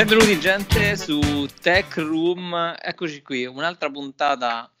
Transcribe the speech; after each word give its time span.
Benvenuti 0.00 0.40
gente 0.40 0.96
su 0.96 1.46
Tech 1.60 1.94
Room, 1.98 2.74
eccoci 2.80 3.20
qui, 3.20 3.44
un'altra 3.44 3.90
puntata 3.90 4.72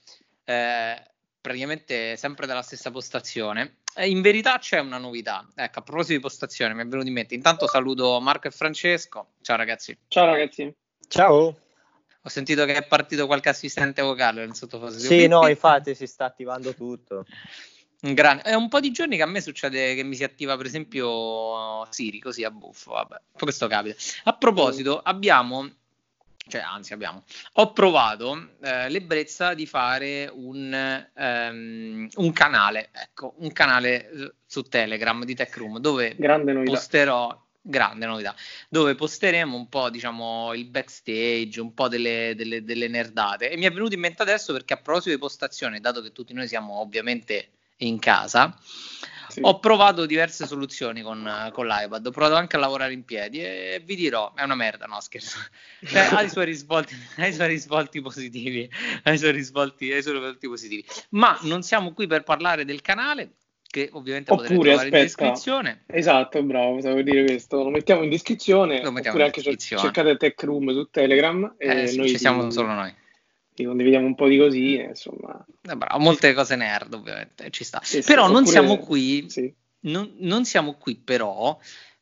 eh, 0.44 0.96
praticamente 1.38 2.16
sempre 2.16 2.46
della 2.46 2.62
stessa 2.62 2.90
postazione. 2.90 3.80
Eh, 3.94 4.08
in 4.08 4.22
verità 4.22 4.56
c'è 4.56 4.78
una 4.78 4.96
novità, 4.96 5.46
ecco 5.54 5.80
a 5.80 5.82
proposito 5.82 6.14
di 6.14 6.20
postazione 6.20 6.72
mi 6.72 6.80
è 6.80 6.86
venuto 6.86 7.06
in 7.06 7.12
mente, 7.12 7.34
intanto 7.34 7.66
saluto 7.66 8.18
Marco 8.18 8.48
e 8.48 8.50
Francesco, 8.50 9.32
ciao 9.42 9.58
ragazzi. 9.58 9.94
Ciao 10.08 10.24
ragazzi. 10.24 10.74
Ciao. 11.06 11.58
Ho 12.22 12.28
sentito 12.30 12.64
che 12.64 12.72
è 12.72 12.86
partito 12.86 13.26
qualche 13.26 13.50
assistente 13.50 14.00
vocale 14.00 14.46
nel 14.46 14.54
sottofondo. 14.54 14.98
Sì, 14.98 15.26
no, 15.26 15.46
infatti 15.46 15.94
si 15.94 16.06
sta 16.06 16.24
attivando 16.24 16.72
tutto. 16.72 17.26
Gran... 18.00 18.40
È 18.42 18.54
un 18.54 18.68
po' 18.68 18.80
di 18.80 18.92
giorni 18.92 19.16
che 19.16 19.22
a 19.22 19.26
me 19.26 19.40
succede 19.42 19.94
che 19.94 20.02
mi 20.02 20.14
si 20.14 20.24
attiva, 20.24 20.56
per 20.56 20.66
esempio, 20.66 21.86
Siri 21.90 22.18
così 22.18 22.44
a 22.44 22.50
buffo. 22.50 22.92
Vabbè, 22.92 23.20
questo 23.32 23.66
capita. 23.66 23.96
A 24.24 24.32
proposito, 24.32 25.00
abbiamo, 25.00 25.68
cioè, 26.48 26.62
anzi, 26.62 26.94
abbiamo, 26.94 27.24
ho 27.54 27.72
provato 27.72 28.52
eh, 28.62 28.88
l'ebbrezza 28.88 29.52
di 29.52 29.66
fare 29.66 30.30
un, 30.32 31.06
um, 31.14 32.08
un, 32.14 32.32
canale, 32.32 32.88
ecco, 32.92 33.34
un 33.38 33.52
canale 33.52 34.34
su 34.46 34.62
Telegram 34.62 35.22
di 35.24 35.34
Tech 35.34 35.54
Room 35.56 35.78
dove 35.78 36.16
posterò. 36.64 37.48
Grande 37.62 38.06
novità, 38.06 38.34
dove 38.70 38.94
posteremo 38.94 39.54
un 39.54 39.68
po' 39.68 39.90
diciamo 39.90 40.54
il 40.54 40.64
backstage, 40.64 41.60
un 41.60 41.74
po' 41.74 41.88
delle, 41.88 42.32
delle, 42.34 42.64
delle 42.64 42.88
nerdate. 42.88 43.50
E 43.50 43.58
mi 43.58 43.66
è 43.66 43.70
venuto 43.70 43.92
in 43.92 44.00
mente 44.00 44.22
adesso 44.22 44.54
perché 44.54 44.72
a 44.72 44.76
proposito 44.78 45.10
di 45.10 45.18
postazione, 45.18 45.78
dato 45.78 46.00
che 46.00 46.10
tutti 46.10 46.32
noi 46.32 46.48
siamo 46.48 46.80
ovviamente 46.80 47.50
in 47.80 47.98
casa. 47.98 48.56
Sì. 49.30 49.40
Ho 49.42 49.60
provato 49.60 50.06
diverse 50.06 50.44
soluzioni 50.44 51.02
con, 51.02 51.50
con, 51.52 51.66
l'iPad, 51.66 52.04
ho 52.04 52.10
provato 52.10 52.34
anche 52.34 52.56
a 52.56 52.58
lavorare 52.58 52.92
in 52.92 53.04
piedi 53.04 53.40
e 53.40 53.80
vi 53.84 53.94
dirò, 53.94 54.34
è 54.34 54.42
una 54.42 54.56
merda, 54.56 54.86
no 54.86 55.00
scherzo, 55.00 55.38
cioè, 55.86 56.08
ha, 56.10 56.22
i 56.22 56.28
suoi 56.28 56.46
risvolti, 56.46 56.96
ha 57.16 57.26
i 57.28 57.32
suoi 57.32 57.46
risvolti 57.46 58.00
positivi, 58.00 58.68
ha 59.04 59.12
i 59.12 59.18
suoi 59.18 59.30
risvolti, 59.30 59.92
ha 59.92 59.98
i 59.98 60.02
suoi 60.02 60.14
risvolti 60.14 60.48
positivi, 60.48 60.84
ma 61.10 61.38
non 61.42 61.62
siamo 61.62 61.92
qui 61.92 62.08
per 62.08 62.24
parlare 62.24 62.64
del 62.64 62.82
canale, 62.82 63.34
che 63.70 63.88
ovviamente 63.92 64.32
oppure, 64.32 64.48
potete 64.48 64.68
trovare 64.68 64.86
aspetta, 64.88 64.96
in 64.96 65.04
descrizione. 65.04 65.84
Esatto, 65.86 66.42
bravo, 66.42 66.80
stavo 66.80 67.00
dire 67.02 67.24
questo, 67.24 67.62
lo 67.62 67.70
mettiamo 67.70 68.02
in 68.02 68.10
descrizione, 68.10 68.82
lo 68.82 68.90
mettiamo 68.90 69.16
oppure 69.16 69.26
in 69.26 69.32
descrizione. 69.32 69.82
anche 69.82 69.94
cercate 69.94 70.16
Tech 70.16 70.42
Room 70.42 70.72
su 70.72 70.90
Telegram 70.90 71.54
e 71.56 71.68
eh, 71.68 71.94
noi 71.94 72.08
ci 72.08 72.18
siamo 72.18 72.50
solo 72.50 72.72
noi 72.72 72.92
ti 72.92 73.09
condividiamo 73.54 74.06
un 74.06 74.14
po' 74.14 74.28
di 74.28 74.38
così, 74.38 74.74
insomma. 74.76 75.44
Eh, 75.62 75.76
bravo, 75.76 75.98
molte 75.98 76.32
cose 76.32 76.56
nerd 76.56 76.94
ovviamente, 76.94 77.50
ci 77.50 77.64
sta. 77.64 77.80
Sì, 77.82 78.02
però 78.02 78.26
sì, 78.26 78.32
non 78.32 78.46
siamo 78.46 78.78
qui, 78.78 79.28
sì. 79.28 79.52
non, 79.80 80.14
non, 80.18 80.44
siamo 80.44 80.74
qui 80.74 80.96
però 80.96 81.58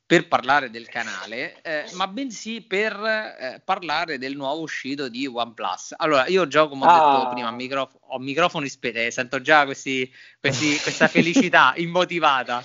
per 0.09 0.27
parlare 0.27 0.71
del 0.71 0.89
canale, 0.89 1.61
eh, 1.61 1.85
ma 1.93 2.07
bensì 2.09 2.63
per 2.63 2.93
eh, 2.95 3.61
parlare 3.63 4.17
del 4.17 4.37
nuovo 4.37 4.63
uscito 4.63 5.09
di 5.09 5.27
OnePlus. 5.27 5.95
Allora, 5.99 6.27
io 6.29 6.47
già 6.49 6.67
come 6.67 6.87
ho 6.87 6.89
ah. 6.89 6.95
detto 7.21 7.33
prima, 7.35 7.51
microf- 7.51 7.99
ho 8.01 8.19
microfoni 8.19 8.69
spenti, 8.69 9.11
sento 9.11 9.41
già 9.43 9.65
questi, 9.65 10.11
questi, 10.41 10.79
questa 10.79 11.09
felicità 11.09 11.75
immotivata, 11.77 12.65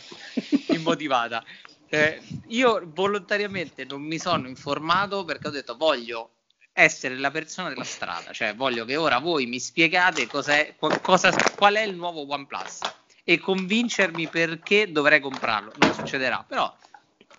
immotivata. 0.69 1.43
Eh, 1.89 2.21
io 2.47 2.81
volontariamente 2.93 3.85
non 3.85 4.01
mi 4.01 4.17
sono 4.17 4.47
informato 4.47 5.25
perché 5.25 5.49
ho 5.49 5.51
detto 5.51 5.75
voglio 5.75 6.42
essere 6.73 7.17
la 7.17 7.29
persona 7.29 7.69
della 7.69 7.83
strada, 7.83 8.31
cioè 8.31 8.55
voglio 8.55 8.83
che 8.83 8.95
ora 8.95 9.19
voi 9.19 9.45
mi 9.45 9.59
spiegate 9.59 10.25
cos'è, 10.25 10.75
cosa, 11.01 11.31
qual 11.55 11.75
è 11.75 11.83
il 11.83 11.95
nuovo 11.95 12.25
OnePlus 12.27 12.79
e 13.23 13.39
convincermi 13.39 14.27
perché 14.27 14.91
dovrei 14.91 15.19
comprarlo. 15.19 15.71
Non 15.77 15.93
succederà, 15.93 16.43
però 16.47 16.73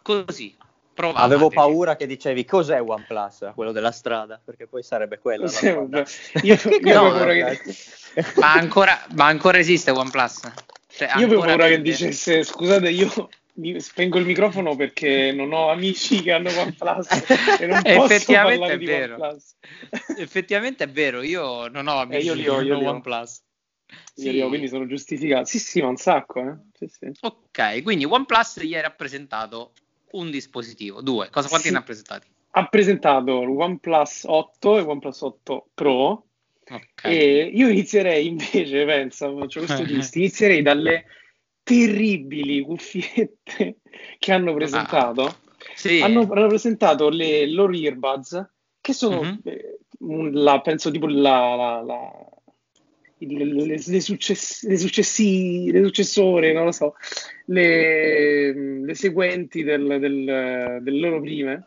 così. 0.02 0.56
Provate. 0.94 1.24
Avevo 1.24 1.48
paura 1.48 1.96
che 1.96 2.06
dicevi 2.06 2.44
cos'è 2.44 2.80
OnePlus, 2.80 3.50
quello 3.56 3.72
della 3.72 3.90
strada, 3.90 4.40
perché 4.42 4.68
poi 4.68 4.84
sarebbe 4.84 5.18
quello. 5.18 5.48
Sì, 5.48 5.66
io, 5.66 6.06
io 6.42 7.02
no, 7.02 7.24
che... 7.24 7.60
ma, 8.36 8.52
ancora, 8.52 9.04
ma 9.16 9.26
ancora 9.26 9.58
esiste 9.58 9.90
OnePlus? 9.90 10.52
Cioè, 10.86 11.08
io 11.16 11.26
avevo 11.26 11.40
paura 11.40 11.66
che 11.66 11.82
dicesse 11.82 12.44
scusate 12.44 12.88
io 12.88 13.28
mi 13.56 13.80
spengo 13.80 14.18
il 14.18 14.26
microfono 14.26 14.74
perché 14.74 15.32
non 15.32 15.52
ho 15.52 15.70
amici 15.70 16.22
che 16.22 16.32
hanno 16.32 16.50
OnePlus 16.50 17.08
e 17.60 17.66
non 17.66 17.80
effettivamente 17.84 18.72
è 18.72 18.78
vero. 18.78 19.36
effettivamente 20.18 20.84
è 20.84 20.88
vero, 20.88 21.22
io 21.22 21.68
non 21.68 21.86
ho 21.86 22.00
amici 22.00 22.28
eh, 22.28 22.34
io 22.34 22.54
ho, 22.54 22.60
io 22.60 22.78
OnePlus. 22.78 23.42
Io 24.16 24.32
sì. 24.32 24.40
ho, 24.40 24.48
quindi 24.48 24.68
sono 24.68 24.86
giustificato. 24.86 25.44
Sì, 25.44 25.58
sì, 25.58 25.80
ma 25.80 25.88
un 25.88 25.96
sacco. 25.96 26.40
Eh? 26.40 26.56
Sì, 26.72 26.88
sì. 26.88 27.12
Ok, 27.20 27.82
quindi 27.82 28.04
OnePlus 28.04 28.60
gli 28.62 28.74
ha 28.74 28.90
presentato 28.90 29.72
un 30.12 30.30
dispositivo, 30.30 31.00
due. 31.00 31.28
Cosa, 31.30 31.48
quanti 31.48 31.68
sì. 31.68 31.72
ne 31.72 31.78
ha 31.78 31.82
presentati? 31.82 32.26
Ha 32.56 32.66
presentato 32.66 33.42
il 33.42 33.48
OnePlus 33.48 34.24
8 34.26 34.78
e 34.78 34.80
OnePlus 34.80 35.20
8 35.20 35.68
Pro. 35.74 36.26
Okay. 36.66 37.16
E 37.16 37.50
io 37.54 37.68
inizierei 37.68 38.26
invece, 38.26 38.84
pensa, 38.86 39.32
faccio 39.32 39.60
questo 39.60 39.84
twist, 39.84 40.16
inizierei 40.16 40.62
dalle 40.62 41.04
terribili 41.64 42.60
cuffiette 42.60 43.78
che 44.18 44.32
hanno 44.32 44.54
presentato. 44.54 45.22
Ah, 45.22 45.36
sì. 45.74 46.00
hanno, 46.00 46.28
hanno, 46.30 46.46
presentato 46.46 47.08
le 47.08 47.50
loro 47.50 47.72
earbuds, 47.72 48.50
che 48.80 48.92
sono, 48.92 49.22
mm-hmm. 49.22 49.34
eh, 49.42 49.78
la, 50.32 50.60
penso, 50.60 50.90
tipo 50.90 51.06
la, 51.08 51.54
la, 51.56 51.82
la 51.82 52.10
le, 53.18 53.44
le, 53.44 53.82
le, 53.84 54.00
success- 54.00 54.66
le, 54.66 54.76
successi- 54.76 55.70
le 55.70 55.82
successore, 55.82 56.52
non 56.52 56.66
lo 56.66 56.72
so, 56.72 56.94
le, 57.46 58.52
le 58.82 58.94
seguenti 58.94 59.62
del, 59.62 59.98
del, 59.98 60.80
delle 60.82 60.98
loro 60.98 61.20
prime. 61.20 61.66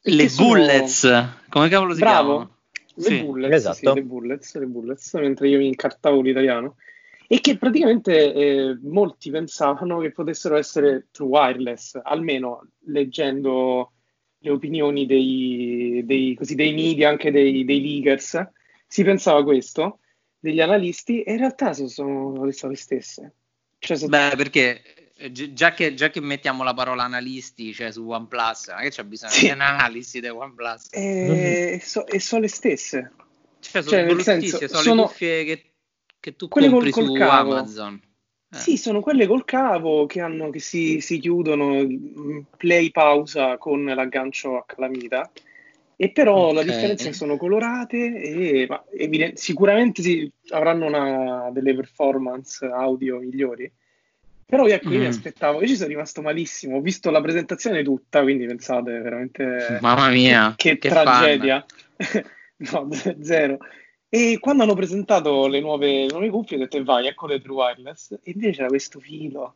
Le 0.00 0.26
bullets, 0.28 1.00
sono... 1.00 1.40
come 1.48 1.68
cavolo 1.68 1.92
si 1.92 2.00
Bravo. 2.00 2.28
chiamano? 2.28 2.56
Le 2.94 3.04
sì, 3.04 3.22
bullets, 3.22 3.54
esatto. 3.54 3.76
sì, 3.76 3.94
le 3.94 4.02
bullets, 4.02 4.58
le 4.58 4.66
bullets, 4.66 5.14
mentre 5.14 5.48
io 5.48 5.58
mi 5.58 5.66
incartavo 5.66 6.20
l'italiano 6.20 6.76
e 7.30 7.40
che 7.42 7.58
praticamente 7.58 8.32
eh, 8.32 8.78
molti 8.84 9.30
pensavano 9.30 9.98
che 10.00 10.12
potessero 10.12 10.56
essere 10.56 11.08
true 11.10 11.28
wireless, 11.28 12.00
almeno 12.02 12.68
leggendo 12.86 13.92
le 14.38 14.50
opinioni 14.50 15.04
dei, 15.04 16.02
dei, 16.06 16.34
così, 16.34 16.54
dei 16.54 16.72
media, 16.72 17.10
anche 17.10 17.30
dei, 17.30 17.66
dei, 17.66 17.82
leakers, 17.82 18.48
si 18.86 19.04
pensava 19.04 19.44
questo, 19.44 19.98
degli 20.38 20.60
analisti, 20.60 21.22
e 21.22 21.32
in 21.32 21.38
realtà 21.38 21.74
sono, 21.74 22.50
sono 22.50 22.70
le 22.70 22.76
stesse. 22.76 23.34
Cioè, 23.78 23.98
sono... 23.98 24.08
Beh, 24.08 24.34
perché 24.34 25.12
eh, 25.16 25.30
già 25.30 25.72
che, 25.72 25.92
già 25.92 26.08
che, 26.08 26.22
mettiamo 26.22 26.64
la 26.64 26.72
parola 26.72 27.04
analisti 27.04 27.74
cioè 27.74 27.92
su 27.92 28.08
OnePlus, 28.08 28.68
ma 28.68 28.80
che 28.80 28.88
c'è 28.88 29.04
bisogno 29.04 29.32
sì. 29.32 29.44
di 29.44 29.50
analisi 29.50 30.20
di 30.20 30.28
OnePlus? 30.28 30.86
E, 30.92 31.00
mm-hmm. 31.02 31.78
so, 31.80 32.06
e 32.06 32.20
sono 32.20 32.40
le 32.40 32.48
stesse. 32.48 33.12
Cioè, 33.60 33.82
sono, 33.82 34.08
cioè, 34.08 34.22
senso, 34.22 34.56
sono, 34.56 34.82
sono 34.82 34.94
le 34.94 35.08
cuffie 35.08 35.44
che 35.44 35.67
che 36.20 36.36
tu 36.36 36.48
quelle 36.48 36.68
compri 36.68 36.90
col, 36.90 37.06
col 37.06 37.14
su 37.14 37.20
cavo. 37.20 37.52
Amazon. 37.52 38.00
Eh. 38.50 38.56
Sì, 38.56 38.76
sono 38.78 39.00
quelle 39.00 39.26
col 39.26 39.44
cavo 39.44 40.06
che, 40.06 40.20
hanno, 40.20 40.48
che 40.50 40.58
si, 40.58 41.00
si, 41.00 41.18
chiudono 41.18 41.82
mm, 41.82 42.40
play 42.56 42.90
pausa 42.90 43.58
con 43.58 43.84
l'aggancio 43.84 44.56
a 44.56 44.64
calamita. 44.66 45.30
E 46.00 46.10
però 46.10 46.46
okay. 46.46 46.54
la 46.54 46.62
differenza 46.62 47.04
è 47.04 47.08
che 47.08 47.14
sono 47.14 47.36
colorate 47.36 48.22
e 48.22 48.66
ma, 48.68 48.82
evident- 48.96 49.36
sicuramente 49.36 50.00
sì, 50.00 50.30
avranno 50.50 50.86
una, 50.86 51.50
delle 51.52 51.74
performance 51.74 52.64
audio 52.64 53.18
migliori. 53.18 53.70
Però 54.46 54.66
io 54.66 54.78
qui 54.78 54.96
mm. 54.96 55.00
mi 55.00 55.06
aspettavo, 55.06 55.60
io 55.60 55.66
ci 55.66 55.76
sono 55.76 55.88
rimasto 55.88 56.22
malissimo, 56.22 56.76
ho 56.76 56.80
visto 56.80 57.10
la 57.10 57.20
presentazione 57.20 57.82
tutta, 57.82 58.22
quindi 58.22 58.46
pensate 58.46 58.98
veramente... 58.98 59.78
Mamma 59.82 60.08
mia! 60.08 60.54
Che, 60.56 60.78
che 60.78 60.88
tragedia! 60.88 61.62
no, 62.72 62.88
zero. 63.20 63.58
E 64.10 64.38
quando 64.40 64.62
hanno 64.62 64.74
presentato 64.74 65.46
le 65.46 65.60
nuove, 65.60 66.06
le 66.06 66.12
nuove 66.12 66.30
cuffie 66.30 66.56
ho 66.56 66.60
detto 66.60 66.82
vai, 66.82 67.06
ecco 67.06 67.26
le 67.26 67.40
True 67.40 67.56
Wireless. 67.56 68.12
E 68.22 68.30
invece 68.32 68.52
c'era 68.52 68.68
questo 68.68 69.00
filo. 69.00 69.54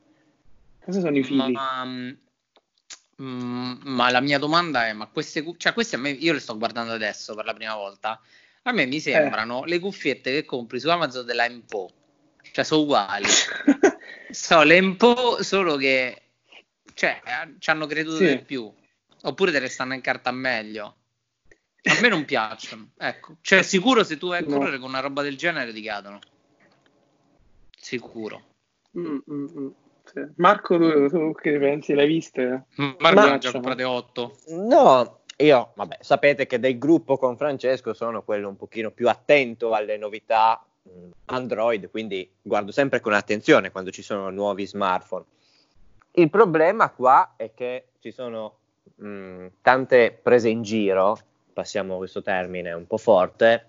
Cosa 0.84 1.00
sono 1.00 1.16
i 1.16 1.22
fili? 1.22 1.52
Ma, 1.52 1.84
mm, 1.84 3.74
ma 3.84 4.10
la 4.10 4.20
mia 4.20 4.38
domanda 4.38 4.86
è, 4.86 4.92
ma 4.92 5.06
queste 5.06 5.42
cuffie, 5.42 5.58
cioè 5.58 5.72
queste 5.72 5.96
a 5.96 5.98
me, 5.98 6.10
io 6.10 6.32
le 6.32 6.40
sto 6.40 6.58
guardando 6.58 6.92
adesso 6.92 7.34
per 7.34 7.44
la 7.44 7.54
prima 7.54 7.74
volta, 7.74 8.20
a 8.64 8.72
me 8.72 8.84
mi 8.86 9.00
sembrano 9.00 9.64
eh. 9.64 9.68
le 9.68 9.78
cuffiette 9.78 10.30
che 10.30 10.44
compri 10.44 10.80
su 10.80 10.88
Amazon 10.90 11.24
della 11.24 11.46
Empo. 11.46 11.90
Cioè 12.52 12.64
sono 12.64 12.82
uguali. 12.82 13.26
so, 14.30 14.62
le 14.62 14.76
Empo, 14.76 15.42
solo 15.42 15.76
che 15.76 16.20
cioè, 16.94 17.20
ci 17.58 17.70
hanno 17.70 17.86
creduto 17.86 18.18
sì. 18.18 18.26
di 18.26 18.38
più. 18.42 18.70
Oppure 19.22 19.52
te 19.52 19.60
le 19.60 19.68
stanno 19.68 19.94
in 19.94 20.00
carta 20.00 20.30
meglio. 20.30 20.96
A 21.84 22.00
me 22.00 22.08
non 22.08 22.24
piacciono, 22.24 22.90
ecco. 22.96 23.36
Cioè, 23.40 23.62
sicuro 23.62 24.04
se 24.04 24.16
tu 24.16 24.28
vai 24.28 24.42
a 24.42 24.46
no. 24.46 24.58
correre 24.58 24.78
con 24.78 24.88
una 24.90 25.00
roba 25.00 25.22
del 25.22 25.36
genere 25.36 25.72
ti 25.72 25.82
cadono. 25.82 26.20
Sicuro. 27.76 28.40
Mm, 28.96 29.18
mm, 29.30 29.46
mm. 29.58 29.68
Sì. 30.04 30.20
Marco, 30.36 30.78
tu, 30.78 31.08
tu, 31.08 31.32
che 31.32 31.58
pensi? 31.58 31.94
L'hai 31.94 32.06
viste? 32.06 32.66
Marco 32.98 33.20
ne 33.20 33.30
ha 33.32 33.38
già 33.38 33.50
comprate 33.50 33.84
8. 33.84 34.38
No, 34.48 35.22
io, 35.38 35.72
vabbè, 35.74 35.98
sapete 36.00 36.46
che 36.46 36.60
del 36.60 36.78
gruppo 36.78 37.16
con 37.16 37.36
Francesco 37.36 37.94
sono 37.94 38.22
quello 38.22 38.48
un 38.48 38.56
pochino 38.56 38.90
più 38.90 39.08
attento 39.08 39.72
alle 39.72 39.96
novità 39.96 40.64
mm, 40.88 41.10
Android, 41.26 41.90
quindi 41.90 42.30
guardo 42.40 42.70
sempre 42.70 43.00
con 43.00 43.12
attenzione 43.12 43.72
quando 43.72 43.90
ci 43.90 44.02
sono 44.02 44.30
nuovi 44.30 44.66
smartphone. 44.66 45.24
Il 46.12 46.30
problema 46.30 46.90
qua 46.90 47.34
è 47.36 47.52
che 47.54 47.86
ci 48.00 48.12
sono 48.12 48.58
mh, 48.96 49.46
tante 49.62 50.18
prese 50.22 50.48
in 50.48 50.62
giro, 50.62 51.18
passiamo 51.52 51.96
questo 51.96 52.22
termine 52.22 52.72
un 52.72 52.86
po' 52.86 52.98
forte, 52.98 53.66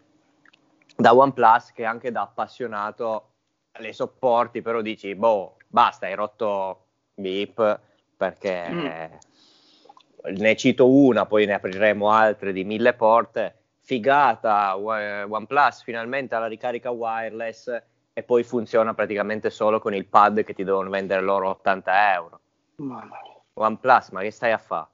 da 0.96 1.16
OnePlus 1.16 1.72
che 1.72 1.86
anche 1.86 2.12
da 2.12 2.22
appassionato 2.22 3.30
le 3.80 3.94
sopporti, 3.94 4.62
però 4.62 4.82
dici, 4.82 5.16
boh, 5.16 5.58
basta, 5.68 6.06
hai 6.06 6.16
rotto 6.16 6.86
VIP 7.16 7.80
perché 8.16 8.70
mm. 8.70 8.86
ne 10.36 10.56
cito 10.56 10.90
una, 10.90 11.26
poi 11.26 11.46
ne 11.46 11.54
apriremo 11.54 12.10
altre 12.10 12.54
di 12.54 12.64
mille 12.64 12.94
porte. 12.94 13.58
Figata, 13.80 14.78
OnePlus 14.78 15.84
finalmente 15.84 16.36
ha 16.36 16.40
la 16.40 16.48
ricarica 16.48 16.90
wireless 16.92 17.82
e 18.14 18.24
poi 18.24 18.44
funziona 18.44 18.94
praticamente 18.94 19.50
solo 19.50 19.80
con 19.80 19.94
il 19.94 20.06
pad 20.06 20.44
che 20.44 20.54
ti 20.54 20.64
devono 20.64 20.90
vendere 20.90 21.22
loro 21.22 21.50
80 21.50 22.14
euro. 22.14 22.40
Mamma 22.76 23.20
OnePlus, 23.56 24.10
ma 24.10 24.22
che 24.22 24.32
stai 24.32 24.52
a 24.52 24.58
fare? 24.58 24.88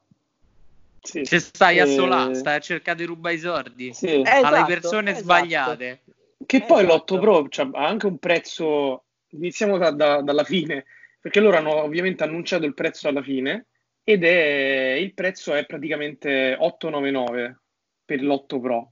Sì. 1.10 1.26
Se 1.26 1.40
stai 1.40 1.80
a 1.80 1.88
solà, 1.88 2.36
stai 2.36 2.58
a 2.58 2.60
cercare 2.60 3.00
di 3.00 3.06
rubare 3.06 3.34
i 3.34 3.40
soldi 3.40 3.94
sì. 3.94 4.08
alle 4.08 4.38
esatto, 4.38 4.66
persone 4.66 5.10
esatto. 5.10 5.24
sbagliate. 5.24 6.02
Che 6.46 6.62
poi 6.62 6.86
esatto. 6.86 7.16
l'8 7.16 7.20
Pro 7.20 7.50
cioè, 7.50 7.70
ha 7.74 7.88
anche 7.88 8.06
un 8.06 8.20
prezzo, 8.20 9.06
iniziamo 9.30 9.80
da, 9.80 9.90
da, 9.90 10.22
dalla 10.22 10.44
fine, 10.44 10.86
perché 11.20 11.40
loro 11.40 11.58
hanno 11.58 11.82
ovviamente 11.82 12.24
annunciato 12.24 12.66
il 12.66 12.76
prezzo 12.76 13.08
alla 13.08 13.24
fine 13.24 13.66
ed 14.04 14.24
è, 14.24 14.98
il 15.00 15.14
prezzo 15.16 15.56
è 15.56 15.66
praticamente 15.66 16.56
899 16.60 17.60
per 18.06 18.22
l'8 18.22 18.62
Pro 18.62 18.92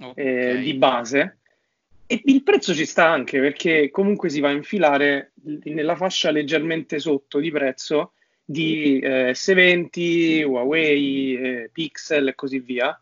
okay. 0.00 0.24
eh, 0.24 0.58
di 0.58 0.74
base. 0.74 1.38
E 2.06 2.20
il 2.24 2.42
prezzo 2.42 2.74
ci 2.74 2.86
sta 2.86 3.10
anche 3.10 3.40
perché 3.40 3.90
comunque 3.90 4.30
si 4.30 4.40
va 4.40 4.48
a 4.48 4.52
infilare 4.52 5.32
nella 5.64 5.96
fascia 5.96 6.30
leggermente 6.30 6.98
sotto 6.98 7.38
di 7.38 7.50
prezzo 7.50 8.12
di 8.44 8.98
eh, 8.98 9.32
S20, 9.32 10.44
Huawei, 10.44 11.36
eh, 11.36 11.70
Pixel 11.72 12.28
e 12.28 12.34
così 12.34 12.58
via. 12.58 12.98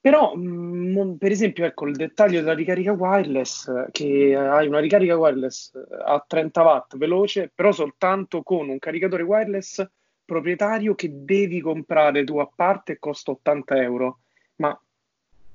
Però, 0.00 0.34
mh, 0.34 1.00
mm, 1.00 1.12
per 1.14 1.30
esempio, 1.30 1.64
ecco 1.64 1.86
il 1.86 1.96
dettaglio 1.96 2.40
della 2.40 2.54
ricarica 2.54 2.92
wireless, 2.92 3.90
che 3.90 4.36
hai 4.36 4.66
una 4.66 4.78
ricarica 4.78 5.16
wireless 5.16 5.72
a 6.04 6.24
30 6.26 6.62
watt 6.62 6.96
veloce, 6.96 7.50
però 7.52 7.72
soltanto 7.72 8.42
con 8.42 8.68
un 8.68 8.78
caricatore 8.78 9.22
wireless 9.22 9.84
proprietario 10.24 10.94
che 10.94 11.08
devi 11.12 11.60
comprare 11.60 12.24
tu 12.24 12.38
a 12.38 12.48
parte 12.52 12.92
e 12.92 12.98
costa 12.98 13.32
80 13.32 13.82
euro. 13.82 14.18
Ma, 14.56 14.78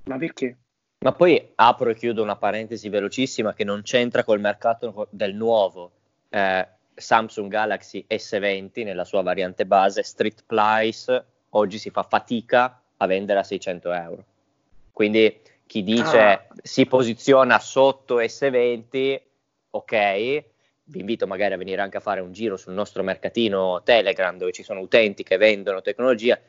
ma 0.06 0.18
perché? 0.18 0.58
Ma 1.00 1.14
poi 1.14 1.52
apro 1.56 1.90
e 1.90 1.96
chiudo 1.96 2.22
una 2.22 2.36
parentesi 2.36 2.90
velocissima 2.90 3.54
che 3.54 3.64
non 3.64 3.82
c'entra 3.84 4.24
col 4.24 4.40
mercato 4.40 5.08
del 5.12 5.34
nuovo. 5.34 5.92
Eh, 6.30 6.68
Samsung 7.02 7.50
Galaxy 7.50 8.06
S20 8.08 8.84
nella 8.84 9.04
sua 9.04 9.22
variante 9.22 9.66
base 9.66 10.04
Street 10.04 10.44
Price 10.46 11.26
oggi 11.50 11.78
si 11.78 11.90
fa 11.90 12.04
fatica 12.04 12.82
a 12.98 13.06
vendere 13.08 13.40
a 13.40 13.44
600 13.44 13.92
euro. 13.92 14.26
Quindi 14.92 15.42
chi 15.66 15.84
dice 15.84 16.20
ah. 16.20 16.48
si 16.62 16.86
posiziona 16.86 17.58
sotto 17.60 18.20
S20, 18.20 19.22
ok, 19.72 20.44
vi 20.84 21.00
invito 21.00 21.26
magari 21.26 21.54
a 21.54 21.58
venire 21.58 21.82
anche 21.82 21.98
a 21.98 22.02
fare 22.02 22.20
un 22.20 22.32
giro 22.32 22.58
sul 22.58 22.74
nostro 22.74 23.04
mercatino 23.04 23.82
Telegram 23.84 24.38
dove 24.38 24.52
ci 24.52 24.64
sono 24.64 24.82
utenti 24.82 25.24
che 25.24 25.38
vendono 25.38 25.82
tecnologia. 25.82 26.40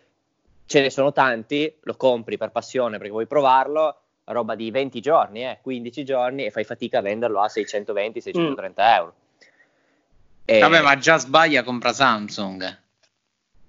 Ce 0.65 0.81
ne 0.81 0.91
sono 0.91 1.13
tanti, 1.13 1.73
lo 1.83 1.97
compri 1.97 2.37
per 2.37 2.51
passione 2.51 2.97
perché 2.97 3.13
vuoi 3.13 3.27
provarlo, 3.27 4.01
roba 4.25 4.55
di 4.55 4.71
20 4.71 5.01
giorni, 5.01 5.45
eh, 5.45 5.59
15 5.63 6.05
giorni 6.05 6.45
e 6.45 6.51
fai 6.51 6.65
fatica 6.65 6.99
a 6.99 7.03
venderlo 7.03 7.41
a 7.41 7.47
620-630 7.47 8.33
mm. 8.33 8.73
euro. 8.79 9.15
E... 10.53 10.59
Vabbè, 10.59 10.83
ma 10.83 10.99
già 10.99 11.17
sbaglia, 11.19 11.63
compra 11.63 11.93
Samsung. 11.93 12.81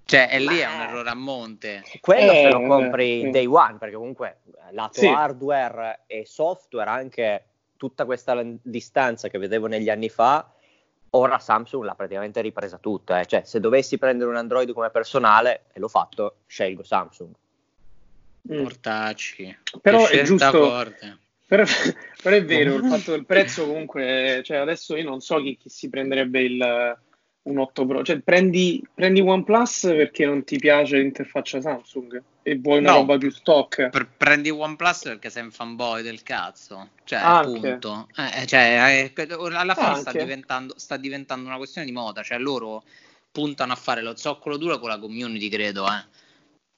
Cioè, 0.05 0.27
è 0.27 0.37
lì 0.37 0.57
è 0.57 0.67
un 0.67 0.81
errore 0.81 1.09
a 1.09 1.15
monte. 1.15 1.83
Quello 2.01 2.31
eh, 2.31 2.35
se 2.35 2.49
lo 2.49 2.67
compri 2.67 3.23
eh, 3.23 3.29
day 3.29 3.45
one, 3.45 3.77
perché 3.77 3.95
comunque 3.95 4.39
lato 4.71 4.99
sì. 4.99 5.07
hardware 5.07 6.01
e 6.07 6.25
software, 6.25 6.89
anche 6.89 7.45
tutta 7.77 8.03
questa 8.03 8.37
distanza 8.61 9.29
che 9.29 9.37
vedevo 9.37 9.67
negli 9.67 9.89
anni 9.89 10.09
fa, 10.09 10.51
ora 11.11 11.39
Samsung 11.39 11.85
l'ha 11.85 11.95
praticamente 11.95 12.41
ripresa 12.41 12.77
tutta. 12.77 13.21
Eh. 13.21 13.25
Cioè, 13.25 13.43
se 13.45 13.61
dovessi 13.61 13.97
prendere 13.97 14.29
un 14.29 14.35
Android 14.35 14.73
come 14.73 14.89
personale, 14.89 15.65
e 15.71 15.79
l'ho 15.79 15.87
fatto, 15.87 16.37
scelgo 16.47 16.83
Samsung. 16.83 17.33
Mortacci. 18.41 19.57
Però 19.81 20.05
è 20.05 20.21
giusto, 20.23 20.51
forte. 20.51 21.17
Però, 21.53 21.65
però, 22.23 22.35
è 22.35 22.43
vero, 22.43 22.73
il 22.77 22.85
fatto 22.85 23.11
del 23.11 23.27
prezzo 23.27 23.67
comunque, 23.67 24.41
cioè 24.43 24.57
adesso 24.57 24.95
io 24.95 25.03
non 25.03 25.19
so 25.19 25.39
chi, 25.39 25.55
chi 25.55 25.69
si 25.69 25.87
prenderebbe 25.87 26.41
il, 26.41 26.97
un 27.43 27.59
8 27.59 27.85
Pro, 27.85 28.01
cioè 28.01 28.21
prendi, 28.21 28.83
prendi 28.91 29.21
OnePlus 29.21 29.81
perché 29.81 30.25
non 30.25 30.43
ti 30.43 30.57
piace 30.57 30.97
l'interfaccia 30.97 31.61
Samsung 31.61 32.23
e 32.41 32.57
vuoi 32.57 32.79
una 32.79 32.93
no, 32.93 32.97
roba 32.97 33.19
più 33.19 33.29
stock. 33.29 33.89
Per, 33.89 34.09
prendi 34.17 34.49
OnePlus 34.49 35.03
perché 35.03 35.29
sei 35.29 35.43
un 35.43 35.51
fanboy 35.51 36.01
del 36.01 36.23
cazzo, 36.23 36.89
cioè 37.03 37.19
appunto, 37.21 38.07
eh, 38.15 38.41
eh, 38.41 38.45
cioè, 38.47 39.11
eh, 39.15 39.37
alla 39.53 39.75
fine 39.75 39.95
sta 39.97 40.11
diventando, 40.11 40.73
sta 40.75 40.97
diventando, 40.97 41.47
una 41.47 41.57
questione 41.57 41.85
di 41.85 41.93
moda, 41.93 42.23
cioè 42.23 42.39
loro 42.39 42.83
puntano 43.31 43.73
a 43.73 43.75
fare 43.75 44.01
lo 44.01 44.15
zoccolo 44.15 44.57
duro 44.57 44.79
con 44.79 44.89
la 44.89 44.97
community, 44.97 45.49
credo, 45.49 45.85
eh. 45.85 46.03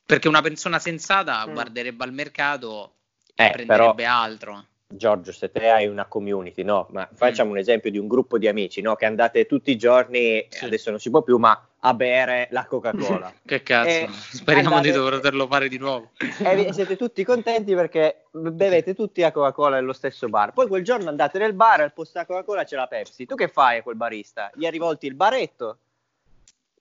perché 0.06 0.28
una 0.28 0.42
persona 0.42 0.80
sensata 0.80 1.48
mm. 1.48 1.54
guarderebbe 1.54 2.04
al 2.04 2.12
mercato 2.12 2.90
eh, 3.36 3.50
prenderebbe 3.52 4.04
però, 4.04 4.12
altro. 4.12 4.66
Giorgio, 4.88 5.32
se 5.32 5.52
te 5.52 5.70
hai 5.70 5.88
una 5.88 6.06
community, 6.06 6.64
no? 6.64 6.88
Ma 6.92 7.10
facciamo 7.12 7.50
mm. 7.50 7.54
un 7.54 7.58
esempio 7.58 7.92
di 7.92 7.98
un 7.98 8.08
gruppo 8.08 8.38
di 8.38 8.48
amici, 8.48 8.82
no? 8.82 8.96
Che 8.96 9.06
andate 9.06 9.46
tutti 9.46 9.72
i 9.72 9.78
giorni, 9.78 10.46
sì. 10.48 10.64
adesso 10.64 10.90
non 10.92 11.00
si 11.00 11.10
può 11.10 11.22
più, 11.24 11.38
ma 11.38 11.70
a 11.80 11.94
bere 11.94 12.48
la 12.52 12.66
Coca-Cola. 12.66 13.34
che 13.46 13.64
cazzo, 13.64 13.90
e 13.90 14.10
speriamo 14.12 14.76
andate... 14.76 14.94
di 14.94 14.98
poterlo 14.98 15.48
fare 15.48 15.68
di 15.68 15.78
nuovo. 15.78 16.12
E 16.18 16.72
siete 16.72 16.96
tutti 16.96 17.24
contenti 17.24 17.74
perché 17.74 18.26
bevete 18.32 18.94
tutti 18.94 19.22
la 19.22 19.32
Coca-Cola 19.32 19.78
nello 19.78 19.94
stesso 19.94 20.30
bar. 20.30 20.54
Poi 20.54 20.68
quel 20.68 20.84
giorno 20.84 21.10
andate 21.10 21.40
nel 21.40 21.54
bar, 21.54 21.82
al 21.82 21.94
posto 21.94 22.14
della 22.14 22.26
Coca-Cola 22.26 22.64
c'è 22.64 22.76
la 22.76 22.88
Pepsi. 22.88 23.26
Tu 23.26 23.36
che 23.36 23.48
fai 23.48 23.80
a 23.80 23.84
quel 23.84 23.98
barista? 23.98 24.52
Gli 24.54 24.66
hai 24.66 24.72
rivolti 24.72 25.08
il 25.08 25.16
baretto? 25.16 25.80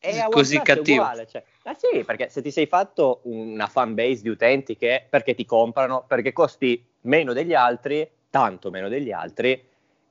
è 0.04 0.26
così 0.30 0.60
cattivo. 0.60 1.02
Uguale, 1.02 1.26
cioè. 1.26 1.42
Ah 1.66 1.74
sì, 1.74 2.04
perché 2.04 2.28
se 2.28 2.42
ti 2.42 2.50
sei 2.50 2.66
fatto 2.66 3.20
una 3.24 3.66
fan 3.66 3.94
base 3.94 4.20
di 4.20 4.28
utenti 4.28 4.76
che 4.76 5.06
perché 5.08 5.34
ti 5.34 5.46
comprano, 5.46 6.04
perché 6.06 6.32
costi 6.32 6.84
meno 7.02 7.32
degli 7.32 7.54
altri, 7.54 8.08
tanto 8.28 8.70
meno 8.70 8.88
degli 8.88 9.12
altri, 9.12 9.62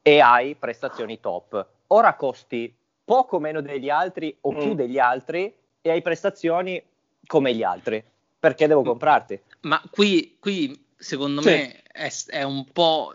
e 0.02 0.20
hai 0.20 0.56
prestazioni 0.56 1.20
top. 1.20 1.66
Ora 1.88 2.16
costi 2.16 2.74
poco 3.06 3.40
meno 3.40 3.62
degli 3.62 3.90
altri 3.90 4.36
o 4.42 4.52
mm. 4.52 4.58
più 4.58 4.74
degli 4.74 4.98
altri 4.98 5.54
e 5.82 5.90
hai 5.92 6.02
prestazioni 6.02 6.82
come 7.28 7.54
gli 7.54 7.64
altri. 7.64 8.04
Perché 8.40 8.66
devo 8.66 8.82
mm. 8.82 8.86
comprarti? 8.86 9.42
Ma 9.62 9.82
qui, 9.92 10.38
qui 10.40 10.86
secondo 10.98 11.42
sì. 11.42 11.50
me 11.50 11.82
è, 11.84 12.10
è, 12.28 12.42
un 12.42 12.66
po' 12.72 13.14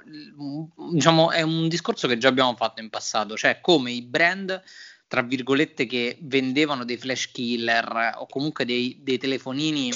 diciamo 0.93 1.33
è 1.33 1.43
un 1.43 1.67
discorso 1.69 2.07
che 2.07 2.19
già 2.19 2.29
abbiamo 2.29 2.55
fatto 2.55 2.81
in 2.81 2.89
passato, 2.89 3.37
cioè 3.37 3.61
come 3.61 3.91
i 3.91 4.03
brand 4.03 4.63
tra 5.09 5.23
virgolette, 5.23 5.87
che 5.87 6.19
vendevano 6.21 6.85
dei 6.85 6.99
flash 6.99 7.33
killer 7.33 8.13
o 8.19 8.27
comunque 8.27 8.67
dei, 8.67 8.99
dei 9.01 9.17
telefonini, 9.17 9.91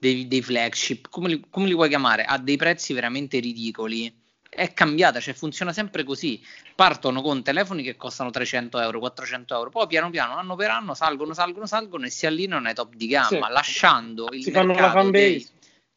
dei, 0.00 0.26
dei 0.26 0.42
flagship, 0.42 1.08
come 1.10 1.28
li, 1.28 1.44
come 1.50 1.66
li, 1.66 1.74
vuoi 1.74 1.88
chiamare, 1.88 2.24
a 2.24 2.38
dei 2.38 2.56
prezzi 2.56 2.94
veramente 2.94 3.38
ridicoli. 3.38 4.24
È 4.48 4.72
cambiata, 4.72 5.20
cioè 5.20 5.34
funziona 5.34 5.74
sempre 5.74 6.02
così. 6.02 6.42
Partono 6.74 7.20
con 7.20 7.42
telefoni 7.42 7.82
che 7.82 7.96
costano 7.96 8.30
300 8.30 8.80
euro, 8.80 8.98
400 8.98 9.54
euro, 9.54 9.68
poi 9.70 9.86
piano 9.86 10.08
piano, 10.08 10.36
anno 10.36 10.56
per 10.56 10.70
anno, 10.70 10.94
salgono, 10.94 11.34
salgono, 11.34 11.66
salgono 11.66 12.06
e 12.06 12.10
si 12.10 12.24
allineano 12.24 12.66
ai 12.66 12.74
top 12.74 12.94
di 12.94 13.06
gamma, 13.06 13.46
sì. 13.46 13.52
lasciando 13.52 14.28
il 14.32 14.42
si 14.42 14.50
mercato 14.50 15.10
dei, 15.10 15.46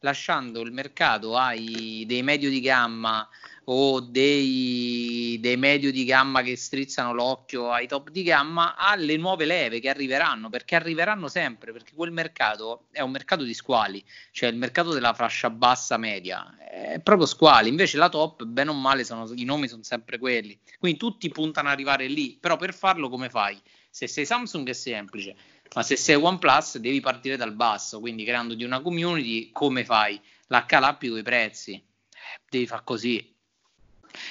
lasciando 0.00 0.60
il 0.60 0.72
mercato 0.72 1.36
ai 1.36 2.04
dei 2.06 2.22
medio 2.22 2.50
di 2.50 2.60
gamma 2.60 3.26
o 3.72 4.00
dei, 4.00 5.38
dei, 5.40 5.56
medio 5.56 5.92
di 5.92 6.04
gamma 6.04 6.42
che 6.42 6.56
strizzano 6.56 7.12
l'occhio 7.12 7.70
ai 7.70 7.86
top 7.86 8.10
di 8.10 8.24
gamma 8.24 8.74
alle 8.76 9.16
nuove 9.16 9.44
leve 9.44 9.78
che 9.78 9.88
arriveranno 9.88 10.48
perché 10.48 10.74
arriveranno 10.74 11.28
sempre 11.28 11.72
perché 11.72 11.92
quel 11.94 12.10
mercato 12.10 12.86
è 12.90 13.00
un 13.00 13.12
mercato 13.12 13.44
di 13.44 13.54
squali 13.54 14.04
cioè 14.32 14.48
il 14.48 14.56
mercato 14.56 14.92
della 14.92 15.14
fascia 15.14 15.50
bassa 15.50 15.96
media 15.98 16.52
è 16.70 17.00
proprio 17.00 17.26
squali. 17.26 17.68
Invece 17.68 17.96
la 17.96 18.08
top 18.08 18.44
bene 18.44 18.70
o 18.70 18.74
male 18.74 19.04
sono, 19.04 19.28
i 19.34 19.44
nomi 19.44 19.66
sono 19.66 19.82
sempre 19.82 20.18
quelli. 20.18 20.58
Quindi 20.78 20.98
tutti 20.98 21.28
puntano 21.28 21.68
ad 21.68 21.74
arrivare 21.74 22.06
lì 22.06 22.36
però 22.40 22.56
per 22.56 22.72
farlo 22.72 23.08
come 23.08 23.28
fai? 23.28 23.60
Se 23.90 24.06
sei 24.06 24.24
Samsung 24.24 24.68
è 24.68 24.72
semplice 24.72 25.34
ma 25.74 25.82
se 25.82 25.96
sei 25.96 26.16
OnePlus 26.16 26.78
devi 26.78 27.00
partire 27.00 27.36
dal 27.36 27.54
basso 27.54 28.00
quindi 28.00 28.24
creandoti 28.24 28.64
una 28.64 28.80
community 28.80 29.50
come 29.50 29.84
fai? 29.84 30.20
La 30.46 30.64
cala 30.64 30.94
più 30.94 31.16
i 31.16 31.22
prezzi. 31.22 31.72
Eh, 31.72 32.40
devi 32.48 32.66
fare 32.66 32.82
così 32.84 33.38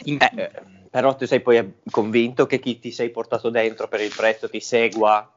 in... 0.04 0.18
Eh, 0.20 0.32
eh, 0.36 0.52
però 0.90 1.16
tu 1.16 1.26
sei 1.26 1.42
poi 1.42 1.74
convinto 1.90 2.48
che 2.48 2.60
chi 2.60 2.80
ti 2.80 2.92
sei 2.92 3.12
portato 3.12 3.50
dentro 3.50 3.88
per 3.88 4.02
il 4.02 4.14
prezzo 4.16 4.50
ti 4.50 4.60
segua? 4.60 5.32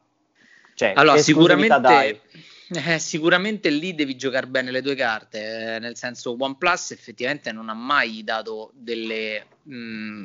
Cioè, 0.75 0.93
allora, 0.97 1.19
sicuramente, 1.19 2.21
eh, 2.69 2.99
sicuramente 2.99 3.69
lì 3.69 3.95
devi 3.95 4.17
giocare 4.17 4.47
bene 4.47 4.71
le 4.71 4.81
due 4.81 4.95
carte, 4.95 5.75
eh, 5.75 5.79
nel 5.79 5.97
senso 5.97 6.35
OnePlus 6.39 6.93
effettivamente 6.93 7.53
non 7.53 7.69
ha 7.69 7.75
mai 7.75 8.25
dato 8.25 8.71
delle, 8.75 9.47
mh, 9.65 9.75
mm, 9.75 10.25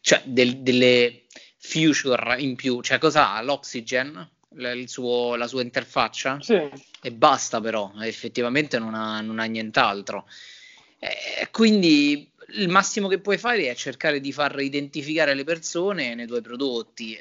cioè, 0.00 0.22
del, 0.24 0.58
delle 0.58 1.24
future 1.58 2.40
in 2.40 2.56
più, 2.56 2.80
cioè 2.80 2.98
cosa 2.98 3.32
ha? 3.34 3.42
L'Oxygen, 3.42 4.30
suo, 4.86 5.34
la 5.34 5.46
sua 5.46 5.62
interfaccia 5.62 6.38
sì. 6.40 6.60
e 7.02 7.12
basta 7.12 7.60
però, 7.60 7.92
effettivamente 8.00 8.78
non 8.78 8.94
ha, 8.94 9.20
non 9.20 9.38
ha 9.38 9.44
nient'altro. 9.44 10.26
E 10.98 11.48
quindi 11.50 12.30
il 12.54 12.68
massimo 12.68 13.08
che 13.08 13.18
puoi 13.18 13.38
fare 13.38 13.68
è 13.68 13.74
cercare 13.74 14.20
di 14.20 14.32
far 14.32 14.60
identificare 14.60 15.34
le 15.34 15.44
persone 15.44 16.14
nei 16.14 16.26
tuoi 16.26 16.42
prodotti. 16.42 17.16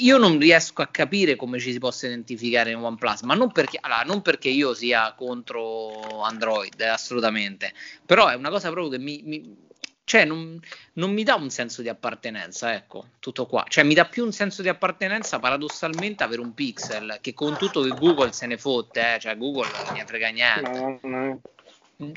Io 0.00 0.18
non 0.18 0.38
riesco 0.38 0.82
a 0.82 0.86
capire 0.86 1.36
come 1.36 1.58
ci 1.58 1.72
si 1.72 1.78
possa 1.78 2.06
identificare 2.06 2.70
in 2.70 2.76
OnePlus, 2.76 3.22
ma 3.22 3.34
non 3.34 3.52
perché, 3.52 3.78
allora, 3.80 4.02
non 4.02 4.22
perché 4.22 4.48
io 4.48 4.74
sia 4.74 5.12
contro 5.16 6.22
Android, 6.22 6.80
eh, 6.80 6.86
assolutamente, 6.86 7.72
però 8.04 8.28
è 8.28 8.34
una 8.34 8.50
cosa 8.50 8.70
proprio 8.70 8.90
che 8.90 8.98
mi, 8.98 9.20
mi 9.24 9.62
cioè 10.04 10.26
non, 10.26 10.60
non, 10.94 11.12
mi 11.12 11.22
dà 11.22 11.34
un 11.34 11.48
senso 11.48 11.80
di 11.80 11.88
appartenenza, 11.88 12.74
ecco, 12.74 13.06
tutto 13.20 13.46
qua. 13.46 13.64
Cioè 13.66 13.84
mi 13.84 13.94
dà 13.94 14.04
più 14.04 14.22
un 14.24 14.32
senso 14.32 14.60
di 14.60 14.68
appartenenza 14.68 15.38
paradossalmente 15.38 16.22
avere 16.22 16.42
un 16.42 16.52
pixel, 16.52 17.18
che 17.22 17.32
con 17.32 17.56
tutto 17.56 17.80
che 17.80 17.88
Google 17.88 18.32
se 18.32 18.46
ne 18.46 18.58
fotte, 18.58 19.14
eh, 19.14 19.18
cioè 19.18 19.36
Google 19.38 19.70
non 19.86 19.94
ne 19.94 20.04
frega 20.04 20.28
niente. 20.28 20.70
No, 20.70 20.98
no. 21.02 21.40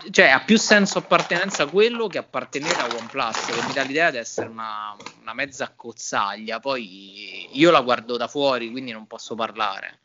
Cioè 0.09 0.29
ha 0.29 0.41
più 0.41 0.57
senso 0.57 0.97
appartenenza 0.97 1.63
a 1.63 1.67
quello 1.67 2.07
che 2.07 2.17
appartenere 2.17 2.81
a 2.81 2.85
OnePlus, 2.85 3.45
che 3.45 3.67
mi 3.67 3.73
dà 3.73 3.83
l'idea 3.83 4.09
di 4.09 4.17
essere 4.17 4.49
una, 4.49 4.95
una 5.21 5.33
mezza 5.33 5.71
cozzaglia. 5.75 6.59
Poi 6.59 7.49
io 7.51 7.69
la 7.69 7.81
guardo 7.81 8.17
da 8.17 8.27
fuori, 8.27 8.71
quindi 8.71 8.91
non 8.91 9.05
posso 9.05 9.35
parlare. 9.35 9.99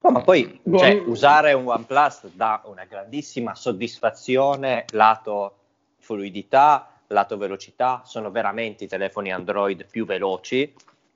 No, 0.00 0.10
ma 0.10 0.20
poi 0.20 0.60
cioè, 0.76 1.02
usare 1.06 1.54
un 1.54 1.66
OnePlus 1.66 2.26
dà 2.32 2.62
una 2.66 2.84
grandissima 2.84 3.54
soddisfazione 3.54 4.84
lato 4.90 5.56
fluidità, 5.98 6.90
lato 7.08 7.36
velocità, 7.36 8.02
sono 8.04 8.30
veramente 8.30 8.84
i 8.84 8.88
telefoni 8.88 9.32
Android 9.32 9.86
più 9.86 10.04
veloci, 10.04 10.72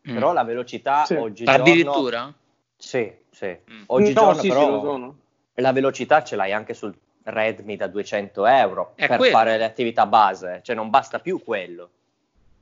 mm. 0.08 0.14
però 0.14 0.32
la 0.32 0.42
velocità 0.42 1.04
sì. 1.04 1.14
oggigiorno... 1.14 1.62
Addirittura? 1.62 2.34
Sì, 2.76 3.12
sì. 3.30 3.56
Mm. 3.70 3.82
Oggigiorno 3.86 4.32
no, 4.32 4.40
sì, 4.40 4.48
però 4.48 5.14
la 5.54 5.72
velocità 5.72 6.24
ce 6.24 6.36
l'hai 6.36 6.52
anche 6.52 6.72
sul 6.72 6.96
Redmi 7.30 7.76
da 7.76 7.86
200 7.86 8.46
euro 8.46 8.92
È 8.94 9.06
per 9.06 9.18
quello. 9.18 9.32
fare 9.32 9.58
le 9.58 9.64
attività 9.64 10.06
base, 10.06 10.60
cioè 10.62 10.74
non 10.74 10.90
basta 10.90 11.18
più 11.18 11.42
quello. 11.42 11.90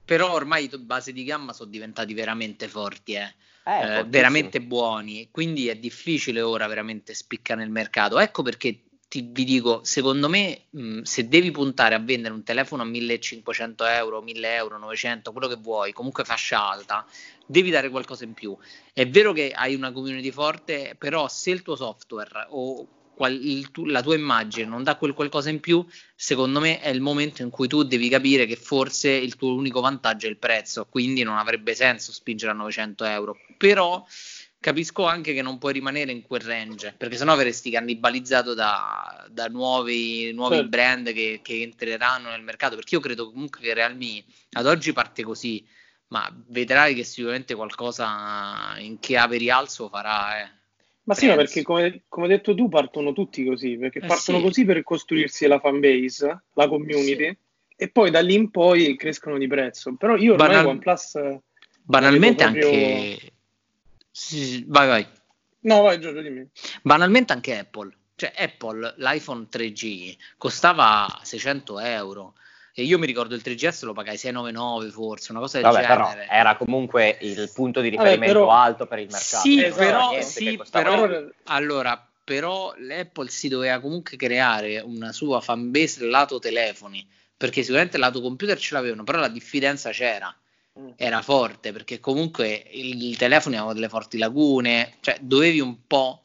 Però 0.05 0.33
ormai 0.33 0.65
i 0.65 0.79
base 0.79 1.13
di 1.13 1.25
gamma 1.25 1.53
sono 1.53 1.71
diventati 1.71 2.15
veramente 2.15 2.69
forti, 2.69 3.15
eh. 3.15 3.35
Eh, 3.65 3.99
eh, 3.99 4.05
veramente 4.05 4.61
buoni, 4.61 5.29
quindi 5.33 5.67
è 5.67 5.75
difficile 5.75 6.41
ora 6.41 6.69
veramente 6.69 7.15
spiccare 7.15 7.61
nel 7.61 7.71
mercato. 7.71 8.21
Ecco 8.21 8.43
perché 8.43 8.83
ti, 9.09 9.29
vi 9.29 9.45
dico, 9.45 9.81
secondo 9.83 10.29
me, 10.29 10.67
mh, 10.71 11.03
se 11.03 11.27
devi 11.27 11.51
puntare 11.51 11.97
a 11.97 11.99
vendere 11.99 12.35
un 12.35 12.45
telefono 12.45 12.83
a 12.83 12.87
1500 12.87 13.85
euro, 13.87 14.23
1000 14.23 14.55
euro, 14.55 14.79
900, 14.79 15.33
quello 15.33 15.49
che 15.49 15.57
vuoi, 15.57 15.93
comunque 15.93 16.23
fascia 16.23 16.69
alta, 16.69 17.05
devi 17.45 17.71
dare 17.71 17.89
qualcosa 17.89 18.23
in 18.23 18.35
più. 18.35 18.57
È 18.93 19.09
vero 19.09 19.33
che 19.33 19.51
hai 19.53 19.75
una 19.75 19.91
community 19.91 20.31
forte, 20.31 20.95
però 20.97 21.27
se 21.29 21.51
il 21.51 21.63
tuo 21.63 21.75
software 21.75 22.47
o 22.51 22.87
qual, 23.17 23.69
tu, 23.73 23.87
la 23.87 24.03
tua 24.03 24.15
immagine 24.15 24.67
non 24.67 24.83
dà 24.83 24.97
quel 24.97 25.15
qualcosa 25.15 25.49
in 25.49 25.59
più, 25.59 25.85
secondo 26.15 26.61
me 26.61 26.81
è 26.81 26.91
il 26.91 27.01
momento 27.01 27.41
in 27.41 27.49
cui 27.49 27.67
tu 27.67 27.83
devi 27.83 28.11
capire 28.11 28.45
che 28.45 28.57
forse 28.57 29.11
il 29.11 29.37
tuo 29.37 29.55
unico 29.55 29.81
vantaggio 29.81 30.27
è 30.27 30.31
il 30.31 30.37
prezzo, 30.37 30.85
quindi 30.85 31.23
non 31.23 31.39
avrebbe 31.39 31.75
senso 31.75 32.13
spingere 32.13 32.53
a 32.53 32.55
900 32.55 33.05
euro. 33.07 33.39
Però 33.57 34.05
capisco 34.61 35.07
anche 35.07 35.33
che 35.33 35.41
non 35.41 35.57
puoi 35.57 35.73
rimanere 35.73 36.13
in 36.13 36.21
quel 36.23 36.43
range, 36.43 36.95
perché 36.95 37.17
sennò 37.17 37.35
verresti 37.37 37.71
cannibalizzato 37.71 38.53
da, 38.53 39.27
da 39.31 39.47
nuovi, 39.47 40.31
nuovi 40.33 40.57
certo. 40.57 40.69
brand 40.69 41.13
che, 41.13 41.41
che, 41.43 41.63
entreranno 41.63 42.29
nel 42.29 42.43
mercato, 42.43 42.75
perché 42.75 42.97
io 42.97 43.01
credo 43.01 43.31
comunque 43.31 43.61
che 43.61 43.73
Realme 43.73 44.23
ad 44.53 44.67
oggi 44.67 44.93
parte 44.93 45.23
così, 45.23 45.67
ma 46.09 46.31
vedrai 46.49 46.95
che 46.95 47.03
sicuramente 47.03 47.55
qualcosa 47.55 48.77
in 48.79 48.99
chiave 48.99 49.39
rialzo 49.39 49.89
farà. 49.89 50.43
Eh. 50.43 50.51
Ma 51.07 51.15
sì, 51.15 51.27
ma 51.27 51.37
perché 51.37 51.63
come, 51.63 52.03
come, 52.09 52.27
hai 52.27 52.33
detto 52.33 52.55
tu 52.55 52.69
partono 52.69 53.13
tutti 53.13 53.45
così, 53.45 53.77
perché 53.77 54.01
eh 54.01 54.07
partono 54.07 54.39
sì. 54.39 54.45
così 54.45 54.65
per 54.65 54.83
costruirsi 54.83 55.47
la 55.47 55.61
fanbase, 55.61 56.43
la 56.55 56.69
community, 56.69 57.29
sì. 57.29 57.37
e 57.77 57.89
poi 57.91 58.11
da 58.11 58.21
lì 58.21 58.35
in 58.35 58.51
poi 58.51 58.97
crescono 58.97 59.39
di 59.39 59.47
prezzo. 59.47 59.95
Però 59.95 60.17
io 60.17 60.33
ormai 60.33 60.49
Banal- 60.49 60.67
OnePlus... 60.67 61.39
Banalmente 61.83 62.43
proprio... 62.43 62.67
anche 62.67 63.19
sì, 64.19 64.65
vai, 64.67 64.89
vai. 64.89 65.07
No, 65.61 65.83
vai 65.83 66.01
Giorgio, 66.01 66.23
dimmi. 66.23 66.49
Banalmente 66.81 67.35
anche 67.35 67.59
Apple. 67.59 67.95
Cioè, 68.15 68.33
Apple, 68.35 68.95
l'iPhone 68.97 69.47
3G 69.53 70.17
costava 70.39 71.21
600 71.23 71.79
euro. 71.81 72.33
E 72.79 72.83
io 72.83 72.99
mi 72.99 73.07
ricordo 73.07 73.35
il 73.35 73.41
3GS 73.43 73.87
lo 73.87 73.95
pagai 73.95 74.19
699 74.19 74.91
forse, 74.91 75.31
una 75.33 75.41
cosa 75.41 75.59
del 75.59 75.71
Vabbè, 75.71 75.87
genere. 75.87 76.27
Però 76.27 76.39
era 76.39 76.57
comunque 76.57 77.17
il 77.23 77.51
punto 77.55 77.81
di 77.81 77.89
riferimento 77.89 78.21
Vabbè, 78.21 78.33
però, 78.33 78.51
alto 78.51 78.87
per 78.87 78.99
il 78.99 79.09
mercato. 79.11 79.41
Sì, 79.41 79.65
esatto, 79.65 79.79
però, 79.79 80.21
sì, 80.21 80.61
però 80.71 81.23
allora, 81.45 82.07
però 82.23 82.75
l'Apple 82.77 83.31
si 83.31 83.49
doveva 83.49 83.81
comunque 83.81 84.19
creare 84.19 84.81
una 84.81 85.11
sua 85.13 85.41
fanbase 85.41 86.05
lato 86.05 86.39
telefoni, 86.39 87.09
perché 87.35 87.63
sicuramente 87.63 87.97
lato 87.97 88.21
computer 88.21 88.59
ce 88.59 88.75
l'avevano, 88.75 89.05
però 89.05 89.21
la 89.21 89.29
diffidenza 89.29 89.91
c'era. 89.91 90.37
Mm. 90.79 90.91
era 90.97 91.23
forte 91.23 91.73
perché 91.73 92.01
comunque 92.01 92.63
il, 92.73 93.03
il 93.03 93.17
telefono 93.17 93.57
aveva 93.57 93.73
delle 93.73 93.89
forti 93.89 94.19
lagune, 94.19 94.97
cioè 95.01 95.17
dovevi 95.23 95.61
un 95.61 95.87
po' 95.87 96.25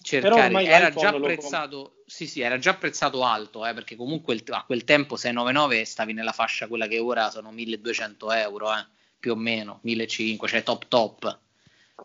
cercare, 0.00 0.64
era 0.64 0.92
già 0.92 1.08
apprezzato, 1.08 1.97
sì, 2.08 2.26
sì, 2.26 2.40
era 2.40 2.56
già 2.56 2.70
apprezzato 2.70 3.22
alto, 3.22 3.66
eh, 3.66 3.74
perché 3.74 3.94
comunque 3.94 4.42
a 4.48 4.64
quel 4.64 4.84
tempo 4.84 5.14
699 5.14 5.84
stavi 5.84 6.14
nella 6.14 6.32
fascia 6.32 6.66
quella 6.66 6.86
che 6.86 6.98
ora 6.98 7.28
sono 7.28 7.52
1200 7.52 8.32
euro, 8.32 8.72
eh, 8.72 8.82
più 9.20 9.32
o 9.32 9.36
meno, 9.36 9.80
1500, 9.82 10.48
cioè 10.48 10.62
top 10.62 10.86
top. 10.88 11.38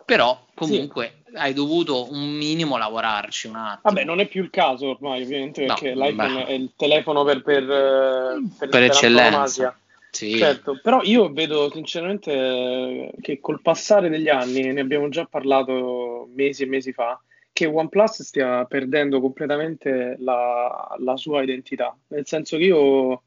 Però 0.03 0.47
comunque 0.53 1.21
sì. 1.27 1.37
hai 1.37 1.53
dovuto 1.53 2.11
un 2.11 2.31
minimo 2.31 2.75
lavorarci 2.75 3.47
un 3.47 3.55
attimo. 3.55 3.79
Vabbè, 3.83 4.03
non 4.03 4.19
è 4.19 4.27
più 4.27 4.43
il 4.43 4.49
caso 4.49 4.89
ormai, 4.89 5.23
ovviamente, 5.23 5.65
perché 5.65 5.93
no, 5.93 6.05
l'iPhone 6.05 6.33
beh. 6.33 6.45
è 6.47 6.51
il 6.51 6.71
telefono 6.75 7.23
per, 7.23 7.41
per, 7.41 7.63
eh, 7.63 8.41
per, 8.59 8.67
per 8.67 8.83
eccellenza. 8.83 9.77
Sì. 10.09 10.37
Certo, 10.37 10.79
però 10.83 11.01
io 11.03 11.31
vedo 11.31 11.71
sinceramente 11.71 13.13
che 13.21 13.39
col 13.39 13.61
passare 13.61 14.09
degli 14.09 14.27
anni, 14.27 14.73
ne 14.73 14.81
abbiamo 14.81 15.07
già 15.07 15.25
parlato 15.25 16.27
mesi 16.35 16.63
e 16.63 16.67
mesi 16.67 16.91
fa, 16.91 17.17
che 17.53 17.67
OnePlus 17.67 18.23
stia 18.23 18.65
perdendo 18.65 19.21
completamente 19.21 20.15
la, 20.17 20.95
la 20.97 21.15
sua 21.15 21.43
identità. 21.43 21.95
Nel 22.07 22.25
senso 22.25 22.57
che 22.57 22.63
io, 22.63 23.23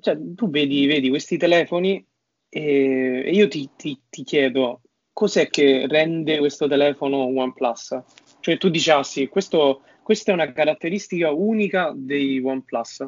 cioè, 0.00 0.18
tu 0.34 0.50
vedi, 0.50 0.84
vedi 0.86 1.08
questi 1.08 1.36
telefoni 1.36 2.04
e, 2.48 3.22
e 3.24 3.30
io 3.30 3.46
ti, 3.48 3.70
ti, 3.76 3.98
ti, 4.10 4.24
chiedo 4.24 4.80
cos'è 5.12 5.48
che 5.48 5.86
rende 5.86 6.38
questo 6.38 6.66
telefono 6.66 7.18
OnePlus? 7.18 7.98
Cioè 8.40 8.58
tu 8.58 8.68
dicessi, 8.68 9.22
ah, 9.22 9.28
questo, 9.28 9.82
questa 10.02 10.32
è 10.32 10.34
una 10.34 10.52
caratteristica 10.52 11.30
unica 11.30 11.92
dei 11.94 12.40
OnePlus. 12.40 13.06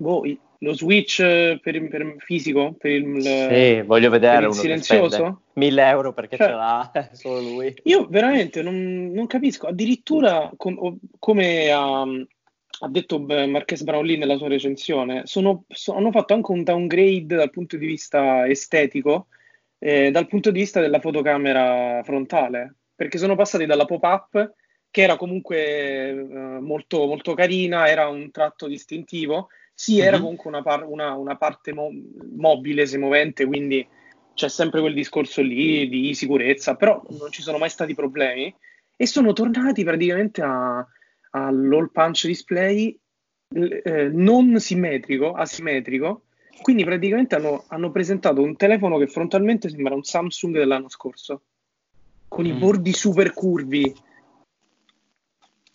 Boh, 0.00 0.22
lo 0.60 0.72
switch 0.72 1.20
eh, 1.20 1.60
per, 1.62 1.88
per 1.88 2.14
fisico? 2.18 2.74
Per 2.78 2.90
il, 2.90 3.22
sì, 3.22 3.82
voglio 3.82 4.08
vedere 4.08 4.46
uno 4.46 4.54
silenzioso? 4.54 5.42
1000 5.52 5.88
euro 5.88 6.12
perché 6.14 6.38
cioè, 6.38 6.46
ce 6.46 6.52
l'ha 6.52 6.90
solo 7.12 7.40
lui. 7.40 7.74
Io 7.84 8.06
veramente 8.08 8.62
non, 8.62 9.10
non 9.12 9.26
capisco, 9.26 9.66
addirittura 9.66 10.50
com, 10.56 10.96
come 11.18 11.70
ha, 11.70 12.00
ha, 12.00 12.88
detto 12.88 13.20
Marques 13.20 13.82
Brownlee 13.82 14.16
nella 14.16 14.38
sua 14.38 14.48
recensione, 14.48 15.22
sono, 15.26 15.64
sono, 15.68 15.98
hanno 15.98 16.10
fatto 16.12 16.32
anche 16.32 16.50
un 16.50 16.62
downgrade 16.62 17.36
dal 17.36 17.50
punto 17.50 17.76
di 17.76 17.86
vista 17.86 18.46
estetico, 18.46 19.26
eh, 19.78 20.10
dal 20.10 20.28
punto 20.28 20.50
di 20.50 20.60
vista 20.60 20.80
della 20.80 21.00
fotocamera 21.00 22.02
frontale, 22.04 22.76
perché 22.94 23.18
sono 23.18 23.36
passati 23.36 23.66
dalla 23.66 23.84
pop-up 23.84 24.54
che 24.90 25.02
era 25.02 25.16
comunque 25.16 26.08
eh, 26.08 26.14
molto, 26.60 27.06
molto 27.06 27.34
carina, 27.34 27.88
era 27.88 28.08
un 28.08 28.30
tratto 28.30 28.66
distintivo, 28.66 29.48
sì, 29.80 29.98
era 29.98 30.10
mm-hmm. 30.10 30.20
comunque 30.20 30.50
una, 30.50 30.62
par- 30.62 30.86
una, 30.86 31.14
una 31.14 31.36
parte 31.36 31.72
mo- 31.72 31.90
mobile, 32.36 32.84
se 32.84 32.98
movente, 32.98 33.46
quindi 33.46 33.88
c'è 34.34 34.50
sempre 34.50 34.80
quel 34.80 34.92
discorso 34.92 35.40
lì 35.40 35.88
di 35.88 36.12
sicurezza, 36.12 36.74
però 36.74 37.02
non 37.18 37.30
ci 37.30 37.40
sono 37.40 37.56
mai 37.56 37.70
stati 37.70 37.94
problemi 37.94 38.54
e 38.94 39.06
sono 39.06 39.32
tornati 39.32 39.82
praticamente 39.82 40.42
a, 40.42 40.86
all'all 41.30 41.90
punch 41.92 42.26
display 42.26 42.94
eh, 43.54 44.10
non 44.12 44.60
simmetrico, 44.60 45.32
asimmetrico, 45.32 46.24
quindi 46.60 46.84
praticamente 46.84 47.36
hanno, 47.36 47.64
hanno, 47.68 47.90
presentato 47.90 48.42
un 48.42 48.56
telefono 48.56 48.98
che 48.98 49.06
frontalmente 49.06 49.70
sembra 49.70 49.94
un 49.94 50.02
Samsung 50.02 50.58
dell'anno 50.58 50.90
scorso, 50.90 51.44
con 52.28 52.44
mm. 52.44 52.48
i 52.48 52.52
bordi 52.52 52.92
super 52.92 53.32
curvi, 53.32 53.94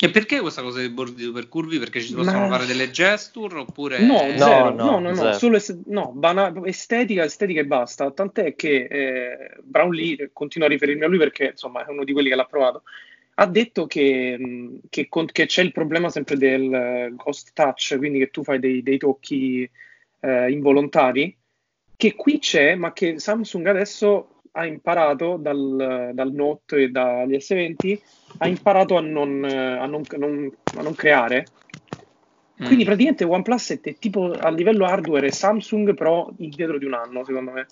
e 0.05 0.11
perché 0.11 0.39
questa 0.39 0.61
cosa 0.61 0.79
dei 0.79 0.89
bordi 0.89 1.23
super 1.23 1.47
curvi? 1.47 1.79
Perché 1.79 1.99
ci 1.99 2.07
si 2.07 2.13
possono 2.15 2.39
Ma... 2.39 2.49
fare 2.49 2.65
delle 2.65 2.91
gesture 2.91 3.59
oppure... 3.59 3.99
No, 3.99 4.17
zero, 4.37 4.73
no, 4.73 4.99
no, 4.99 4.99
no, 4.99 5.11
no, 5.11 5.33
solo 5.33 5.57
es- 5.57 5.81
no, 5.85 6.11
bana- 6.13 6.53
estetica, 6.63 7.23
estetica 7.23 7.61
e 7.61 7.65
basta. 7.65 8.11
Tant'è 8.11 8.55
che 8.55 8.87
eh, 8.89 9.51
Brownlee, 9.61 10.29
continuo 10.33 10.67
a 10.67 10.71
riferirmi 10.71 11.03
a 11.03 11.07
lui 11.07 11.17
perché 11.17 11.49
insomma 11.51 11.85
è 11.85 11.89
uno 11.89 12.03
di 12.03 12.13
quelli 12.13 12.29
che 12.29 12.35
l'ha 12.35 12.45
provato, 12.45 12.83
ha 13.35 13.47
detto 13.47 13.85
che, 13.85 14.79
che, 14.89 15.07
con- 15.09 15.25
che 15.25 15.45
c'è 15.45 15.61
il 15.61 15.71
problema 15.71 16.09
sempre 16.09 16.37
del 16.37 16.73
eh, 16.73 17.13
ghost 17.15 17.51
touch, 17.53 17.97
quindi 17.97 18.19
che 18.19 18.29
tu 18.29 18.43
fai 18.43 18.59
dei, 18.59 18.81
dei 18.81 18.97
tocchi 18.97 19.69
eh, 20.19 20.51
involontari, 20.51 21.37
che 21.97 22.15
qui 22.15 22.39
c'è, 22.39 22.75
ma 22.75 22.93
che 22.93 23.19
Samsung 23.19 23.65
adesso 23.67 24.34
ha 24.57 24.65
imparato 24.65 25.37
dal, 25.37 26.11
dal 26.13 26.31
Note 26.31 26.83
e 26.83 26.89
dagli 26.89 27.35
S20, 27.35 27.99
ha 28.37 28.47
imparato 28.47 28.95
a 28.95 29.01
non, 29.01 29.43
a 29.43 29.85
non, 29.85 30.01
non, 30.17 30.51
a 30.77 30.81
non 30.81 30.95
creare. 30.95 31.45
Quindi 32.55 32.83
mm. 32.83 32.85
praticamente 32.85 33.23
OnePlus 33.25 33.79
è 33.81 33.95
tipo 33.97 34.31
a 34.31 34.49
livello 34.49 34.85
hardware 34.85 35.29
Samsung, 35.29 35.93
però 35.93 36.29
indietro 36.37 36.77
di 36.77 36.85
un 36.85 36.93
anno, 36.93 37.25
secondo 37.25 37.51
me. 37.51 37.67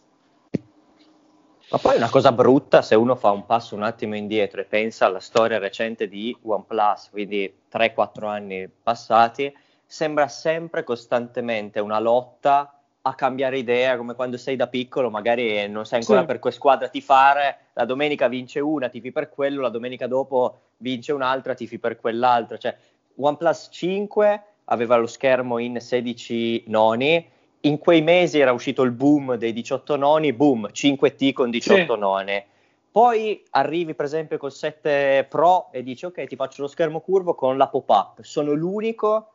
Ma 1.72 1.78
poi 1.78 1.96
una 1.96 2.10
cosa 2.10 2.34
brutta 2.34 2.82
se 2.82 2.96
uno 2.96 3.16
fa 3.16 3.32
un 3.32 3.46
passo 3.46 3.75
un 3.75 3.84
attimo 3.84 4.16
indietro 4.16 4.60
e 4.60 4.66
pensa 4.66 5.06
alla 5.06 5.22
storia 5.22 5.60
recente 5.60 6.10
di 6.10 6.38
OnePlus, 6.42 7.10
quindi 7.12 7.52
3-4 7.72 8.25
anni 8.28 8.70
passati, 8.70 9.52
sembra 9.86 10.28
sempre 10.28 10.84
costantemente 10.84 11.80
una 11.80 12.00
lotta 12.00 12.73
a 13.06 13.16
cambiare 13.16 13.58
idea, 13.58 13.98
come 13.98 14.16
quando 14.16 14.38
sei 14.38 14.56
da 14.56 14.68
piccolo, 14.68 15.10
magari 15.10 15.68
non 15.68 15.86
sai 15.86 16.00
ancora 16.00 16.22
sì. 16.22 16.26
per 16.26 16.40
quale 16.40 16.56
squadra 16.56 16.88
tifare, 16.88 17.58
la 17.74 17.84
domenica 17.84 18.30
vince 18.30 18.62
una, 18.62 18.88
tifi 18.88 19.12
per 19.12 19.30
quello, 19.30 19.62
la 19.62 19.70
domenica 19.70 20.08
dopo 20.08 20.60
vince 20.78 21.12
un'altra, 21.12 21.54
tifi 21.54 21.80
per 21.80 21.98
quell'altro. 21.98 22.58
Cioè, 22.58 22.76
OnePlus 23.16 23.68
5 23.72 24.44
aveva 24.66 24.96
lo 24.96 25.08
schermo 25.08 25.58
in 25.58 25.82
16 25.82 26.64
noni, 26.68 27.28
in 27.62 27.78
quei 27.78 28.02
mesi 28.02 28.40
era 28.40 28.54
uscito 28.54 28.84
il 28.84 28.92
boom 28.92 29.36
dei 29.36 29.52
18 29.52 29.98
noni, 29.98 30.32
boom, 30.32 30.70
5T 30.72 31.34
con 31.34 31.50
18 31.50 31.94
sì. 31.94 32.00
noni. 32.00 32.44
Poi 32.90 33.44
arrivi 33.52 33.96
per 33.96 34.06
esempio 34.06 34.38
col 34.38 34.52
7 34.54 35.26
Pro 35.28 35.70
e 35.72 35.82
dici 35.82 36.06
ok 36.06 36.26
ti 36.26 36.36
faccio 36.36 36.62
lo 36.62 36.68
schermo 36.68 37.02
curvo 37.02 37.34
con 37.34 37.58
la 37.58 37.68
pop-up, 37.68 38.22
sono 38.22 38.54
l'unico 38.54 39.33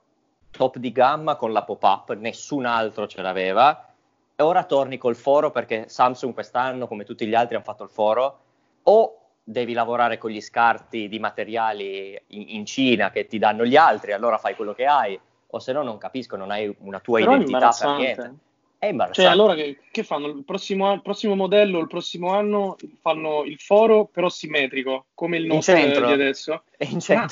top 0.50 0.78
di 0.78 0.92
gamma 0.92 1.36
con 1.36 1.52
la 1.52 1.62
pop-up, 1.62 2.14
nessun 2.14 2.66
altro 2.66 3.06
ce 3.06 3.22
l'aveva. 3.22 3.86
E 4.34 4.42
ora 4.42 4.64
torni 4.64 4.98
col 4.98 5.16
foro 5.16 5.50
perché 5.50 5.88
Samsung 5.88 6.32
quest'anno, 6.32 6.86
come 6.86 7.04
tutti 7.04 7.26
gli 7.26 7.34
altri, 7.34 7.56
hanno 7.56 7.64
fatto 7.64 7.82
il 7.82 7.90
foro. 7.90 8.40
O 8.84 9.18
devi 9.42 9.72
lavorare 9.72 10.18
con 10.18 10.30
gli 10.30 10.40
scarti 10.40 11.08
di 11.08 11.18
materiali 11.18 12.20
in, 12.28 12.44
in 12.48 12.66
Cina 12.66 13.10
che 13.10 13.26
ti 13.26 13.38
danno 13.38 13.64
gli 13.64 13.76
altri, 13.76 14.12
allora 14.12 14.36
fai 14.36 14.54
quello 14.54 14.74
che 14.74 14.84
hai, 14.84 15.18
o 15.46 15.58
se 15.58 15.72
no 15.72 15.82
non 15.82 15.96
capisco, 15.96 16.36
non 16.36 16.50
hai 16.50 16.72
una 16.80 17.00
tua 17.00 17.18
Però 17.18 17.34
identità 17.34 17.74
per 17.78 17.96
niente. 17.96 18.34
Imbarazzante. 18.86 19.22
Cioè, 19.22 19.32
allora 19.32 19.54
che, 19.56 19.78
che 19.90 20.04
fanno? 20.04 20.28
Il 20.28 20.44
prossimo, 20.44 20.92
il 20.92 21.02
prossimo, 21.02 21.34
modello, 21.34 21.80
il 21.80 21.88
prossimo 21.88 22.32
anno 22.32 22.76
fanno 23.00 23.42
il 23.44 23.58
foro, 23.58 24.06
però 24.06 24.28
simmetrico, 24.28 25.06
come 25.14 25.36
il 25.36 25.46
nostro 25.46 25.74
di 25.74 26.12
adesso. 26.12 26.62
È. 26.76 26.88
Ma, 26.92 27.00
cioè, 27.00 27.24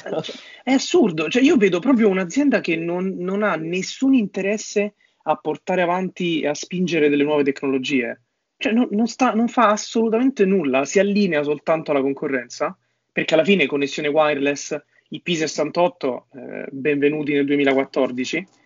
è 0.64 0.72
assurdo. 0.72 1.28
Cioè, 1.28 1.42
io 1.42 1.56
vedo 1.56 1.78
proprio 1.78 2.08
un'azienda 2.08 2.60
che 2.60 2.74
non, 2.74 3.14
non, 3.18 3.44
ha 3.44 3.54
nessun 3.54 4.14
interesse 4.14 4.94
a 5.22 5.36
portare 5.36 5.82
avanti 5.82 6.40
e 6.40 6.48
a 6.48 6.54
spingere 6.54 7.08
delle 7.08 7.22
nuove 7.22 7.44
tecnologie. 7.44 8.22
Cioè, 8.56 8.72
non, 8.72 8.88
non, 8.90 9.06
sta, 9.06 9.32
non 9.32 9.46
fa 9.46 9.70
assolutamente 9.70 10.44
nulla, 10.44 10.84
si 10.84 10.98
allinea 10.98 11.44
soltanto 11.44 11.92
alla 11.92 12.00
concorrenza, 12.00 12.76
perché 13.12 13.34
alla 13.34 13.44
fine 13.44 13.66
connessione 13.66 14.08
wireless, 14.08 14.76
IP68, 15.12 16.22
eh, 16.32 16.66
benvenuti 16.72 17.34
nel 17.34 17.46
2014 17.46 18.64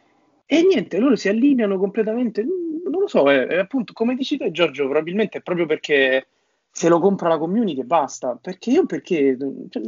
e 0.52 0.64
niente, 0.64 0.98
loro 0.98 1.14
si 1.14 1.28
allineano 1.28 1.78
completamente, 1.78 2.42
non 2.42 3.02
lo 3.02 3.06
so, 3.06 3.30
è, 3.30 3.46
è 3.46 3.58
appunto 3.58 3.92
come 3.92 4.16
dici 4.16 4.36
te 4.36 4.50
Giorgio, 4.50 4.82
probabilmente 4.82 5.38
è 5.38 5.42
proprio 5.42 5.64
perché 5.64 6.26
se 6.72 6.88
lo 6.88 6.98
compra 6.98 7.28
la 7.28 7.38
community 7.38 7.78
e 7.78 7.84
basta, 7.84 8.34
perché 8.34 8.70
io 8.70 8.84
perché 8.84 9.36
cioè, 9.68 9.82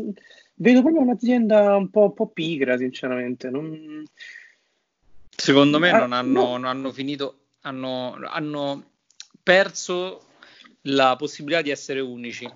vedo 0.55 0.83
proprio 0.83 1.03
un'azienda 1.03 1.75
un 1.75 1.91
po', 1.91 2.03
un 2.03 2.15
po 2.15 2.29
pigra, 2.29 2.77
sinceramente. 2.77 3.51
Non... 3.51 4.05
Secondo 5.31 5.81
me 5.81 5.91
ah, 5.91 5.99
non, 5.99 6.13
hanno, 6.13 6.43
no. 6.43 6.51
non 6.51 6.65
hanno 6.67 6.93
finito, 6.93 7.39
hanno, 7.63 8.17
hanno, 8.25 8.91
perso 9.43 10.27
la 10.83 11.17
possibilità 11.17 11.61
di 11.63 11.71
essere 11.71 11.99
unici, 11.99 12.49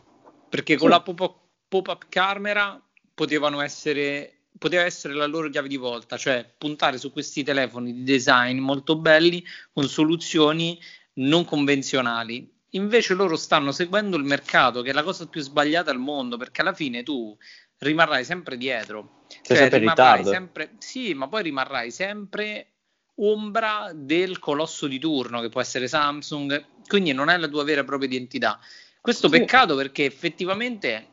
perché 0.48 0.76
con 0.76 0.90
sì. 0.90 0.94
la 0.94 1.02
pop-up, 1.02 1.36
pop-up 1.66 2.06
camera 2.08 2.80
potevano 3.12 3.60
essere 3.60 4.35
poteva 4.58 4.82
essere 4.82 5.14
la 5.14 5.26
loro 5.26 5.48
chiave 5.48 5.68
di 5.68 5.76
volta, 5.76 6.16
cioè 6.16 6.48
puntare 6.56 6.98
su 6.98 7.12
questi 7.12 7.42
telefoni 7.42 7.92
di 7.92 8.02
design 8.02 8.58
molto 8.58 8.96
belli 8.96 9.44
con 9.72 9.88
soluzioni 9.88 10.80
non 11.14 11.44
convenzionali. 11.44 12.52
Invece 12.70 13.14
loro 13.14 13.36
stanno 13.36 13.72
seguendo 13.72 14.16
il 14.16 14.24
mercato, 14.24 14.82
che 14.82 14.90
è 14.90 14.92
la 14.92 15.02
cosa 15.02 15.26
più 15.26 15.40
sbagliata 15.40 15.90
al 15.90 15.98
mondo, 15.98 16.36
perché 16.36 16.60
alla 16.60 16.74
fine 16.74 17.02
tu 17.02 17.36
rimarrai 17.78 18.24
sempre 18.24 18.56
dietro. 18.56 19.24
Sei 19.28 19.56
cioè, 19.56 19.56
sempre 19.56 20.24
Sempre, 20.24 20.72
sì, 20.78 21.14
ma 21.14 21.28
poi 21.28 21.44
rimarrai 21.44 21.90
sempre 21.90 22.72
ombra 23.16 23.92
del 23.94 24.38
colosso 24.38 24.86
di 24.86 24.98
turno, 24.98 25.40
che 25.40 25.48
può 25.48 25.60
essere 25.60 25.88
Samsung, 25.88 26.66
quindi 26.86 27.12
non 27.12 27.30
è 27.30 27.36
la 27.36 27.48
tua 27.48 27.64
vera 27.64 27.80
e 27.80 27.84
propria 27.84 28.08
identità. 28.08 28.58
Questo 29.00 29.28
sì. 29.28 29.38
peccato 29.38 29.74
perché 29.74 30.04
effettivamente 30.04 31.08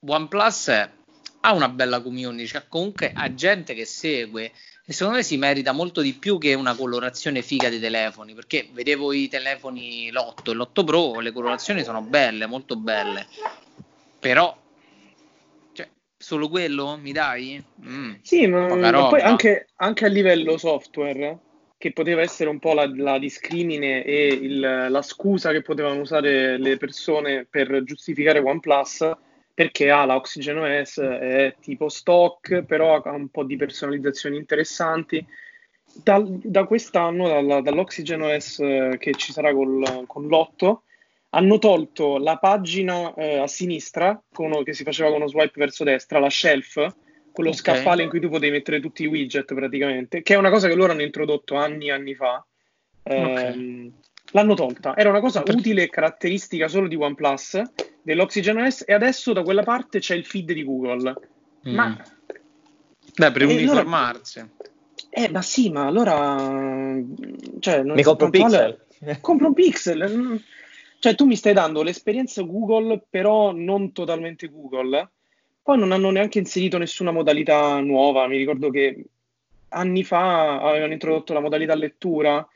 OnePlus 0.00 0.88
ha 1.46 1.52
una 1.52 1.68
bella 1.68 2.00
community, 2.00 2.46
cioè 2.46 2.64
comunque 2.68 3.12
ha 3.14 3.34
gente 3.34 3.74
che 3.74 3.84
segue 3.84 4.50
e 4.86 4.92
secondo 4.92 5.18
me 5.18 5.24
si 5.24 5.36
merita 5.36 5.72
molto 5.72 6.00
di 6.00 6.14
più 6.14 6.38
che 6.38 6.54
una 6.54 6.74
colorazione 6.74 7.42
figa 7.42 7.68
dei 7.68 7.80
telefoni, 7.80 8.34
perché 8.34 8.68
vedevo 8.72 9.12
i 9.12 9.28
telefoni 9.28 10.10
l'8 10.10 10.50
e 10.50 10.54
l'8 10.54 10.84
Pro, 10.84 11.20
le 11.20 11.32
colorazioni 11.32 11.84
sono 11.84 12.02
belle, 12.02 12.46
molto 12.46 12.76
belle, 12.76 13.26
però 14.18 14.56
cioè, 15.72 15.88
solo 16.16 16.48
quello? 16.48 16.98
Mi 17.00 17.12
dai? 17.12 17.62
Mm, 17.86 18.14
sì, 18.22 18.46
ma, 18.46 18.74
ma 18.74 19.08
poi 19.08 19.20
anche, 19.20 19.68
anche, 19.76 20.04
a 20.06 20.08
livello 20.08 20.56
software, 20.56 21.38
che 21.76 21.92
poteva 21.92 22.22
essere 22.22 22.48
un 22.48 22.58
po' 22.58 22.72
la, 22.72 22.90
la 22.94 23.18
discrimine 23.18 24.02
e 24.02 24.26
il, 24.28 24.60
la 24.60 25.02
scusa 25.02 25.50
che 25.52 25.60
potevano 25.60 26.00
usare 26.00 26.58
le 26.58 26.78
persone 26.78 27.46
per 27.48 27.84
giustificare 27.84 28.38
OnePlus, 28.38 29.12
perché 29.54 29.88
ha 29.88 30.04
la 30.04 30.16
Oxygen 30.16 30.58
OS, 30.58 30.98
è 30.98 31.54
tipo 31.60 31.88
stock, 31.88 32.62
però 32.64 33.00
ha 33.00 33.12
un 33.12 33.28
po' 33.28 33.44
di 33.44 33.56
personalizzazioni 33.56 34.36
interessanti. 34.36 35.24
Da, 36.02 36.20
da 36.26 36.64
quest'anno, 36.64 37.28
dalla, 37.28 37.60
dall'Oxygen 37.60 38.22
OS 38.22 38.58
eh, 38.58 38.96
che 38.98 39.12
ci 39.12 39.30
sarà 39.30 39.54
col, 39.54 40.04
con 40.08 40.26
l'8, 40.26 40.76
hanno 41.30 41.58
tolto 41.58 42.18
la 42.18 42.36
pagina 42.38 43.14
eh, 43.14 43.38
a 43.38 43.46
sinistra, 43.46 44.20
con, 44.32 44.64
che 44.64 44.72
si 44.72 44.82
faceva 44.82 45.10
con 45.10 45.18
uno 45.18 45.28
swipe 45.28 45.52
verso 45.54 45.84
destra, 45.84 46.18
la 46.18 46.30
shelf, 46.30 46.74
quello 47.30 47.50
okay. 47.50 47.60
scaffale 47.60 48.02
in 48.02 48.08
cui 48.08 48.20
tu 48.20 48.28
potevi 48.28 48.50
mettere 48.50 48.80
tutti 48.80 49.04
i 49.04 49.06
widget 49.06 49.54
praticamente, 49.54 50.22
che 50.22 50.34
è 50.34 50.36
una 50.36 50.50
cosa 50.50 50.66
che 50.66 50.74
loro 50.74 50.90
hanno 50.90 51.02
introdotto 51.02 51.54
anni 51.54 51.88
e 51.88 51.92
anni 51.92 52.14
fa. 52.16 52.44
Okay. 53.04 53.92
L'hanno 54.32 54.54
tolta, 54.54 54.96
era 54.96 55.10
una 55.10 55.20
cosa 55.20 55.44
utile 55.46 55.84
e 55.84 55.90
caratteristica 55.90 56.66
solo 56.66 56.88
di 56.88 56.96
OnePlus 56.96 57.62
dell'Oxygen 58.04 58.58
OS 58.58 58.84
e 58.86 58.92
adesso 58.92 59.32
da 59.32 59.42
quella 59.42 59.62
parte 59.62 59.98
c'è 59.98 60.14
il 60.14 60.24
feed 60.24 60.52
di 60.52 60.62
Google. 60.62 61.14
Mm. 61.68 61.74
Ma... 61.74 62.04
Beh, 63.16 63.32
per 63.32 63.46
uniformarsi. 63.46 64.38
Allora... 64.40 64.54
Eh, 65.10 65.30
ma 65.30 65.42
sì, 65.42 65.70
ma 65.70 65.86
allora... 65.86 67.02
Cioè, 67.58 67.82
non 67.82 67.96
mi 67.96 68.02
compro 68.02 68.26
un 68.26 68.30
pixel. 68.30 68.82
Compro 69.20 69.48
un 69.48 69.54
pixel. 69.54 70.42
Cioè, 70.98 71.14
tu 71.14 71.26
mi 71.26 71.36
stai 71.36 71.52
dando 71.52 71.82
l'esperienza 71.82 72.42
Google, 72.42 73.04
però 73.08 73.52
non 73.52 73.92
totalmente 73.92 74.48
Google. 74.48 75.10
Poi 75.62 75.78
non 75.78 75.92
hanno 75.92 76.10
neanche 76.10 76.38
inserito 76.38 76.78
nessuna 76.78 77.10
modalità 77.10 77.80
nuova. 77.80 78.26
Mi 78.26 78.36
ricordo 78.36 78.70
che 78.70 79.04
anni 79.68 80.04
fa 80.04 80.60
avevano 80.60 80.92
introdotto 80.92 81.32
la 81.32 81.40
modalità 81.40 81.74
lettura 81.74 82.46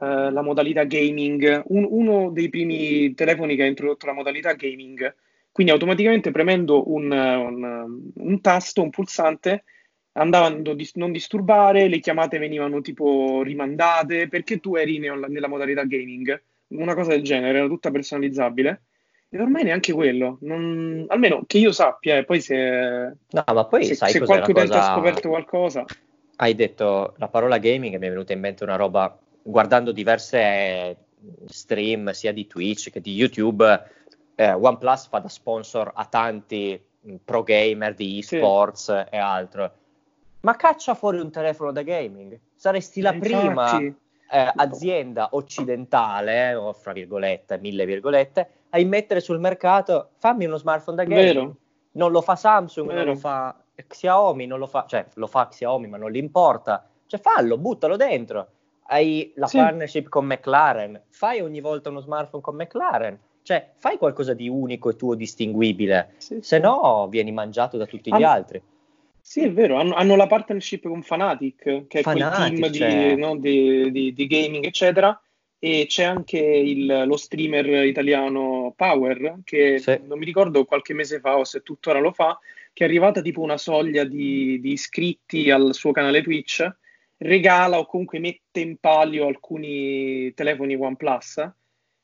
eh, 0.00 0.30
la 0.30 0.42
modalità 0.42 0.84
gaming, 0.84 1.62
un, 1.66 1.86
uno 1.88 2.30
dei 2.30 2.48
primi 2.48 3.14
telefoni 3.14 3.56
che 3.56 3.62
ha 3.62 3.66
introdotto 3.66 4.06
la 4.06 4.12
modalità 4.12 4.52
gaming, 4.54 5.14
quindi 5.52 5.72
automaticamente 5.72 6.30
premendo 6.30 6.92
un, 6.92 7.10
un, 7.10 8.00
un 8.14 8.40
tasto, 8.40 8.82
un 8.82 8.90
pulsante, 8.90 9.64
andavano 10.12 10.74
di 10.74 10.90
non 10.94 11.12
disturbare, 11.12 11.88
le 11.88 11.98
chiamate 12.00 12.38
venivano 12.38 12.80
tipo 12.80 13.42
rimandate 13.42 14.28
perché 14.28 14.58
tu 14.60 14.76
eri 14.76 14.98
nella, 14.98 15.26
nella 15.26 15.48
modalità 15.48 15.84
gaming, 15.84 16.40
una 16.68 16.94
cosa 16.94 17.10
del 17.10 17.22
genere, 17.22 17.58
era 17.58 17.66
tutta 17.66 17.90
personalizzabile. 17.90 18.82
E 19.30 19.38
ormai 19.42 19.62
neanche 19.62 19.92
quello, 19.92 20.38
non, 20.40 21.04
almeno 21.08 21.44
che 21.46 21.58
io 21.58 21.70
sappia, 21.70 22.16
e 22.16 22.24
poi 22.24 22.40
se, 22.40 22.56
no, 22.56 23.44
ma 23.46 23.64
poi 23.66 23.84
se, 23.84 23.94
sai 23.94 24.10
se 24.10 24.20
qualche 24.20 24.52
utente 24.52 24.70
cosa... 24.70 24.90
ha 24.90 24.94
scoperto 24.94 25.28
qualcosa. 25.28 25.84
Hai 26.36 26.54
detto 26.54 27.14
la 27.18 27.28
parola 27.28 27.58
gaming 27.58 27.92
e 27.92 27.98
mi 27.98 28.06
è 28.06 28.08
venuta 28.08 28.32
in 28.32 28.40
mente 28.40 28.64
una 28.64 28.76
roba 28.76 29.18
guardando 29.48 29.92
diverse 29.92 30.96
stream 31.46 32.10
sia 32.10 32.32
di 32.32 32.46
Twitch 32.46 32.90
che 32.90 33.00
di 33.00 33.14
YouTube, 33.14 33.64
eh, 34.34 34.52
OnePlus 34.52 35.08
fa 35.08 35.18
da 35.18 35.28
sponsor 35.28 35.90
a 35.94 36.04
tanti 36.04 36.80
mm, 37.06 37.16
pro 37.24 37.42
gamer 37.42 37.94
di 37.94 38.18
esports 38.18 38.84
sì. 38.84 39.14
e 39.14 39.16
altro. 39.16 39.72
Ma 40.40 40.54
caccia 40.54 40.94
fuori 40.94 41.18
un 41.18 41.30
telefono 41.30 41.72
da 41.72 41.82
gaming. 41.82 42.38
Saresti 42.54 43.00
la 43.00 43.12
Infatti. 43.12 43.32
prima 43.32 43.78
eh, 43.78 44.52
azienda 44.54 45.28
occidentale, 45.32 46.54
o 46.54 46.72
fra 46.72 46.92
virgolette, 46.92 47.58
mille 47.58 47.86
virgolette, 47.86 48.50
a 48.70 48.78
immettere 48.78 49.20
sul 49.20 49.40
mercato 49.40 50.10
fammi 50.18 50.44
uno 50.44 50.58
smartphone 50.58 50.96
da 50.96 51.04
gaming. 51.04 51.34
Vero. 51.34 51.56
Non 51.92 52.12
lo 52.12 52.20
fa 52.20 52.36
Samsung, 52.36 52.86
Vero. 52.86 53.04
non 53.04 53.14
lo 53.14 53.18
fa 53.18 53.60
Xiaomi, 53.74 54.46
non 54.46 54.58
lo 54.58 54.66
fa, 54.66 54.84
cioè 54.86 55.06
lo 55.14 55.26
fa 55.26 55.48
Xiaomi, 55.48 55.88
ma 55.88 55.96
non 55.96 56.10
gli 56.10 56.18
importa. 56.18 56.86
Cioè 57.06 57.18
fallo, 57.18 57.56
buttalo 57.56 57.96
dentro 57.96 58.50
hai 58.90 59.32
la 59.36 59.46
sì. 59.46 59.58
partnership 59.58 60.08
con 60.08 60.26
McLaren, 60.26 61.02
fai 61.08 61.40
ogni 61.40 61.60
volta 61.60 61.90
uno 61.90 62.00
smartphone 62.00 62.42
con 62.42 62.56
McLaren, 62.56 63.18
Cioè, 63.42 63.70
fai 63.76 63.96
qualcosa 63.96 64.34
di 64.34 64.48
unico 64.48 64.90
e 64.90 64.96
tuo 64.96 65.14
distinguibile, 65.14 66.14
sì, 66.18 66.38
se 66.42 66.58
no 66.58 67.06
vieni 67.08 67.32
mangiato 67.32 67.76
da 67.76 67.86
tutti 67.86 68.14
gli 68.14 68.22
altri. 68.22 68.60
Sì, 69.20 69.42
è 69.42 69.52
vero, 69.52 69.76
hanno, 69.76 69.94
hanno, 69.94 70.16
la 70.16 70.26
partnership 70.26 70.86
con 70.86 71.02
Fanatic, 71.02 71.86
che 71.86 71.98
è 71.98 72.02
Fanatic, 72.02 72.58
quel 72.58 72.70
team 72.70 72.90
cioè... 72.90 73.14
di, 73.14 73.20
no, 73.20 73.36
di, 73.36 73.90
di, 73.90 74.12
di, 74.14 74.26
gaming, 74.26 74.64
eccetera, 74.64 75.18
e 75.58 75.84
c'è 75.86 76.04
anche 76.04 76.38
il, 76.38 77.04
lo 77.06 77.16
streamer 77.16 77.84
italiano 77.84 78.72
Power, 78.74 79.40
che 79.44 79.78
sì. 79.78 80.00
non 80.06 80.18
mi 80.18 80.24
ricordo 80.24 80.64
qualche 80.64 80.94
mese 80.94 81.20
fa 81.20 81.36
o 81.36 81.44
se 81.44 81.62
tuttora 81.62 81.98
lo 81.98 82.12
fa, 82.12 82.38
che 82.72 82.84
è 82.84 82.86
arrivata 82.86 83.20
tipo 83.20 83.42
una 83.42 83.58
soglia 83.58 84.04
di, 84.04 84.60
di 84.60 84.72
iscritti 84.72 85.50
al 85.50 85.74
suo 85.74 85.92
canale 85.92 86.22
Twitch, 86.22 86.66
regala 87.18 87.78
o 87.78 87.86
comunque 87.86 88.18
mette 88.18 88.60
in 88.60 88.76
palio 88.78 89.26
alcuni 89.26 90.32
telefoni 90.34 90.76
OnePlus 90.76 91.50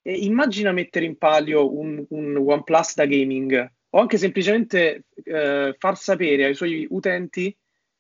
e 0.03 0.13
immagina 0.13 0.73
mettere 0.73 1.07
in 1.07 1.17
palio 1.17 1.77
un, 1.77 2.05
un 2.11 2.37
OnePlus 2.37 2.95
da 2.95 3.07
gaming 3.07 3.73
o 3.91 3.99
anche 3.99 4.19
semplicemente 4.19 5.05
eh, 5.23 5.75
far 5.79 5.97
sapere 5.97 6.45
ai 6.45 6.55
suoi 6.55 6.87
utenti 6.91 7.57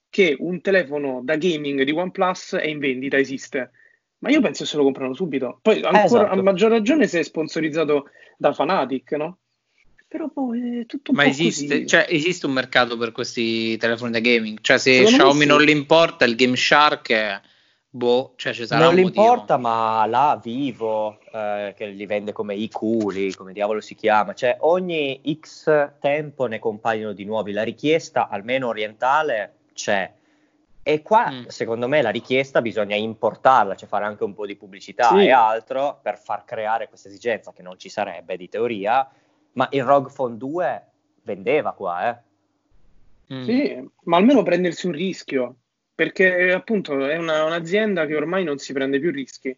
che 0.09 0.37
un 0.39 0.61
telefono 0.61 1.21
da 1.23 1.37
gaming 1.37 1.83
di 1.83 1.93
OnePlus 1.93 2.57
è 2.57 2.67
in 2.67 2.79
vendita, 2.79 3.17
esiste. 3.17 3.71
Ma 4.19 4.31
io 4.31 4.41
penso 4.41 4.65
se 4.65 4.77
lo 4.77 4.85
comprano 4.85 5.15
subito. 5.15 5.59
Poi 5.61 5.83
ancora, 5.83 6.05
esatto. 6.05 6.27
a 6.27 6.43
maggior 6.43 6.71
ragione 6.71 7.07
se 7.07 7.21
è 7.21 7.23
sponsorizzato 7.23 8.11
da 8.37 8.53
Fanatic, 8.53 9.13
no? 9.13 9.39
Però 10.15 10.29
poi 10.29 10.83
è 10.83 10.87
tutto 10.87 11.11
un 11.11 11.17
Ma 11.17 11.27
esiste, 11.27 11.85
cioè, 11.87 12.07
esiste, 12.09 12.47
un 12.47 12.53
mercato 12.53 12.97
per 12.97 13.11
questi 13.11 13.77
telefoni 13.79 14.13
da 14.13 14.21
gaming? 14.21 14.61
Cioè 14.61 14.79
se 14.79 14.93
Secondo 14.99 15.17
Xiaomi 15.17 15.41
sì. 15.41 15.47
non 15.49 15.61
li 15.61 15.73
importa, 15.73 16.25
il 16.25 16.37
Game 16.37 16.55
Shark 16.55 17.11
è 17.11 17.41
Boh, 17.91 18.35
cioè 18.37 18.53
ci 18.53 18.65
sarà 18.65 18.85
non 18.85 18.99
importa, 19.01 19.57
ma 19.57 20.07
là 20.07 20.39
Vivo, 20.41 21.19
eh, 21.33 21.75
che 21.77 21.87
li 21.87 22.07
vende 22.07 22.31
come 22.31 22.55
i 22.55 22.71
culi, 22.71 23.35
come 23.35 23.53
diavolo 23.53 23.81
si 23.81 23.97
chiama, 23.97 24.35
cioè 24.35 24.57
ogni 24.61 25.21
X 25.41 25.91
tempo 25.99 26.47
ne 26.47 26.61
compaiono 26.61 27.13
di 27.13 27.25
nuovi. 27.25 27.51
La 27.51 27.65
richiesta, 27.65 28.29
almeno 28.29 28.69
orientale, 28.69 29.55
c'è. 29.75 30.09
E 30.81 31.03
qua, 31.03 31.29
mm. 31.29 31.47
secondo 31.49 31.89
me, 31.89 32.03
la 32.03 32.11
richiesta 32.11 32.63
bisogna 32.63 32.95
importarla, 32.95 33.75
cioè 33.75 33.89
fare 33.89 34.05
anche 34.05 34.23
un 34.23 34.35
po' 34.35 34.47
di 34.47 34.55
pubblicità 34.55 35.09
sì. 35.09 35.25
e 35.25 35.33
altro 35.33 35.99
per 36.01 36.19
far 36.19 36.45
creare 36.45 36.87
questa 36.87 37.09
esigenza 37.09 37.53
che 37.53 37.63
non 37.63 37.77
ci 37.81 37.89
sarebbe 37.89 38.37
di 38.37 38.49
teoria. 38.49 39.11
Ma 39.55 39.69
il 39.73 39.83
ROG 39.83 40.13
Phone 40.13 40.37
2 40.37 40.87
vendeva 41.23 41.73
qua, 41.73 42.11
eh. 42.11 43.35
Mm. 43.35 43.43
Sì, 43.43 43.91
ma 44.05 44.19
almeno 44.19 44.43
prendersi 44.43 44.87
un 44.87 44.93
rischio 44.93 45.57
perché 45.95 46.53
appunto 46.53 47.07
è 47.07 47.17
una, 47.17 47.45
un'azienda 47.45 48.05
che 48.07 48.17
ormai 48.17 48.45
non 48.45 48.59
si 48.59 48.73
prende 48.73 48.99
più 48.99 49.11
rischi, 49.13 49.57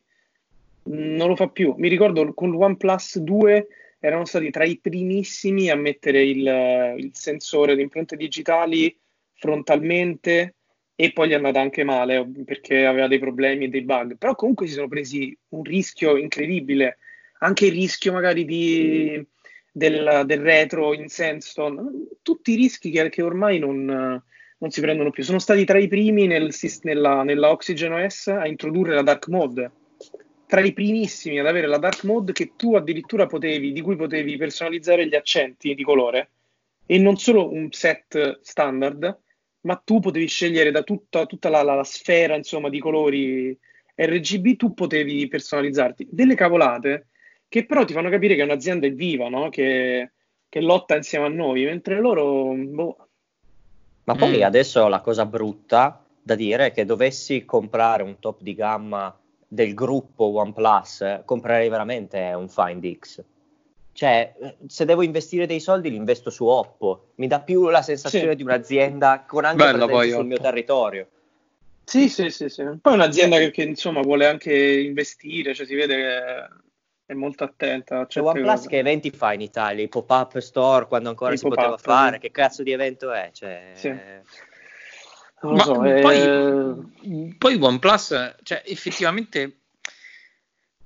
non 0.84 1.28
lo 1.28 1.36
fa 1.36 1.48
più. 1.48 1.74
Mi 1.78 1.88
ricordo 1.88 2.32
con 2.34 2.50
l'OnePlus 2.50 3.18
2 3.18 3.66
erano 3.98 4.26
stati 4.26 4.50
tra 4.50 4.64
i 4.64 4.78
primissimi 4.78 5.70
a 5.70 5.76
mettere 5.76 6.22
il, 6.22 6.94
il 6.98 7.10
sensore 7.14 7.74
di 7.74 7.82
impronte 7.82 8.16
digitali 8.16 8.96
frontalmente 9.32 10.54
e 10.94 11.12
poi 11.12 11.28
gli 11.28 11.32
è 11.32 11.36
andata 11.36 11.60
anche 11.60 11.84
male 11.84 12.26
perché 12.44 12.86
aveva 12.86 13.06
dei 13.08 13.18
problemi 13.18 13.64
e 13.64 13.68
dei 13.68 13.82
bug, 13.82 14.16
però 14.16 14.34
comunque 14.34 14.66
si 14.66 14.74
sono 14.74 14.88
presi 14.88 15.36
un 15.50 15.62
rischio 15.62 16.16
incredibile, 16.16 16.98
anche 17.40 17.66
il 17.66 17.72
rischio 17.72 18.12
magari 18.12 18.44
di, 18.44 19.26
del, 19.76 20.22
del 20.24 20.40
retro 20.40 20.94
in 20.94 21.08
Senston, 21.08 22.08
tutti 22.22 22.52
i 22.52 22.56
rischi 22.56 22.90
che, 22.90 23.10
che 23.10 23.22
ormai 23.22 23.58
non 23.58 24.22
non 24.58 24.70
si 24.70 24.80
prendono 24.80 25.10
più. 25.10 25.22
Sono 25.22 25.38
stati 25.38 25.64
tra 25.64 25.78
i 25.78 25.88
primi 25.88 26.26
nel, 26.26 26.54
nella, 26.82 27.22
nella 27.22 27.50
Oxygen 27.50 27.92
OS 27.92 28.28
a 28.28 28.46
introdurre 28.46 28.94
la 28.94 29.02
dark 29.02 29.28
mode. 29.28 29.70
Tra 30.46 30.60
i 30.60 30.72
primissimi 30.72 31.38
ad 31.38 31.46
avere 31.46 31.66
la 31.66 31.78
dark 31.78 32.04
mode 32.04 32.32
che 32.32 32.52
tu 32.56 32.74
addirittura 32.74 33.26
potevi, 33.26 33.72
di 33.72 33.80
cui 33.80 33.96
potevi 33.96 34.36
personalizzare 34.36 35.06
gli 35.06 35.14
accenti 35.14 35.74
di 35.74 35.82
colore 35.82 36.30
e 36.86 36.98
non 36.98 37.16
solo 37.16 37.52
un 37.52 37.70
set 37.72 38.40
standard, 38.42 39.18
ma 39.62 39.82
tu 39.84 39.98
potevi 39.98 40.28
scegliere 40.28 40.70
da 40.70 40.82
tutta, 40.82 41.26
tutta 41.26 41.48
la, 41.48 41.62
la, 41.62 41.74
la, 41.74 41.84
sfera 41.84 42.36
insomma, 42.36 42.68
di 42.68 42.78
colori 42.78 43.58
RGB, 43.96 44.56
tu 44.56 44.72
potevi 44.72 45.26
personalizzarti. 45.26 46.06
Delle 46.08 46.36
cavolate 46.36 47.08
che 47.48 47.66
però 47.66 47.84
ti 47.84 47.92
fanno 47.92 48.10
capire 48.10 48.34
che 48.34 48.42
un'azienda 48.42 48.86
è 48.86 48.92
viva, 48.92 49.28
no? 49.28 49.48
che, 49.48 50.12
che 50.48 50.60
lotta 50.60 50.96
insieme 50.96 51.26
a 51.26 51.28
noi, 51.28 51.64
mentre 51.64 52.00
loro 52.00 52.52
boh, 52.54 53.06
ma 54.06 54.14
poi 54.14 54.38
mm. 54.38 54.42
adesso 54.42 54.86
la 54.86 55.00
cosa 55.00 55.26
brutta 55.26 56.04
da 56.22 56.34
dire 56.36 56.66
è 56.66 56.72
che 56.72 56.84
dovessi 56.84 57.44
comprare 57.44 58.02
un 58.02 58.18
top 58.20 58.40
di 58.40 58.54
gamma 58.54 59.16
del 59.48 59.74
gruppo 59.74 60.24
OnePlus, 60.24 61.22
comprerei 61.24 61.68
veramente 61.68 62.18
un 62.34 62.48
Find 62.48 62.98
X. 62.98 63.22
Cioè, 63.92 64.34
se 64.66 64.84
devo 64.84 65.02
investire 65.02 65.46
dei 65.46 65.58
soldi, 65.58 65.90
li 65.90 65.96
investo 65.96 66.30
su 66.30 66.44
Oppo. 66.44 67.12
Mi 67.16 67.26
dà 67.26 67.40
più 67.40 67.68
la 67.68 67.82
sensazione 67.82 68.30
sì. 68.30 68.36
di 68.36 68.42
un'azienda 68.42 69.24
con 69.26 69.44
anche 69.44 69.64
Bello, 69.64 69.86
poi, 69.86 70.08
sul 70.08 70.18
Oppo. 70.18 70.26
mio 70.26 70.38
territorio. 70.38 71.08
Sì, 71.82 72.08
sì, 72.08 72.30
sì, 72.30 72.48
sì. 72.48 72.62
Poi 72.80 72.92
è 72.92 72.96
un'azienda 72.96 73.38
che, 73.38 73.50
che, 73.50 73.62
insomma 73.62 74.02
vuole 74.02 74.26
anche 74.26 74.52
investire, 74.54 75.54
cioè 75.54 75.66
si 75.66 75.74
vede 75.74 75.96
che 75.96 76.48
è 77.06 77.14
molto 77.14 77.44
attenta. 77.44 78.06
C'è 78.06 78.20
OnePlus 78.20 78.66
che 78.66 78.78
eventi 78.78 79.10
fa 79.10 79.32
in 79.32 79.40
Italia? 79.40 79.84
I 79.84 79.88
pop-up 79.88 80.38
store 80.38 80.86
quando 80.86 81.08
ancora 81.08 81.32
I 81.32 81.38
si 81.38 81.46
poteva 81.46 81.78
fare? 81.78 82.18
Che 82.18 82.32
cazzo 82.32 82.64
di 82.64 82.72
evento 82.72 83.12
è? 83.12 83.30
Cioè... 83.32 83.72
Sì. 83.74 83.94
Ma 85.42 85.62
so, 85.62 85.74
poi, 85.74 86.20
eh... 86.20 87.34
poi 87.38 87.58
OnePlus, 87.60 88.34
cioè, 88.42 88.62
effettivamente 88.66 89.60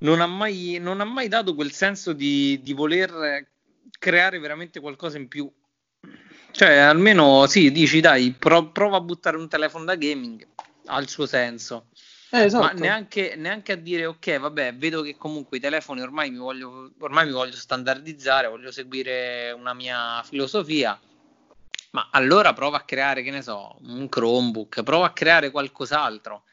non 0.00 0.20
ha, 0.20 0.26
mai, 0.26 0.78
non 0.78 1.00
ha 1.00 1.04
mai 1.04 1.28
dato 1.28 1.54
quel 1.54 1.72
senso 1.72 2.12
di, 2.12 2.60
di 2.62 2.74
voler 2.74 3.48
creare 3.98 4.38
veramente 4.38 4.80
qualcosa 4.80 5.16
in 5.16 5.28
più. 5.28 5.50
Cioè, 6.50 6.76
almeno 6.76 7.46
sì, 7.46 7.70
dici 7.70 8.00
dai, 8.00 8.32
pro, 8.32 8.70
prova 8.70 8.98
a 8.98 9.00
buttare 9.00 9.36
un 9.36 9.48
telefono 9.48 9.84
da 9.84 9.94
gaming, 9.94 10.46
ha 10.86 11.00
il 11.00 11.08
suo 11.08 11.24
senso. 11.24 11.86
Eh, 12.32 12.44
esatto. 12.44 12.64
Ma 12.64 12.72
neanche, 12.72 13.34
neanche, 13.36 13.72
a 13.72 13.76
dire 13.76 14.06
ok, 14.06 14.38
vabbè, 14.38 14.74
vedo 14.74 15.02
che 15.02 15.16
comunque 15.16 15.56
i 15.56 15.60
telefoni 15.60 16.00
ormai 16.00 16.30
mi, 16.30 16.38
voglio, 16.38 16.92
ormai 17.00 17.26
mi 17.26 17.32
voglio 17.32 17.56
standardizzare, 17.56 18.48
voglio 18.48 18.70
seguire 18.70 19.50
una 19.50 19.74
mia 19.74 20.22
filosofia. 20.22 20.98
Ma 21.92 22.08
allora 22.12 22.52
prova 22.52 22.78
a 22.78 22.84
creare, 22.84 23.22
che 23.22 23.32
ne 23.32 23.42
so, 23.42 23.76
un 23.82 24.08
Chromebook, 24.08 24.84
prova 24.84 25.06
a 25.06 25.12
creare 25.12 25.50
qualcos'altro. 25.50 26.44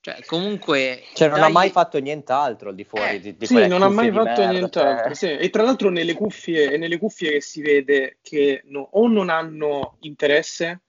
Cioè, 0.00 0.24
comunque. 0.24 1.02
Cioè, 1.12 1.28
non 1.28 1.40
dai... 1.40 1.48
ha 1.48 1.52
mai 1.52 1.70
fatto 1.70 1.98
nient'altro 1.98 2.70
al 2.70 2.74
di 2.74 2.84
fuori 2.84 3.16
eh, 3.16 3.20
di, 3.20 3.36
di 3.36 3.46
Sì, 3.46 3.66
non 3.66 3.82
ha 3.82 3.90
mai 3.90 4.10
fatto 4.10 4.40
merda, 4.40 4.50
nient'altro. 4.50 5.14
Cioè... 5.14 5.14
Sì. 5.14 5.44
E 5.44 5.50
tra 5.50 5.62
l'altro, 5.62 5.90
nelle 5.90 6.14
cuffie, 6.14 6.78
nelle 6.78 6.98
cuffie 6.98 7.32
che 7.32 7.40
si 7.42 7.60
vede 7.60 8.18
che 8.22 8.62
no, 8.66 8.88
o 8.92 9.08
non 9.08 9.28
hanno 9.28 9.98
interesse 10.00 10.80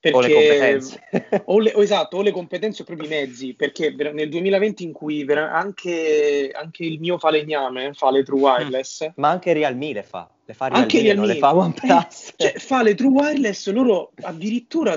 perché, 0.00 0.16
o 0.16 0.20
le 0.20 0.32
competenze. 0.32 1.00
o 1.46 1.58
le, 1.58 1.74
esatto, 1.74 2.16
o 2.18 2.22
le 2.22 2.30
competenze 2.30 2.82
o 2.82 2.84
proprio 2.84 3.06
i 3.06 3.10
mezzi, 3.10 3.54
perché 3.54 3.94
nel 4.12 4.28
2020 4.28 4.84
in 4.84 4.92
cui 4.92 5.26
anche, 5.28 6.50
anche, 6.54 6.84
il 6.84 7.00
mio 7.00 7.18
falegname 7.18 7.92
fa 7.94 8.10
le 8.10 8.22
True 8.22 8.40
Wireless. 8.40 9.06
Mm. 9.06 9.12
Ma 9.16 9.30
anche 9.30 9.52
Realme 9.52 9.92
le 9.92 10.02
fa. 10.04 10.30
Le 10.44 10.54
fa 10.54 10.66
Realme, 10.66 10.82
anche 10.82 11.02
Realme, 11.02 11.14
non 11.14 11.26
le 11.26 11.36
fa 11.36 11.56
OnePlus. 11.56 12.34
Cioè, 12.38 12.52
fa 12.58 12.82
le 12.82 12.94
True 12.94 13.10
Wireless, 13.10 13.68
loro 13.70 14.12
addirittura, 14.22 14.96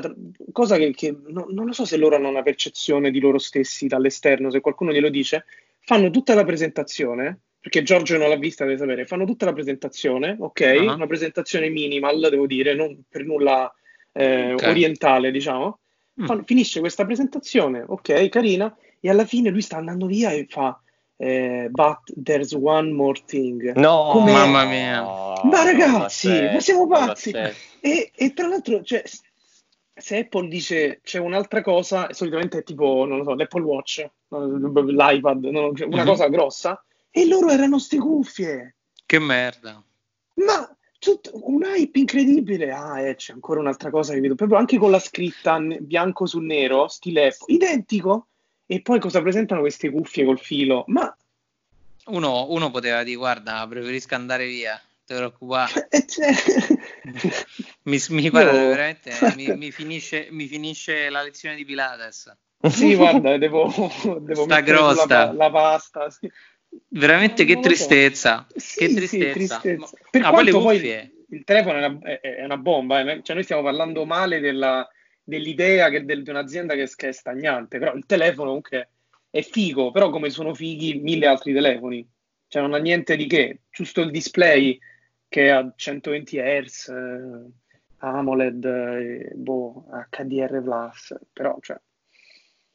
cosa 0.51 0.77
che, 0.77 0.91
che 0.91 1.17
no, 1.27 1.47
non 1.49 1.65
lo 1.65 1.73
so 1.73 1.85
se 1.85 1.97
loro 1.97 2.15
hanno 2.15 2.29
una 2.29 2.43
percezione 2.43 3.09
di 3.09 3.19
loro 3.19 3.39
stessi 3.39 3.87
dall'esterno, 3.87 4.51
se 4.51 4.61
qualcuno 4.61 4.91
glielo 4.91 5.09
dice, 5.09 5.45
fanno 5.79 6.11
tutta 6.11 6.35
la 6.35 6.43
presentazione, 6.43 7.39
perché 7.59 7.81
Giorgio 7.81 8.17
non 8.17 8.29
l'ha 8.29 8.37
vista, 8.37 8.65
deve 8.65 8.77
sapere, 8.77 9.05
fanno 9.05 9.25
tutta 9.25 9.45
la 9.45 9.53
presentazione, 9.53 10.35
ok? 10.39 10.73
Uh-huh. 10.77 10.93
Una 10.93 11.07
presentazione 11.07 11.69
minimal, 11.69 12.27
devo 12.29 12.45
dire, 12.45 12.75
non 12.75 13.03
per 13.09 13.23
nulla 13.23 13.71
eh, 14.12 14.54
okay. 14.54 14.69
orientale, 14.69 15.32
diciamo. 15.32 15.80
Mm. 16.21 16.41
finisce 16.41 16.82
questa 16.82 17.06
presentazione, 17.06 17.84
ok, 17.88 18.30
carina, 18.30 18.76
e 19.00 19.10
alla 19.10 19.26
fine 19.26 19.50
lui 19.50 19.62
sta 19.62 19.78
andando 19.78 20.06
via 20.06 20.32
e 20.32 20.45
fa 20.50 20.80
eh, 21.21 21.67
But 21.69 22.00
there's 22.15 22.52
one 22.54 22.91
more 22.91 23.19
thing. 23.26 23.76
No, 23.76 24.10
Come... 24.12 24.32
mamma 24.32 24.65
mia. 24.65 25.04
Ma 25.43 25.63
ragazzi, 25.63 26.30
ma 26.30 26.60
siamo 26.60 26.88
pazzi. 26.88 27.32
E, 27.80 28.12
e, 28.15 28.34
tra 28.34 28.47
l'altro, 28.47 28.84
cioè, 28.84 29.04
se 29.93 30.17
Apple 30.17 30.47
dice 30.47 31.00
c'è 31.04 31.19
un'altra 31.19 31.62
cosa, 31.62 32.12
solitamente 32.12 32.60
è 32.60 32.63
tipo, 32.63 33.06
non 33.06 33.19
lo 33.19 33.24
so, 33.24 33.36
l'Apple 33.36 33.62
Watch, 33.62 34.04
l'iPad, 34.30 35.43
no, 35.45 35.74
cioè 35.76 35.86
una 35.86 35.97
mm-hmm. 35.97 36.06
cosa 36.08 36.28
grossa, 36.28 36.84
e 37.12 37.28
loro 37.28 37.50
erano 37.50 37.78
ste 37.78 38.00
cuffie. 38.00 38.76
Che 39.06 39.19
merda. 39.19 39.82
Ma 40.36 40.76
tutto, 41.01 41.31
un 41.33 41.63
hype 41.63 41.97
incredibile. 41.97 42.71
Ah, 42.71 43.01
eh, 43.01 43.15
c'è 43.15 43.33
ancora 43.33 43.59
un'altra 43.59 43.89
cosa 43.89 44.13
che 44.13 44.19
vedo, 44.19 44.35
proprio 44.35 44.59
anche 44.59 44.77
con 44.77 44.91
la 44.91 44.99
scritta 44.99 45.59
bianco 45.59 46.27
su 46.27 46.39
nero, 46.39 46.87
stile 46.87 47.35
identico. 47.47 48.27
E 48.67 48.81
poi 48.81 48.99
cosa 48.99 49.21
presentano 49.21 49.61
queste 49.61 49.89
cuffie 49.89 50.23
col 50.23 50.39
filo? 50.39 50.83
Ma 50.87 51.13
uno, 52.05 52.45
uno 52.49 52.69
poteva 52.69 53.03
dire: 53.03 53.17
Guarda, 53.17 53.65
preferisco 53.67 54.13
andare 54.13 54.45
via, 54.45 54.79
te 55.03 55.15
preoccupare. 55.15 55.87
Eh, 55.89 56.05
cioè... 56.05 56.31
mi, 57.83 57.99
mi, 58.09 58.29
guarda, 58.29 58.51
Io... 58.51 58.67
veramente 58.69 59.11
mi, 59.35 59.55
mi, 59.57 59.71
finisce, 59.71 60.27
mi 60.29 60.45
finisce 60.45 61.09
la 61.09 61.23
lezione 61.23 61.55
di 61.55 61.65
Pilates. 61.65 62.31
Sì, 62.69 62.95
guarda, 62.95 63.37
devo, 63.39 63.65
devo 64.21 64.45
mettere 64.45 64.77
la, 65.07 65.31
la, 65.33 65.49
pasta. 65.49 66.11
Sì. 66.11 66.31
Veramente 66.89 67.45
che 67.45 67.60
tristezza. 67.60 68.47
Sì, 68.55 68.77
che 68.79 68.88
sì, 68.89 68.95
tristezza. 68.95 69.60
tristezza. 69.60 69.97
Per 70.10 70.21
Ah, 70.25 70.29
quanto 70.29 70.60
poi 70.62 70.77
il 71.29 71.43
telefono 71.43 71.77
è 71.79 71.86
una, 71.86 72.19
è- 72.19 72.43
una 72.43 72.57
bomba, 72.57 72.99
eh. 73.01 73.21
Cioè 73.23 73.36
noi 73.36 73.43
stiamo 73.43 73.62
parlando 73.63 74.05
male 74.05 74.39
della- 74.39 74.88
dell'idea 75.23 75.89
che 75.89 76.03
del- 76.05 76.23
di 76.23 76.29
un'azienda 76.29 76.73
che, 76.75 76.89
che 76.95 77.10
è 77.10 77.12
stagnante, 77.12 77.79
però 77.79 77.93
il 77.93 78.05
telefono 78.05 78.47
comunque 78.47 78.89
è 79.29 79.41
figo, 79.41 79.91
però 79.91 80.10
come 80.10 80.29
sono 80.29 80.53
fighi 80.53 80.99
mille 80.99 81.27
altri 81.27 81.53
telefoni, 81.53 82.05
cioè 82.47 82.62
non 82.62 82.73
ha 82.73 82.77
niente 82.77 83.15
di 83.15 83.27
che, 83.27 83.62
giusto 83.69 84.01
il 84.01 84.12
display 84.12 84.77
che 85.29 85.45
è 85.45 85.49
a 85.49 85.71
120 85.75 86.38
Hz, 86.38 86.88
eh, 86.89 87.51
AMOLED, 87.99 88.65
eh, 88.65 89.31
boh, 89.36 89.86
HDR+, 90.10 90.62
Plus, 90.62 91.15
però 91.31 91.57
cioè, 91.62 91.79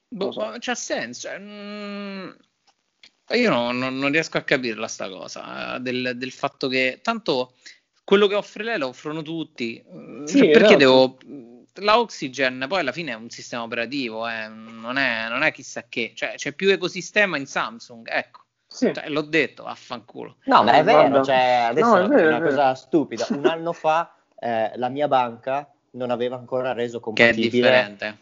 Boh, 0.09 0.31
so. 0.33 0.41
ma 0.41 0.57
c'ha 0.59 0.75
senso. 0.75 1.29
cioè, 1.29 1.39
mm, 1.39 2.31
io 3.35 3.51
no- 3.51 3.73
non, 3.73 3.99
non 3.99 4.11
riesco 4.13 4.39
a 4.39 4.43
capirla 4.43 4.87
sta 4.89 5.09
cosa, 5.09 5.77
eh, 5.77 5.81
del, 5.81 6.13
del 6.17 6.31
fatto 6.33 6.69
che 6.69 7.01
tanto 7.03 7.55
quello 8.05 8.27
che 8.29 8.35
offre 8.37 8.63
lei 8.65 8.79
lo 8.79 8.89
offrono 8.89 9.23
tutti. 9.23 9.83
Mm, 9.93 10.25
Sì, 10.25 10.39
cioè, 10.39 10.51
perché 10.51 10.77
esatto. 10.77 10.79
devo... 10.79 11.19
La 11.81 11.99
Oxygen 11.99 12.65
poi 12.69 12.81
alla 12.81 12.93
fine 12.93 13.11
è 13.13 13.17
un 13.17 13.29
sistema 13.29 13.63
operativo, 13.65 14.27
eh, 14.27 14.49
non, 14.49 14.97
è, 14.97 15.29
non 15.29 15.43
è 15.43 15.53
chissà 15.53 15.85
che, 15.89 16.13
cioè 16.15 16.35
c'è 16.37 16.53
più 16.53 16.71
ecosistema 16.71 17.37
in 17.37 17.45
Samsung, 17.47 18.09
ecco, 18.11 18.45
sì. 18.67 18.93
Cioè, 18.95 19.09
l'ho 19.09 19.21
detto, 19.23 19.65
vaffanculo. 19.65 20.37
No, 20.45 20.63
ma 20.63 20.73
è 20.73 20.79
Eh, 20.79 20.83
vero, 20.85 21.23
cioè, 21.23 21.67
adesso 21.69 21.97
No, 21.97 22.05
è 22.05 22.09
vero, 22.09 22.23
è 22.23 22.27
una 22.29 22.39
è 22.39 22.49
cosa 22.49 22.75
stupida. 22.75 23.27
Un 23.31 23.45
anno 23.47 23.73
fa 23.75 24.15
eh, 24.39 24.73
la 24.77 24.89
mia 24.89 25.07
banca 25.09 25.71
non 25.93 26.11
aveva 26.11 26.37
ancora 26.37 26.73
reso 26.73 26.99
Che 26.99 27.03
è 27.03 27.03
compatibile, 27.05 27.49
differente. 27.51 28.17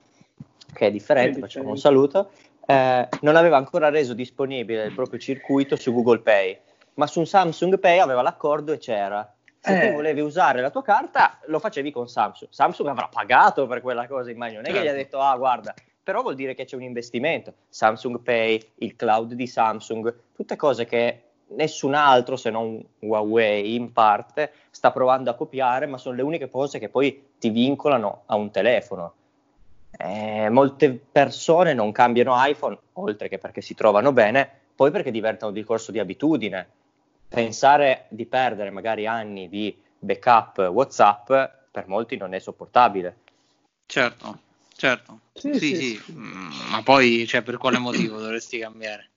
che 0.72 0.86
è 0.86 0.90
differente, 0.90 1.32
Che 1.32 1.38
è 1.38 1.40
facciamo 1.40 1.68
un 1.68 1.74
differente. 1.74 1.80
saluto, 1.80 2.30
eh, 2.66 3.08
non 3.20 3.36
aveva 3.36 3.56
ancora 3.56 3.88
reso 3.90 4.14
disponibile 4.14 4.84
il 4.84 4.94
proprio 4.94 5.18
circuito 5.18 5.76
su 5.76 5.92
Google 5.92 6.20
Pay, 6.20 6.58
ma 6.94 7.06
su 7.06 7.24
Samsung 7.24 7.78
Pay 7.78 7.98
aveva 7.98 8.22
l'accordo 8.22 8.72
e 8.72 8.78
c'era. 8.78 9.28
Se 9.58 9.78
Eh. 9.82 9.88
tu 9.88 9.94
volevi 9.94 10.20
usare 10.20 10.60
la 10.60 10.70
tua 10.70 10.82
carta, 10.82 11.38
lo 11.46 11.58
facevi 11.58 11.90
con 11.90 12.06
Samsung. 12.08 12.50
Samsung 12.52 12.88
avrà 12.88 13.08
pagato 13.08 13.66
per 13.66 13.80
quella 13.80 14.06
cosa, 14.06 14.30
immagino. 14.30 14.60
Non 14.60 14.70
è 14.70 14.74
che 14.74 14.80
gli 14.82 14.86
ha 14.88 14.90
Certo. 14.90 15.02
detto, 15.02 15.20
ah, 15.20 15.36
guarda, 15.36 15.72
però 16.02 16.20
vuol 16.20 16.34
dire 16.34 16.54
che 16.54 16.66
c'è 16.66 16.76
un 16.76 16.82
investimento. 16.82 17.54
Samsung 17.70 18.20
Pay, 18.20 18.60
il 18.76 18.94
cloud 18.94 19.32
di 19.32 19.46
Samsung, 19.46 20.14
tutte 20.34 20.56
cose 20.56 20.84
che 20.84 21.20
nessun 21.48 21.94
altro, 21.94 22.36
se 22.36 22.50
non 22.50 22.82
Huawei 23.00 23.74
in 23.74 23.92
parte, 23.92 24.52
sta 24.70 24.90
provando 24.90 25.30
a 25.30 25.34
copiare, 25.34 25.86
ma 25.86 25.96
sono 25.96 26.14
le 26.16 26.22
uniche 26.22 26.50
cose 26.50 26.78
che 26.78 26.90
poi 26.90 27.30
ti 27.38 27.48
vincolano 27.48 28.22
a 28.26 28.34
un 28.36 28.50
telefono. 28.50 29.14
Eh, 29.96 30.48
molte 30.50 30.90
persone 30.90 31.72
non 31.74 31.92
cambiano 31.92 32.34
iPhone, 32.36 32.78
oltre 32.94 33.28
che 33.28 33.38
perché 33.38 33.60
si 33.60 33.74
trovano 33.74 34.12
bene, 34.12 34.48
poi 34.74 34.90
perché 34.90 35.10
diventa 35.10 35.46
un 35.46 35.52
discorso 35.52 35.92
di 35.92 35.98
abitudine. 35.98 36.68
Pensare 37.28 38.06
di 38.08 38.26
perdere 38.26 38.70
magari 38.70 39.06
anni 39.06 39.48
di 39.48 39.76
backup 39.98 40.58
WhatsApp 40.58 41.26
per 41.70 41.86
molti 41.86 42.16
non 42.16 42.34
è 42.34 42.38
sopportabile. 42.38 43.16
Certo, 43.86 44.38
certo. 44.76 45.20
Sì, 45.32 45.54
Sì, 45.54 45.74
sì, 45.74 45.98
sì, 45.98 46.12
mm, 46.12 46.70
ma 46.70 46.82
poi, 46.82 47.26
cioè, 47.26 47.42
per 47.42 47.56
quale 47.56 47.78
motivo 47.78 48.20
dovresti 48.20 48.58
cambiare? 48.58 49.10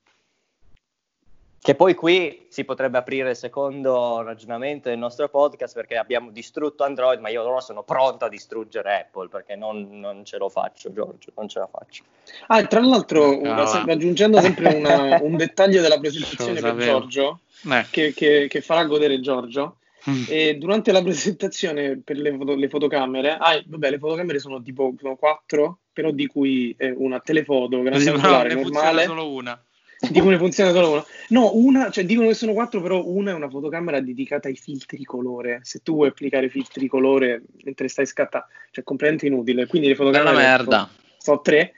Che 1.59 1.75
poi 1.75 1.95
qui 1.95 2.45
si 2.49 2.63
potrebbe 2.63 2.97
aprire 2.97 3.31
il 3.31 3.35
secondo 3.35 4.21
ragionamento 4.21 4.87
del 4.87 4.97
nostro 4.97 5.27
podcast 5.27 5.73
perché 5.73 5.97
abbiamo 5.97 6.31
distrutto 6.31 6.83
Android, 6.85 7.19
ma 7.19 7.27
io 7.29 7.43
ora 7.45 7.59
sono 7.59 7.83
pronto 7.83 8.23
a 8.25 8.29
distruggere 8.29 8.99
Apple 9.01 9.27
perché 9.27 9.55
non, 9.57 9.99
non 9.99 10.23
ce 10.23 10.37
lo 10.37 10.47
faccio, 10.47 10.93
Giorgio, 10.93 11.31
non 11.35 11.49
ce 11.49 11.59
la 11.59 11.67
faccio. 11.69 12.03
Ah, 12.47 12.59
e 12.59 12.67
tra 12.67 12.79
l'altro, 12.79 13.31
Ah, 13.31 13.35
una- 13.37 13.63
aggiungendo 13.91 14.39
sempre 14.39 14.75
una- 14.75 15.19
un 15.21 15.35
dettaglio 15.35 15.81
della 15.81 15.99
presentazione 15.99 16.61
per. 16.61 16.75
Giorgio, 16.77 17.39
Eh. 17.69 17.85
che, 17.91 18.13
che- 18.13 18.47
che 18.49 18.61
farà 18.61 18.85
godere 18.85 19.19
Giorgio, 19.19 19.77
Mm. 20.09 20.23
e 20.29 20.55
durante 20.55 20.93
la 20.93 21.01
presentazione 21.01 21.97
per 22.01 22.15
le, 22.17 22.33
foto- 22.37 22.55
le 22.55 22.69
fotocamere, 22.69 23.31
ah, 23.37 23.61
vabbè, 23.65 23.89
le 23.89 23.97
fotocamere 23.99 24.39
sono 24.39 24.61
tipo 24.61 24.93
sono 24.97 25.17
quattro, 25.17 25.79
però 25.91 26.11
di 26.11 26.27
cui 26.27 26.73
eh, 26.77 26.93
una 26.95 27.19
telefoto 27.19 27.81
Così 27.81 27.81
però 27.81 27.91
grandangolare 28.13 28.53
ne 28.53 28.61
funziona 28.61 28.85
normale, 28.85 29.05
solo 29.05 29.29
una. 29.31 29.61
Di 29.99 30.21
ne 30.21 30.37
funziona 30.37 30.71
solo 30.71 30.91
una. 30.91 31.05
No, 31.29 31.55
una, 31.55 31.89
cioè 31.89 32.05
dicono 32.05 32.27
che 32.27 32.35
sono 32.35 32.53
quattro, 32.53 32.81
però 32.81 33.03
una 33.05 33.31
è 33.31 33.33
una 33.33 33.49
fotocamera 33.49 33.99
dedicata 33.99 34.47
ai 34.47 34.55
filtri 34.55 35.03
colore. 35.03 35.59
Se 35.63 35.79
tu 35.79 35.95
vuoi 35.95 36.09
applicare 36.09 36.49
filtri 36.49 36.87
colore 36.87 37.43
mentre 37.63 37.87
stai 37.87 38.05
scattando, 38.05 38.47
cioè 38.71 38.83
è 38.83 38.87
completamente 38.87 39.25
inutile. 39.25 39.65
Quindi 39.65 39.87
le 39.87 39.95
fotocamere 39.95 40.35
merda. 40.35 40.89
sono 41.17 41.41
tre 41.41 41.73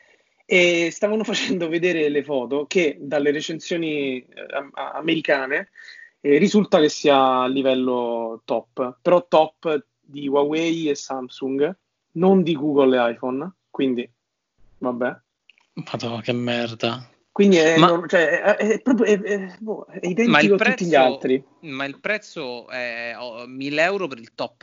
e 0.45 0.89
stavano 0.91 1.23
facendo 1.25 1.69
vedere 1.69 2.09
le 2.09 2.23
foto 2.23 2.65
che 2.67 2.97
dalle 2.99 3.31
recensioni 3.31 4.19
eh, 4.19 4.45
am- 4.51 4.71
americane 4.73 5.69
eh, 6.21 6.37
risulta 6.37 6.79
che 6.79 6.89
sia 6.89 7.41
a 7.41 7.47
livello 7.47 8.41
top, 8.43 8.97
però 9.01 9.25
top 9.27 9.85
di 10.01 10.27
Huawei 10.27 10.89
e 10.89 10.95
Samsung, 10.95 11.77
non 12.13 12.43
di 12.43 12.53
Google 12.55 12.97
e 12.97 13.11
iPhone, 13.11 13.49
quindi 13.69 14.09
vabbè. 14.79 15.17
Madonna, 15.73 16.21
che 16.21 16.33
merda. 16.33 17.09
Quindi 17.39 17.55
è, 17.57 17.77
Ma- 17.77 17.87
non- 17.87 18.05
cioè, 18.09 18.41
è- 18.41 18.55
è 18.57 18.81
proprio 18.81 19.05
è, 19.05 19.17
è- 19.21 19.55
boh, 19.59 19.85
è 19.89 19.99
identico 20.05 20.55
il 20.55 20.61
a 20.61 20.65
tutti 20.65 20.85
gli 20.85 20.89
prezzo, 20.89 20.97
altri. 21.05 21.43
ma 21.61 21.85
il 21.85 21.99
prezzo 22.01 22.67
è 22.67 23.13
oh, 23.17 23.45
1000 23.47 23.81
euro 23.81 24.07
per 24.07 24.17
il 24.19 24.35
top? 24.35 24.57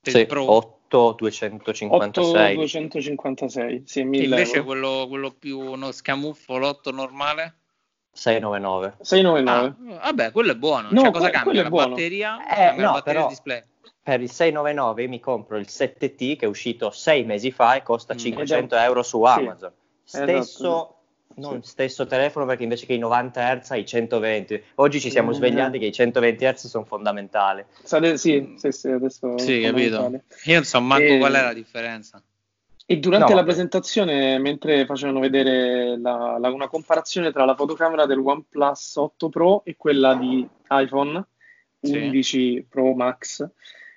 Per 0.00 0.12
Sì, 0.12 0.18
il 0.20 0.26
Pro? 0.26 0.48
8 0.48 1.12
256. 1.18 2.56
8,256, 2.56 3.82
sì, 3.84 4.04
1000 4.04 4.24
invece 4.26 4.52
euro. 4.58 4.64
quello, 4.66 5.06
quello 5.08 5.30
più 5.36 5.58
uno 5.58 5.90
scamuffo, 5.90 6.56
l'otto 6.56 6.92
normale? 6.92 7.56
699. 8.12 8.96
699. 9.00 9.96
Ah, 9.98 10.00
vabbè, 10.04 10.30
quello 10.30 10.52
è 10.52 10.56
buono. 10.56 10.88
No, 10.92 11.00
cioè, 11.00 11.10
cosa 11.10 11.24
que- 11.30 11.32
cambia? 11.32 11.42
quello 11.42 11.60
è 11.60 11.62
La 11.64 11.68
buono. 11.70 11.88
batteria? 11.88 12.36
Eh, 12.46 12.54
Cambia 12.54 12.82
la 12.82 12.86
no, 12.86 12.92
batteria 12.92 13.20
però- 13.20 13.28
display? 13.28 13.62
Per 14.04 14.20
il 14.20 14.30
699 14.30 15.08
mi 15.08 15.18
compro 15.18 15.56
il 15.56 15.66
7T 15.68 16.36
che 16.36 16.44
è 16.44 16.48
uscito 16.48 16.90
6 16.90 17.24
mesi 17.24 17.50
fa 17.50 17.74
e 17.74 17.82
costa 17.82 18.14
Mm. 18.14 18.18
500 18.18 18.76
euro 18.76 19.02
su 19.02 19.24
Sì. 19.24 19.30
Amazon. 19.32 19.72
Stesso, 20.04 20.32
Esatto. 20.36 20.96
Non 21.36 21.62
Sì. 21.62 21.70
stesso 21.70 22.06
telefono 22.06 22.46
perché 22.46 22.62
invece 22.62 22.86
che 22.86 22.92
i 22.94 22.98
90 22.98 23.56
Hz 23.56 23.70
hai 23.72 23.80
i 23.80 23.86
120. 23.86 24.62
Oggi 24.76 25.00
ci 25.00 25.10
siamo 25.10 25.30
Mm. 25.30 25.34
svegliati 25.34 25.78
che 25.78 25.86
i 25.86 25.92
120 25.92 26.44
Hz 26.44 26.66
sono 26.68 26.84
fondamentali. 26.84 27.64
Sade- 27.82 28.16
sì, 28.18 28.54
sì, 28.56 28.70
sì, 28.70 28.88
adesso 28.88 29.36
Sì, 29.38 29.60
capito. 29.60 30.20
Io 30.44 30.54
non 30.54 30.64
so 30.64 30.80
manco 30.80 31.12
E- 31.12 31.18
qual 31.18 31.32
è 31.34 31.42
la 31.42 31.52
differenza. 31.52 32.22
E 32.86 32.98
durante 32.98 33.30
No, 33.30 33.36
la 33.38 33.44
presentazione, 33.44 34.38
mentre 34.38 34.84
facevano 34.84 35.18
vedere 35.18 35.98
la- 35.98 36.36
la- 36.38 36.52
una 36.52 36.68
comparazione 36.68 37.32
tra 37.32 37.44
la 37.46 37.54
fotocamera 37.54 38.04
del 38.04 38.18
OnePlus 38.18 38.96
8 38.96 39.28
Pro 39.30 39.64
e 39.64 39.74
quella 39.76 40.14
di 40.14 40.46
iPhone 40.68 41.24
Sì. 41.80 41.96
11 41.96 42.66
Pro 42.68 42.94
Max, 42.94 43.46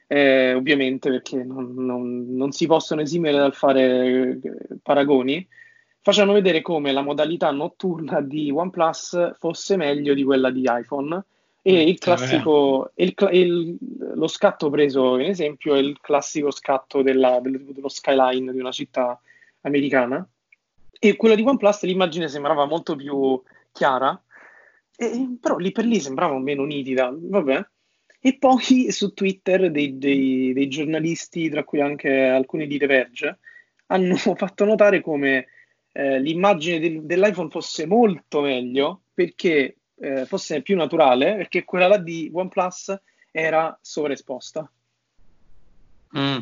eh, 0.07 0.53
ovviamente 0.53 1.09
perché 1.09 1.43
non, 1.43 1.73
non- 1.75 2.27
non 2.33 2.51
si 2.53 2.65
possono 2.65 3.01
esimere 3.01 3.37
dal 3.37 3.53
fare 3.53 4.39
eh, 4.41 4.51
paragoni, 4.81 5.45
facevano 6.07 6.31
vedere 6.31 6.61
come 6.61 6.93
la 6.93 7.01
modalità 7.01 7.51
notturna 7.51 8.21
di 8.21 8.49
OnePlus 8.49 9.33
fosse 9.37 9.75
meglio 9.75 10.13
di 10.13 10.23
quella 10.23 10.49
di 10.49 10.63
iPhone. 10.65 11.21
E 11.61 11.83
Mm, 11.83 11.87
il 11.89 11.99
classico, 11.99 12.91
il 12.95 13.13
il- 13.31 13.77
lo 14.15 14.27
scatto 14.27 14.69
preso 14.69 15.17
in 15.17 15.25
esempio 15.27 15.75
è 15.75 15.79
il 15.79 15.99
classico 15.99 16.49
scatto 16.49 17.01
della- 17.01 17.41
del- 17.41 17.61
dello 17.73 17.89
skyline 17.89 18.53
di 18.53 18.59
una 18.59 18.71
città 18.71 19.19
americana. 19.61 20.25
E 20.97 21.17
quello 21.17 21.35
di 21.35 21.41
OnePlus 21.43 21.83
l'immagine 21.83 22.29
sembrava 22.29 22.63
molto 22.63 22.95
più 22.95 23.41
chiara, 23.73 24.17
e- 24.95 25.37
però 25.41 25.57
lì 25.57 25.73
per 25.73 25.83
lì 25.85 25.99
sembrava 25.99 26.39
meno 26.39 26.63
nitida, 26.63 27.13
vabbè. 27.13 27.65
E 28.21 28.37
poi 28.37 28.89
su 28.91 29.13
Twitter 29.13 29.69
dei, 29.69 29.97
dei- 29.97 30.53
dei 30.53 30.67
giornalisti, 30.69 31.49
tra 31.49 31.65
cui 31.65 31.81
anche 31.81 32.09
alcuni 32.27 32.65
di 32.65 32.77
The 32.77 32.85
Verge, 32.87 33.39
hanno 33.87 34.15
fatto 34.37 34.63
notare 34.63 35.01
come 35.01 35.47
eh, 35.97 36.19
l'immagine 36.19 36.79
del- 36.79 37.01
dell'iPhone 37.05 37.49
fosse 37.49 37.87
molto 37.87 38.41
meglio 38.41 39.01
perché 39.15 39.77
eh, 39.99 40.25
fosse 40.27 40.61
più 40.61 40.75
naturale, 40.75 41.35
perché 41.37 41.63
quella 41.63 41.87
là 41.87 41.97
di 41.97 42.29
OnePlus 42.31 42.95
era 43.31 43.75
sovraesposta, 43.81 44.69
Mm. 46.17 46.37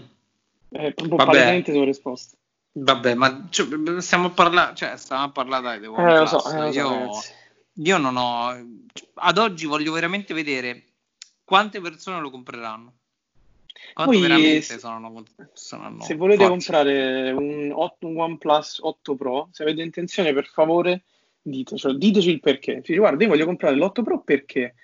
Vabbè. 0.69 1.15
palesemente 1.15 1.71
sovraesposta. 1.73 2.37
Vabbè, 2.73 3.13
ma 3.15 3.47
cioè, 3.49 4.01
stiamo 4.01 4.27
a 4.27 4.29
parlare, 4.31 4.75
cioè, 4.75 4.97
stiamo 4.97 5.23
a 5.23 5.29
parlare 5.31 5.63
dai, 5.63 5.79
di 5.79 5.85
Eh, 5.85 5.89
OnePlus. 5.89 6.29
so, 6.29 6.37
eh, 6.37 6.71
so, 6.73 6.77
io, 6.79 6.89
ragazzi. 6.89 7.31
io 7.75 7.97
non 7.97 8.15
ho, 8.17 8.49
ad 9.15 9.37
oggi 9.37 9.65
voglio 9.65 9.93
veramente 9.93 10.33
vedere 10.33 10.83
quante 11.45 11.79
persone 11.79 12.19
lo 12.19 12.29
compreranno. 12.29 12.93
Quanto 13.93 14.17
Poi, 14.17 14.61
se- 14.61 14.79
sono, 14.79 15.23
sono 15.53 16.01
Se 16.01 16.15
volete 16.15 16.45
forti. 16.45 16.51
comprare 16.65 17.31
un, 17.31 17.71
8 17.73 18.07
un 18.07 18.19
OnePlus 18.19 18.79
8 18.81 19.15
Pro, 19.15 19.49
se 19.51 19.63
avete 19.63 19.81
intenzione, 19.81 20.33
per 20.33 20.45
favore, 20.47 21.03
ditecelo, 21.41 21.93
diteci 21.93 22.29
il 22.29 22.39
perché. 22.39 22.75
Ci 22.75 22.91
dice, 22.91 22.97
guarda, 22.97 23.23
io 23.23 23.29
voglio 23.29 23.45
comprare 23.45 23.75
l'8 23.75 24.01
Pro 24.03 24.21
perché? 24.21 24.75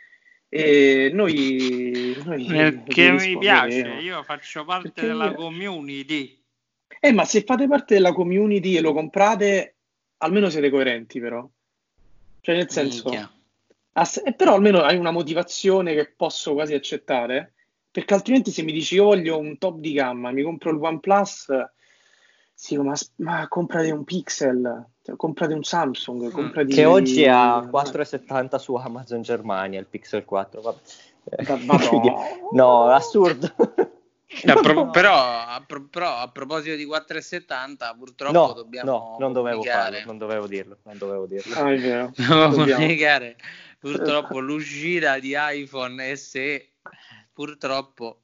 E 0.50 1.10
noi, 1.14 2.14
noi 2.26 2.46
Perché 2.46 3.12
mi 3.12 3.38
piace, 3.38 3.88
io 4.02 4.22
faccio 4.24 4.66
parte 4.66 4.92
Perché 4.92 5.08
della 5.08 5.28
io- 5.28 5.36
community. 5.36 6.38
Eh, 7.00 7.14
ma 7.14 7.24
se 7.24 7.42
fate 7.44 7.68
parte 7.68 7.94
della 7.96 8.12
community 8.12 8.76
e 8.76 8.82
lo 8.82 8.92
comprate, 8.94 9.76
almeno 10.18 10.50
siete 10.50 10.70
coerenti, 10.70 11.20
però. 11.22 11.48
Cioè, 12.42 12.56
nel 12.56 12.70
senso. 12.70 13.10
Ass- 13.94 14.22
eh, 14.26 14.34
però 14.34 14.54
almeno 14.56 14.82
hai 14.82 14.98
una 14.98 15.12
motivazione 15.12 15.94
che 15.96 16.12
posso 16.16 16.54
quasi 16.54 16.74
accettare, 16.74 17.54
perché 17.92 18.14
altrimenti 18.14 18.52
se 18.52 18.64
mi 18.64 18.72
dici 18.72 18.96
io 18.96 19.06
voglio 19.06 19.38
un 19.38 19.58
top 19.58 19.78
di 19.80 19.92
gamma, 19.92 20.32
mi 20.32 20.44
compro 20.44 20.72
il 20.72 20.78
OnePlus, 20.82 21.48
sì, 22.54 22.78
ma, 22.78 22.94
ma 23.18 23.48
comprate 23.48 23.92
un 23.92 24.04
Pixel, 24.04 24.86
cioè, 25.04 25.16
comprate 25.16 25.54
un 25.54 25.64
Samsung, 25.64 26.28
mm. 26.28 26.32
comprate... 26.32 26.74
Che 26.74 26.86
oggi 26.86 27.26
ha 27.26 27.60
4,70 27.60 28.56
su 28.58 28.76
Amazon 28.76 29.22
Germania, 29.22 29.80
il 29.80 29.88
Pixel 29.88 30.24
4, 30.24 30.62
vabbè. 30.62 30.80
no, 32.54 32.86
assurdo. 32.86 33.52
A 34.46 34.54
pro- 34.54 34.90
però, 34.92 35.14
a 35.14 35.62
pro- 35.68 35.88
però, 35.90 36.16
a 36.16 36.30
proposito 36.30 36.76
di 36.78 36.86
4,70 36.88 37.98
purtroppo 37.98 38.38
no, 38.38 38.54
dobbiamo 38.54 38.92
no, 38.92 39.16
non 39.20 39.34
dovevo 39.34 39.62
farlo, 39.62 39.98
non 40.06 40.18
dovevo 40.18 40.48
dirlo, 40.48 40.78
non 40.84 40.98
dovevo 40.98 41.26
dirlo. 41.26 41.56
Ah, 41.56 41.70
è 41.70 41.78
vero. 41.78 42.12
comunicare 42.16 43.36
purtroppo 43.78 44.40
l'uscita 44.40 45.20
di 45.20 45.36
iPhone 45.36 46.16
SE 46.16 46.70
purtroppo 47.42 48.22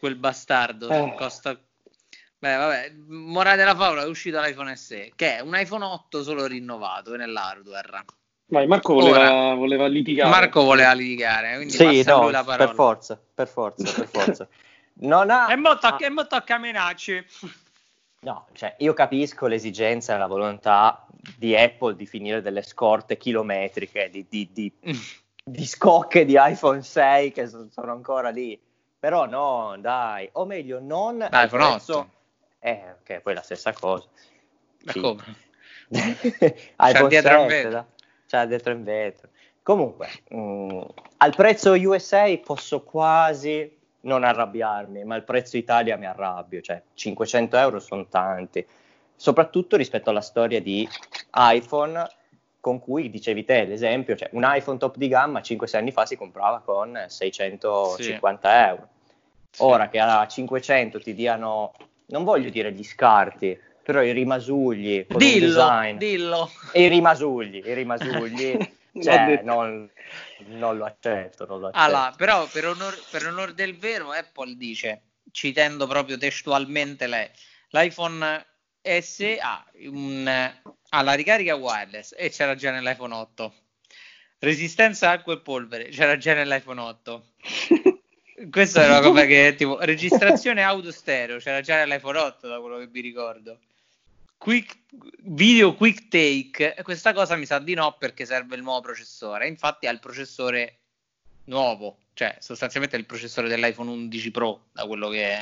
quel 0.00 0.16
bastardo 0.16 0.88
eh. 0.88 1.14
costa 1.16 1.60
Beh, 2.40 2.54
vabbè, 2.54 2.92
morale 3.08 3.56
della 3.56 3.74
favola 3.74 4.02
è 4.02 4.06
uscito 4.06 4.40
l'iPhone 4.40 4.76
SE, 4.76 5.10
che 5.16 5.38
è 5.38 5.40
un 5.40 5.58
iPhone 5.58 5.84
8 5.84 6.22
solo 6.22 6.46
rinnovato 6.46 7.16
nell'hardware. 7.16 8.04
Vai, 8.46 8.68
Marco 8.68 8.94
voleva, 8.94 9.18
Ora, 9.18 9.54
voleva 9.54 9.88
litigare. 9.88 10.30
Marco 10.30 10.62
voleva 10.62 10.92
litigare, 10.92 11.56
quindi 11.56 11.74
sì, 11.74 12.04
no, 12.04 12.28
per 12.28 12.74
forza, 12.74 13.20
per 13.34 13.48
forza, 13.48 13.92
per 13.92 14.06
forza. 14.22 14.48
Non 15.00 15.30
ha... 15.30 15.50
E 15.50 15.56
mo 15.56 15.76
tocca, 15.78 16.06
ah. 16.06 16.24
tocca 16.26 16.58
minacci. 16.58 17.24
No, 18.20 18.46
cioè, 18.52 18.76
io 18.78 18.92
capisco 18.94 19.48
l'esigenza 19.48 20.14
e 20.14 20.18
la 20.18 20.28
volontà 20.28 21.08
di 21.36 21.56
Apple 21.56 21.96
di 21.96 22.06
finire 22.06 22.40
delle 22.40 22.62
scorte 22.62 23.16
chilometriche 23.16 24.10
di, 24.10 24.26
di, 24.28 24.48
di, 24.52 24.72
di 25.50 25.66
scocche 25.66 26.24
di 26.24 26.36
iPhone 26.38 26.82
6 26.82 27.32
che 27.32 27.46
sono 27.46 27.92
ancora 27.92 28.30
lì. 28.30 28.60
Però 28.98 29.26
no, 29.26 29.76
dai, 29.78 30.28
o 30.32 30.44
meglio, 30.44 30.80
non 30.80 31.26
iPhone 31.30 31.68
prezzo... 31.68 31.98
8. 31.98 32.10
Eh, 32.60 32.94
ok, 33.00 33.20
poi 33.20 33.34
la 33.34 33.42
stessa 33.42 33.72
cosa. 33.72 34.06
Ma 34.84 34.92
sì. 34.92 35.00
come? 35.00 35.22
iPhone 35.88 37.08
c'è 37.08 37.22
7, 37.22 37.68
da... 37.68 37.86
c'è 38.26 38.46
dietro 38.46 38.72
in 38.72 38.82
vetro. 38.82 39.28
Comunque, 39.62 40.08
mh, 40.30 40.38
mm, 40.38 40.80
al 41.18 41.34
prezzo 41.34 41.72
USA 41.72 42.36
posso 42.38 42.82
quasi 42.82 43.76
non 44.00 44.24
arrabbiarmi, 44.24 45.04
ma 45.04 45.16
il 45.16 45.24
prezzo 45.24 45.56
Italia 45.56 45.96
mi 45.96 46.06
arrabbio, 46.06 46.60
cioè 46.60 46.82
500 46.94 47.56
euro 47.56 47.78
sono 47.78 48.06
tanti, 48.08 48.66
soprattutto 49.14 49.76
rispetto 49.76 50.10
alla 50.10 50.20
storia 50.20 50.60
di 50.60 50.88
iPhone 51.34 52.06
con 52.68 52.80
cui 52.80 53.08
dicevi 53.08 53.46
te 53.46 53.64
l'esempio, 53.64 54.14
cioè 54.14 54.28
un 54.32 54.42
iPhone 54.46 54.76
top 54.76 54.96
di 54.98 55.08
gamma 55.08 55.40
5-6 55.40 55.76
anni 55.76 55.90
fa 55.90 56.04
si 56.04 56.18
comprava 56.18 56.60
con 56.60 57.02
650 57.06 58.48
sì. 58.50 58.68
euro, 58.68 58.88
ora 59.58 59.88
che 59.88 59.98
a 59.98 60.26
500 60.26 61.00
ti 61.00 61.14
diano, 61.14 61.72
non 62.08 62.24
voglio 62.24 62.50
dire 62.50 62.70
gli 62.72 62.84
scarti, 62.84 63.58
però 63.82 64.02
i 64.02 64.12
rimasugli 64.12 65.06
con 65.06 65.16
dillo, 65.16 65.46
design, 65.46 65.96
dillo. 65.96 66.50
e 66.72 66.84
i 66.84 66.88
rimasugli, 66.88 67.62
i 67.64 67.72
rimasugli 67.72 68.58
Cioè, 69.00 69.42
non, 69.44 69.88
non, 70.46 70.76
lo 70.76 70.84
accetto, 70.84 71.46
non 71.46 71.60
lo 71.60 71.68
accetto. 71.68 71.84
Allora, 71.84 72.12
però 72.16 72.46
per 72.48 72.66
onore, 72.66 72.96
per 73.10 73.26
onor 73.26 73.52
del 73.52 73.76
vero 73.76 74.10
Apple 74.10 74.56
dice, 74.56 75.02
citendo 75.30 75.86
proprio 75.86 76.18
testualmente 76.18 77.06
lei, 77.06 77.28
l'iPhone 77.68 78.44
SE 79.02 79.38
ha, 79.38 79.64
un, 79.86 80.26
ha 80.88 81.02
la 81.02 81.12
ricarica 81.14 81.54
wireless 81.54 82.14
e 82.16 82.30
c'era 82.30 82.54
già 82.54 82.70
nell'iPhone 82.70 83.14
8. 83.14 83.54
Resistenza 84.40 85.10
acqua 85.10 85.34
e 85.34 85.40
polvere, 85.40 85.88
c'era 85.88 86.16
già 86.16 86.34
nell'iPhone 86.34 86.80
8. 86.80 87.24
Questa 88.50 88.84
è 88.84 88.88
una 88.88 89.00
cosa 89.00 89.24
che 89.24 89.54
tipo 89.56 89.78
registrazione 89.80 90.62
auto 90.62 90.92
stereo, 90.92 91.38
c'era 91.38 91.60
già 91.60 91.76
nell'iPhone 91.76 92.18
8 92.18 92.46
da 92.46 92.60
quello 92.60 92.78
che 92.78 92.86
vi 92.86 93.00
ricordo 93.00 93.58
quick, 94.38 94.78
video 95.24 95.74
quick 95.74 96.08
take, 96.08 96.76
questa 96.82 97.12
cosa 97.12 97.36
mi 97.36 97.44
sa 97.44 97.58
di 97.58 97.74
no 97.74 97.96
perché 97.98 98.24
serve 98.24 98.56
il 98.56 98.62
nuovo 98.62 98.80
processore. 98.80 99.48
Infatti 99.48 99.86
ha 99.86 99.90
il 99.90 99.98
processore 99.98 100.78
nuovo, 101.44 101.98
cioè 102.14 102.36
sostanzialmente 102.38 102.96
è 102.96 103.00
il 103.00 103.06
processore 103.06 103.48
dell'iPhone 103.48 103.90
11 103.90 104.30
Pro, 104.30 104.66
da 104.72 104.86
quello 104.86 105.08
che, 105.08 105.36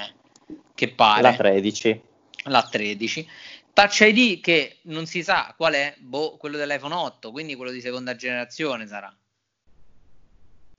che 0.75 0.89
pare. 0.89 1.23
La 1.23 1.35
13. 1.35 2.03
La 2.45 2.63
13. 2.63 3.29
Touch 3.73 4.01
ID 4.01 4.41
che 4.41 4.79
non 4.83 5.07
si 5.07 5.23
sa 5.23 5.53
qual 5.57 5.75
è, 5.75 5.95
boh, 5.99 6.37
quello 6.37 6.57
dell'iPhone 6.57 6.95
8, 6.95 7.31
quindi 7.31 7.55
quello 7.55 7.71
di 7.71 7.81
seconda 7.81 8.17
generazione 8.17 8.87
sarà. 8.87 9.15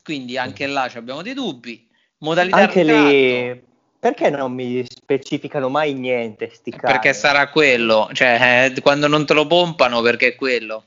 Quindi 0.04 0.38
anche 0.38 0.66
là 0.66 0.90
abbiamo 0.94 1.22
dei 1.22 1.34
dubbi. 1.34 1.88
Modalità 2.20 2.58
anche 2.58 2.84
lì 2.84 3.66
perché 4.00 4.30
non 4.30 4.54
mi 4.54 4.86
specificano 4.88 5.70
mai 5.70 5.94
niente? 5.94 6.50
Sti 6.54 6.76
perché 6.80 7.14
sarà 7.14 7.50
quello, 7.50 8.10
cioè 8.14 8.72
eh, 8.74 8.82
quando 8.82 9.08
non 9.08 9.26
te 9.26 9.34
lo 9.34 9.48
pompano 9.48 10.02
perché 10.02 10.28
è 10.28 10.36
quello. 10.36 10.86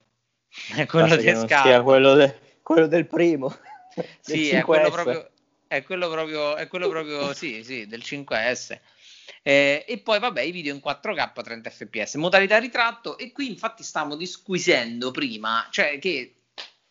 È 0.74 0.84
quello 0.86 1.14
che 1.14 1.36
scala. 1.36 1.80
Quello, 1.80 2.14
de- 2.14 2.58
quello, 2.62 2.88
del 2.88 3.06
primo. 3.06 3.56
sì, 4.18 4.48
è 4.48 4.62
quello, 4.62 4.90
proprio, 4.90 5.30
è 5.68 5.84
quello 5.84 6.08
proprio, 6.08 6.56
è 6.56 6.66
quello 6.66 6.88
proprio, 6.88 7.32
sì, 7.34 7.62
sì, 7.62 7.86
del 7.86 8.00
5S. 8.04 8.78
Eh, 9.42 9.84
e 9.88 9.98
poi 9.98 10.18
vabbè 10.18 10.42
i 10.42 10.50
video 10.50 10.74
in 10.74 10.82
4K 10.84 11.42
30 11.42 11.70
fps 11.70 12.14
modalità 12.16 12.58
ritratto 12.58 13.16
e 13.16 13.32
qui 13.32 13.48
infatti 13.48 13.82
stiamo 13.82 14.14
disquisendo 14.14 15.10
prima 15.12 15.66
cioè 15.70 15.98
che 15.98 16.42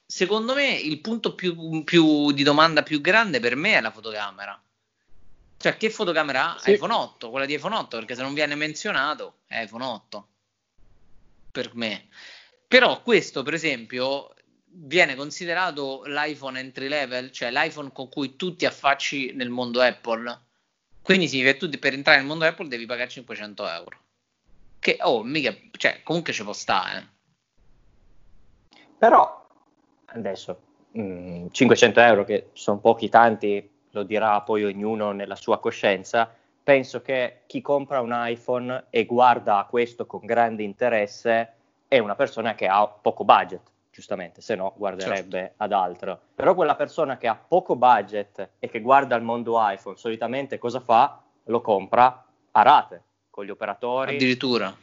secondo 0.04 0.56
me 0.56 0.72
il 0.72 1.00
punto 1.00 1.36
più, 1.36 1.84
più 1.84 2.32
di 2.32 2.42
domanda 2.42 2.82
più 2.82 3.02
grande 3.02 3.40
per 3.40 3.56
me 3.56 3.74
è 3.74 3.82
la 3.82 3.92
fotocamera 3.92 4.60
cioè, 5.62 5.76
che 5.76 5.90
fotocamera 5.90 6.56
ha? 6.56 6.60
Sì. 6.60 6.72
iPhone 6.72 6.94
8, 6.94 7.30
quella 7.30 7.46
di 7.46 7.56
iPhone 7.56 7.76
8, 7.76 7.98
perché 7.98 8.16
se 8.16 8.22
non 8.22 8.34
viene 8.34 8.56
menzionato 8.56 9.40
è 9.46 9.62
iPhone 9.62 9.84
8. 9.84 10.28
Per 11.52 11.72
me. 11.76 12.08
Però 12.66 13.02
questo, 13.02 13.44
per 13.44 13.56
esempio, 13.56 14.34
viene 14.68 15.16
considerato 15.16 16.04
l'iPhone 16.06 16.58
entry 16.62 16.88
level, 16.88 17.32
cioè 17.32 17.52
l'iPhone 17.52 17.92
con 17.92 18.08
cui 18.08 18.38
tu 18.38 18.56
ti 18.56 18.66
affacci 18.66 19.34
nel 19.34 19.50
mondo 19.50 19.82
Apple. 19.82 20.48
Quindi 21.02 21.28
sì, 21.28 21.42
che 21.42 21.58
tu 21.58 21.70
per 21.80 21.94
entrare 21.94 22.20
nel 22.20 22.28
mondo 22.28 22.46
Apple 22.46 22.68
devi 22.68 22.86
pagare 22.86 23.10
500 23.10 23.68
euro. 23.68 23.98
Che, 24.80 24.98
oh, 25.02 25.24
mica, 25.24 25.56
cioè, 25.72 26.02
comunque 26.04 26.34
ci 26.34 26.44
può 26.44 26.54
stare. 26.54 27.08
Però, 28.98 29.48
adesso, 30.06 30.62
mh, 30.92 31.02
mm, 31.02 31.48
500 31.52 32.00
euro, 32.00 32.24
che 32.24 32.50
sono 32.54 32.80
pochi 32.80 33.10
tanti 33.10 33.78
lo 33.92 34.04
dirà 34.04 34.42
poi 34.42 34.64
ognuno 34.64 35.12
nella 35.12 35.36
sua 35.36 35.60
coscienza, 35.60 36.32
penso 36.64 37.02
che 37.02 37.42
chi 37.48 37.62
compra 37.62 38.02
un 38.02 38.12
iPhone 38.14 38.86
e 38.90 39.06
guarda 39.06 39.66
questo 39.70 40.06
con 40.06 40.26
grande 40.26 40.64
interesse 40.64 41.54
è 41.88 41.98
una 41.98 42.16
persona 42.16 42.54
che 42.54 42.68
ha 42.68 42.88
poco 42.88 43.24
budget, 43.24 43.62
giustamente, 44.00 44.42
se 44.42 44.56
no 44.56 44.74
guarderebbe 44.78 45.38
certo. 45.38 45.64
ad 45.64 45.74
altro. 45.74 46.20
Però 46.34 46.56
quella 46.56 46.76
persona 46.76 47.18
che 47.18 47.28
ha 47.28 47.36
poco 47.36 47.76
budget 47.76 48.52
e 48.58 48.70
che 48.70 48.80
guarda 48.80 49.16
il 49.18 49.24
mondo 49.24 49.58
iPhone, 49.60 49.98
solitamente 49.98 50.58
cosa 50.58 50.80
fa? 50.80 51.22
Lo 51.46 51.60
compra 51.60 52.26
a 52.52 52.62
rate 52.62 53.04
con 53.30 53.44
gli 53.44 53.50
operatori. 53.50 54.16
Addirittura. 54.16 54.74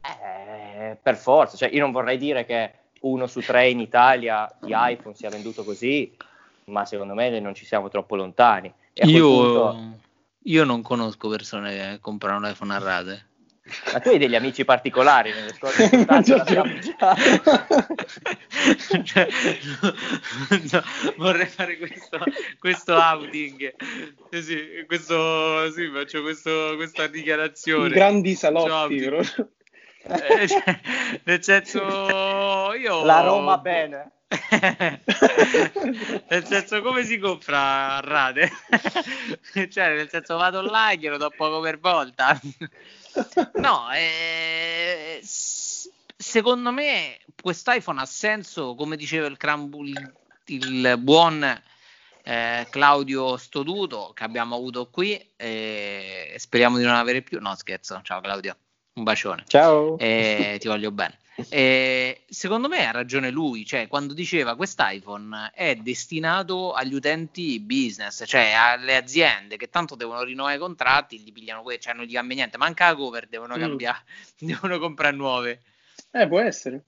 Eh, 0.00 0.96
per 1.02 1.16
forza, 1.16 1.56
cioè 1.56 1.70
io 1.70 1.80
non 1.80 1.90
vorrei 1.90 2.16
dire 2.16 2.44
che 2.44 2.72
uno 3.00 3.26
su 3.26 3.40
tre 3.40 3.68
in 3.68 3.80
Italia 3.80 4.50
di 4.60 4.72
iPhone 4.72 5.14
sia 5.14 5.30
venduto 5.30 5.64
così, 5.64 6.16
ma 6.66 6.84
secondo 6.84 7.14
me 7.14 7.40
non 7.40 7.54
ci 7.54 7.64
siamo 7.64 7.88
troppo 7.88 8.14
lontani. 8.14 8.72
Io, 8.92 9.28
punto... 9.28 9.98
io, 10.44 10.64
non 10.64 10.82
conosco 10.82 11.28
persone 11.28 11.74
che 11.74 11.98
comprano 12.00 12.38
un 12.38 12.50
iPhone 12.50 12.74
a 12.74 12.78
rate. 12.78 13.26
Ma 13.92 14.00
tu 14.00 14.10
hai 14.10 14.18
degli 14.18 14.34
amici 14.34 14.62
particolari 14.62 15.32
nelle 15.32 15.54
puntate 15.58 15.88
cioè, 19.04 19.26
no, 20.70 20.82
vorrei 21.16 21.46
fare 21.46 21.78
questo, 21.78 22.18
questo 22.58 22.94
outing. 22.94 23.74
Eh 24.30 24.42
sì, 24.42 24.84
questo, 24.86 25.72
sì, 25.72 25.88
faccio 25.88 26.20
questo, 26.20 26.74
questa 26.76 27.06
dichiarazione. 27.06 27.88
I 27.88 27.92
grandi 27.92 28.34
salotti 28.34 28.98
eh, 30.06 30.46
cioè, 30.46 30.80
nel 31.24 31.42
senso 31.42 32.74
io 32.74 33.02
la 33.04 33.20
Roma 33.20 33.56
bene. 33.56 34.10
Nel 36.28 36.44
senso 36.44 36.82
come 36.82 37.04
si 37.04 37.18
compra 37.18 37.96
a 37.96 38.00
rate? 38.00 38.50
Cioè 39.70 39.94
nel 39.94 40.10
senso 40.10 40.36
vado 40.36 40.60
là 40.60 40.90
e 40.90 40.98
glielo 40.98 41.16
do 41.16 41.32
poco 41.34 41.60
per 41.60 41.78
volta 41.78 42.38
no 43.54 43.92
eh, 43.92 45.20
secondo 45.22 46.72
me 46.72 47.18
questo 47.40 47.70
iPhone 47.72 48.00
ha 48.00 48.06
senso 48.06 48.74
come 48.74 48.96
diceva 48.96 49.26
il, 49.26 49.36
Crambu- 49.36 49.86
il 50.46 50.96
buon 50.98 51.62
eh, 52.24 52.66
Claudio 52.70 53.36
Stoduto 53.36 54.12
che 54.14 54.24
abbiamo 54.24 54.56
avuto 54.56 54.88
qui 54.90 55.32
e 55.36 56.34
speriamo 56.38 56.78
di 56.78 56.84
non 56.84 56.94
avere 56.94 57.22
più. 57.22 57.38
No 57.40 57.54
scherzo. 57.54 58.00
Ciao 58.02 58.20
Claudio 58.20 58.56
Un 58.94 59.02
bacione. 59.02 59.44
Ciao. 59.46 59.98
E 59.98 60.56
ti 60.60 60.68
voglio 60.68 60.90
bene. 60.90 61.18
E 61.48 62.22
secondo 62.28 62.68
me 62.68 62.86
ha 62.86 62.92
ragione 62.92 63.30
lui, 63.30 63.64
cioè 63.66 63.88
quando 63.88 64.14
diceva 64.14 64.54
quest'iPhone 64.54 65.50
è 65.52 65.74
destinato 65.74 66.72
agli 66.72 66.94
utenti 66.94 67.58
business, 67.58 68.22
cioè 68.24 68.52
alle 68.52 68.94
aziende 68.94 69.56
che 69.56 69.68
tanto 69.68 69.96
devono 69.96 70.22
rinnovare 70.22 70.54
i 70.54 70.60
contratti, 70.60 71.18
gli 71.18 71.32
pigliano 71.32 71.62
quelli, 71.62 71.80
cioè 71.80 71.94
non 71.94 72.04
gli 72.04 72.12
cambia 72.12 72.36
niente, 72.36 72.56
manca 72.56 72.88
la 72.88 72.94
cover, 72.94 73.26
devono 73.26 73.56
mm. 73.56 73.60
cambiare, 73.60 74.02
devono 74.38 74.78
comprare 74.78 75.16
nuove. 75.16 75.62
Eh, 76.12 76.28
può 76.28 76.38
essere. 76.38 76.84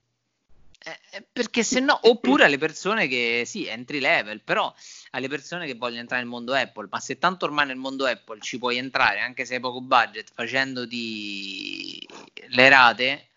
Eh, 0.85 1.17
eh, 1.17 1.27
perché 1.33 1.63
se 1.63 1.81
no, 1.81 1.99
oppure 2.09 2.45
alle 2.47 2.59
persone 2.59 3.09
che 3.09 3.43
sì, 3.45 3.67
entry 3.67 4.01
level, 4.01 4.43
però 4.43 4.73
alle 5.11 5.29
persone 5.29 5.67
che 5.67 5.75
vogliono 5.75 6.01
entrare 6.01 6.23
nel 6.23 6.31
mondo 6.31 6.53
Apple, 6.53 6.89
ma 6.91 7.01
se 7.01 7.19
tanto 7.19 7.45
ormai 7.45 7.67
nel 7.67 7.77
mondo 7.77 8.05
Apple 8.05 8.41
ci 8.41 8.59
puoi 8.59 8.77
entrare 8.77 9.21
anche 9.21 9.45
se 9.45 9.55
hai 9.55 9.61
poco 9.61 9.81
budget 9.81 10.31
facendoti 10.33 12.07
le 12.49 12.69
rate, 12.69 13.29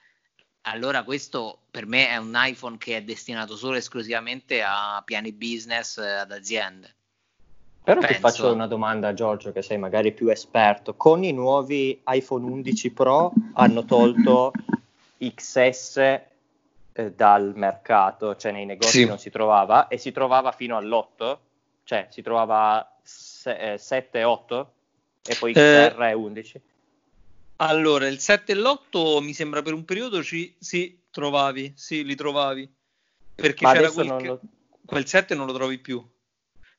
allora 0.62 1.04
questo 1.04 1.62
per 1.72 1.86
me 1.86 2.10
è 2.10 2.18
un 2.18 2.34
iPhone 2.36 2.78
che 2.78 2.98
è 2.98 3.02
destinato 3.02 3.56
solo 3.56 3.76
e 3.76 3.80
esclusivamente 3.80 4.62
a 4.62 5.02
piani 5.04 5.32
business, 5.32 5.98
eh, 5.98 6.08
ad 6.08 6.32
aziende. 6.32 6.96
Però 7.84 8.02
Penso. 8.02 8.16
ti 8.16 8.20
faccio 8.20 8.54
una 8.54 8.68
domanda, 8.68 9.14
Giorgio, 9.14 9.52
che 9.52 9.64
sei 9.64 9.80
magari 9.80 10.12
più 10.12 10.28
esperto. 10.28 10.94
Con 10.94 11.24
i 11.24 11.32
nuovi 11.32 12.00
iPhone 12.06 12.46
11 12.46 12.92
Pro 12.92 13.34
hanno 13.54 13.84
tolto 13.86 14.52
XS 15.18 16.22
eh, 17.00 17.14
dal 17.14 17.54
mercato, 17.56 18.36
cioè 18.36 18.52
nei 18.52 18.66
negozi 18.66 19.00
sì. 19.00 19.06
non 19.06 19.18
si 19.18 19.30
trovava 19.30 19.88
e 19.88 19.98
si 19.98 20.12
trovava 20.12 20.52
fino 20.52 20.76
all'8, 20.76 21.38
cioè 21.86 22.08
si 22.10 22.22
trovava 22.22 22.98
se, 23.02 23.74
eh, 23.74 23.78
7 23.78 24.20
e 24.20 24.24
8 24.26 24.74
e 25.26 25.36
poi 25.40 25.54
eh, 25.54 26.14
11. 26.14 26.62
Allora, 27.58 28.08
il 28.08 28.20
7 28.20 28.52
e 28.52 28.56
l'8 28.56 29.24
mi 29.24 29.34
sembra 29.34 29.62
per 29.62 29.74
un 29.74 29.86
periodo 29.86 30.22
ci 30.22 30.54
sì, 30.60 31.00
trovavi, 31.10 31.72
sì, 31.76 32.04
li 32.04 32.16
trovavi. 32.16 32.70
Perché 33.34 33.64
Ma 33.64 33.74
c'era 33.74 33.92
quel, 33.92 34.08
lo... 34.08 34.42
quel 34.86 35.06
7 35.06 35.36
non 35.36 35.46
lo 35.46 35.54
trovi 35.54 35.78
più. 35.78 36.06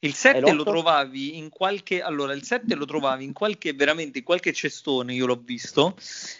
Il 0.00 0.14
7 0.14 0.52
lo 0.52 0.64
trovavi 0.64 1.38
in 1.38 1.48
qualche 1.48 2.02
allora 2.02 2.34
il 2.34 2.42
7 2.42 2.74
lo 2.74 2.84
trovavi 2.84 3.24
in 3.24 3.32
qualche 3.32 3.72
veramente 3.72 4.18
in 4.18 4.24
qualche 4.24 4.52
cestone, 4.52 5.14
io 5.14 5.24
l'ho 5.26 5.40
visto, 5.42 5.96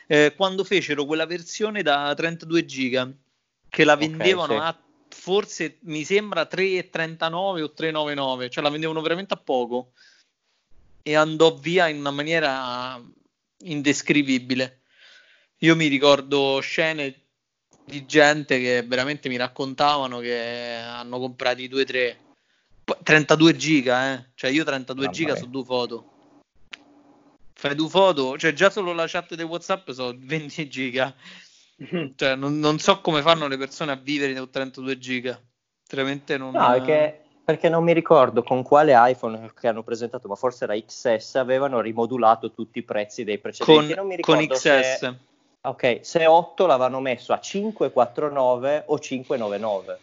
eh, 0.07 0.35
quando 0.37 0.64
fecero 0.64 1.05
quella 1.05 1.26
versione 1.26 1.83
da 1.83 2.12
32 2.14 2.64
giga 2.64 3.11
che 3.71 3.85
la 3.85 3.97
vendevano 3.97 4.57
okay, 4.57 4.59
sì. 4.59 4.62
a 4.64 4.79
forse 5.09 5.79
mi 5.83 6.05
sembra 6.05 6.49
3,39 6.51 7.35
o 7.35 7.73
3,99, 7.77 8.51
cioè 8.51 8.62
la 8.62 8.71
vendevano 8.71 9.01
veramente 9.01 9.35
a 9.35 9.39
poco 9.39 9.93
e 11.03 11.14
andò 11.14 11.55
via 11.55 11.89
in 11.89 11.99
una 11.99 12.11
maniera 12.11 13.03
indescrivibile. 13.64 14.83
Io 15.59 15.77
mi 15.77 15.89
ricordo 15.89 16.61
scene 16.61 17.23
di 17.85 18.07
gente 18.07 18.59
che 18.61 18.83
veramente 18.83 19.29
mi 19.29 19.37
raccontavano 19.37 20.18
che 20.18 20.77
hanno 20.77 21.18
comprato 21.18 21.61
i 21.61 21.68
2-3 21.68 22.16
32 23.03 23.57
giga, 23.57 24.14
eh? 24.14 24.31
cioè 24.35 24.51
io 24.51 24.64
32 24.64 25.07
ah, 25.07 25.11
giga 25.11 25.37
su 25.37 25.49
due 25.49 25.64
foto. 25.64 26.05
Fai 27.53 27.75
due 27.75 27.89
foto, 27.89 28.39
cioè 28.39 28.53
già 28.53 28.71
solo 28.71 28.93
la 28.93 29.07
chat 29.07 29.35
di 29.35 29.43
WhatsApp 29.43 29.91
sono 29.91 30.16
20 30.18 30.68
giga. 30.68 31.14
Cioè, 32.14 32.35
non, 32.35 32.59
non, 32.59 32.78
so 32.78 33.01
come 33.01 33.22
fanno 33.22 33.49
le 33.49 33.57
persone 33.57 33.93
a 33.93 33.97
vivere 33.97 34.35
con 34.35 34.51
32 34.51 34.99
giga. 34.99 35.41
Veramente 35.89 36.37
non. 36.37 36.53
No, 36.53 36.70
perché, 36.72 37.22
perché 37.43 37.68
non 37.68 37.83
mi 37.83 37.95
ricordo 37.95 38.43
con 38.43 38.62
quale 38.62 38.93
iPhone 38.95 39.51
che 39.59 39.68
hanno 39.68 39.83
presentato, 39.83 40.28
ma 40.28 40.35
forse 40.35 40.64
era 40.64 40.78
XS, 40.78 41.37
avevano 41.37 41.81
rimodulato 41.81 42.53
tutti 42.53 42.78
i 42.78 42.83
prezzi 42.83 43.24
dei 43.24 43.39
precedenti. 43.39 43.95
Con, 43.95 44.18
con 44.20 44.47
XS. 44.47 44.61
Se, 44.61 45.14
ok, 45.62 46.01
se 46.03 46.26
8 46.26 46.66
l'avevano 46.66 47.01
messo 47.01 47.33
a 47.33 47.41
549 47.41 48.85
o 48.87 48.99
599. 48.99 49.99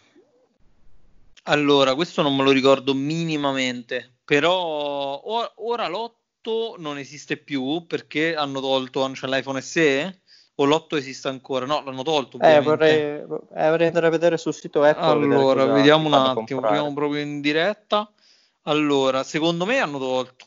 Allora, 1.44 1.94
questo 1.94 2.22
non 2.22 2.36
me 2.36 2.42
lo 2.42 2.50
ricordo 2.50 2.92
minimamente, 2.92 4.16
però 4.24 5.22
ora 5.54 5.88
l'8 5.88 6.74
non 6.78 6.98
esiste 6.98 7.36
più 7.36 7.86
perché 7.86 8.34
hanno 8.34 8.60
tolto 8.60 9.10
cioè 9.14 9.30
l'iPhone 9.30 9.60
SE 9.60 10.22
o 10.60 10.64
l'8 10.64 10.96
esiste 10.96 11.28
ancora? 11.28 11.66
No, 11.66 11.82
l'hanno 11.84 12.02
tolto. 12.02 12.38
Eh, 12.40 12.60
vorrei, 12.60 13.00
eh, 13.00 13.24
vorrei, 13.26 13.86
andare 13.86 14.06
a 14.06 14.10
vedere 14.10 14.36
sul 14.36 14.54
sito 14.54 14.82
Apple. 14.82 15.02
Allora, 15.04 15.66
vediamo 15.66 16.08
un 16.08 16.14
attimo, 16.14 16.60
proviamo 16.60 16.92
proprio 16.94 17.20
in 17.20 17.40
diretta. 17.40 18.10
Allora, 18.62 19.22
secondo 19.22 19.64
me 19.64 19.78
hanno 19.78 19.98
tolto, 19.98 20.46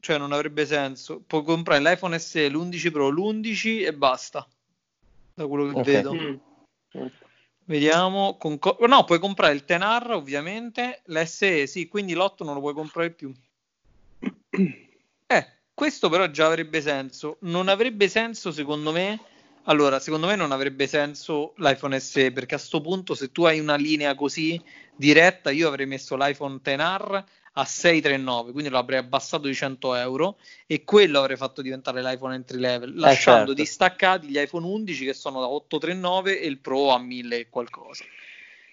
cioè 0.00 0.18
non 0.18 0.32
avrebbe 0.32 0.66
senso. 0.66 1.22
Puoi 1.24 1.44
comprare 1.44 1.80
l'iPhone 1.80 2.18
SE, 2.18 2.48
l'11 2.48 2.90
Pro, 2.90 3.08
l'11 3.08 3.86
e 3.86 3.94
basta. 3.94 4.46
Da 5.34 5.46
quello 5.46 5.72
che 5.72 5.78
okay. 5.78 5.92
vedo. 5.94 6.14
Mm. 6.14 7.06
Vediamo. 7.64 8.36
Con 8.38 8.58
co- 8.58 8.78
no, 8.88 9.04
puoi 9.04 9.20
comprare 9.20 9.54
il 9.54 9.64
Tenar, 9.64 10.10
ovviamente. 10.10 11.02
L'SE, 11.04 11.68
sì, 11.68 11.86
quindi 11.86 12.14
l'8 12.14 12.44
non 12.44 12.54
lo 12.54 12.60
puoi 12.60 12.74
comprare 12.74 13.10
più. 13.10 13.32
Eh, 15.32 15.46
questo 15.72 16.10
però 16.10 16.26
già 16.26 16.44
avrebbe 16.44 16.82
senso. 16.82 17.38
Non 17.40 17.68
avrebbe 17.68 18.06
senso, 18.06 18.52
secondo 18.52 18.92
me 18.92 19.18
allora, 19.64 20.00
secondo 20.00 20.26
me 20.26 20.34
non 20.34 20.50
avrebbe 20.50 20.86
senso 20.86 21.54
l'iPhone 21.58 21.98
SE 22.00 22.32
perché 22.32 22.54
a 22.54 22.58
questo 22.58 22.80
punto 22.80 23.14
se 23.14 23.30
tu 23.30 23.44
hai 23.44 23.60
una 23.60 23.76
linea 23.76 24.14
così 24.14 24.60
diretta 24.96 25.50
io 25.50 25.68
avrei 25.68 25.86
messo 25.86 26.16
l'iPhone 26.16 26.60
XR 26.60 27.24
a 27.54 27.64
639, 27.64 28.52
quindi 28.52 28.70
lo 28.70 28.78
avrei 28.78 28.98
abbassato 28.98 29.46
di 29.46 29.54
100 29.54 29.94
euro 29.96 30.38
e 30.66 30.84
quello 30.84 31.18
avrei 31.18 31.36
fatto 31.36 31.60
diventare 31.60 32.02
l'iPhone 32.02 32.34
entry 32.34 32.58
level, 32.58 32.90
eh, 32.90 32.98
lasciando 32.98 33.42
eh 33.42 33.46
certo. 33.46 33.62
distaccati 33.62 34.26
gli 34.28 34.38
iPhone 34.38 34.66
11 34.66 35.04
che 35.04 35.12
sono 35.12 35.40
da 35.40 35.48
839 35.48 36.40
e 36.40 36.46
il 36.46 36.58
Pro 36.58 36.92
a 36.92 36.98
1000 36.98 37.36
e 37.36 37.48
qualcosa. 37.50 38.04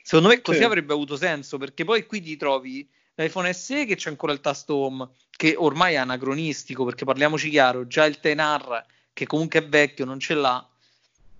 Secondo 0.02 0.30
me 0.30 0.42
così 0.42 0.60
sì. 0.60 0.64
avrebbe 0.64 0.94
avuto 0.94 1.18
senso 1.18 1.58
perché 1.58 1.84
poi 1.84 2.06
qui 2.06 2.22
ti 2.22 2.38
trovi 2.38 2.88
l'iPhone 3.16 3.52
SE 3.54 3.86
che 3.86 3.96
c'è 3.96 4.10
ancora 4.10 4.32
il 4.32 4.40
tasto 4.40 4.76
home, 4.76 5.10
che 5.30 5.56
ormai 5.58 5.96
è 5.96 5.98
anacronistico 5.98 6.86
perché 6.86 7.04
parliamoci 7.04 7.50
chiaro, 7.50 7.86
già 7.86 8.06
il 8.06 8.20
Tenar 8.20 8.86
che 9.12 9.26
comunque 9.26 9.60
è 9.60 9.68
vecchio 9.68 10.06
non 10.06 10.20
ce 10.20 10.34
l'ha 10.34 10.66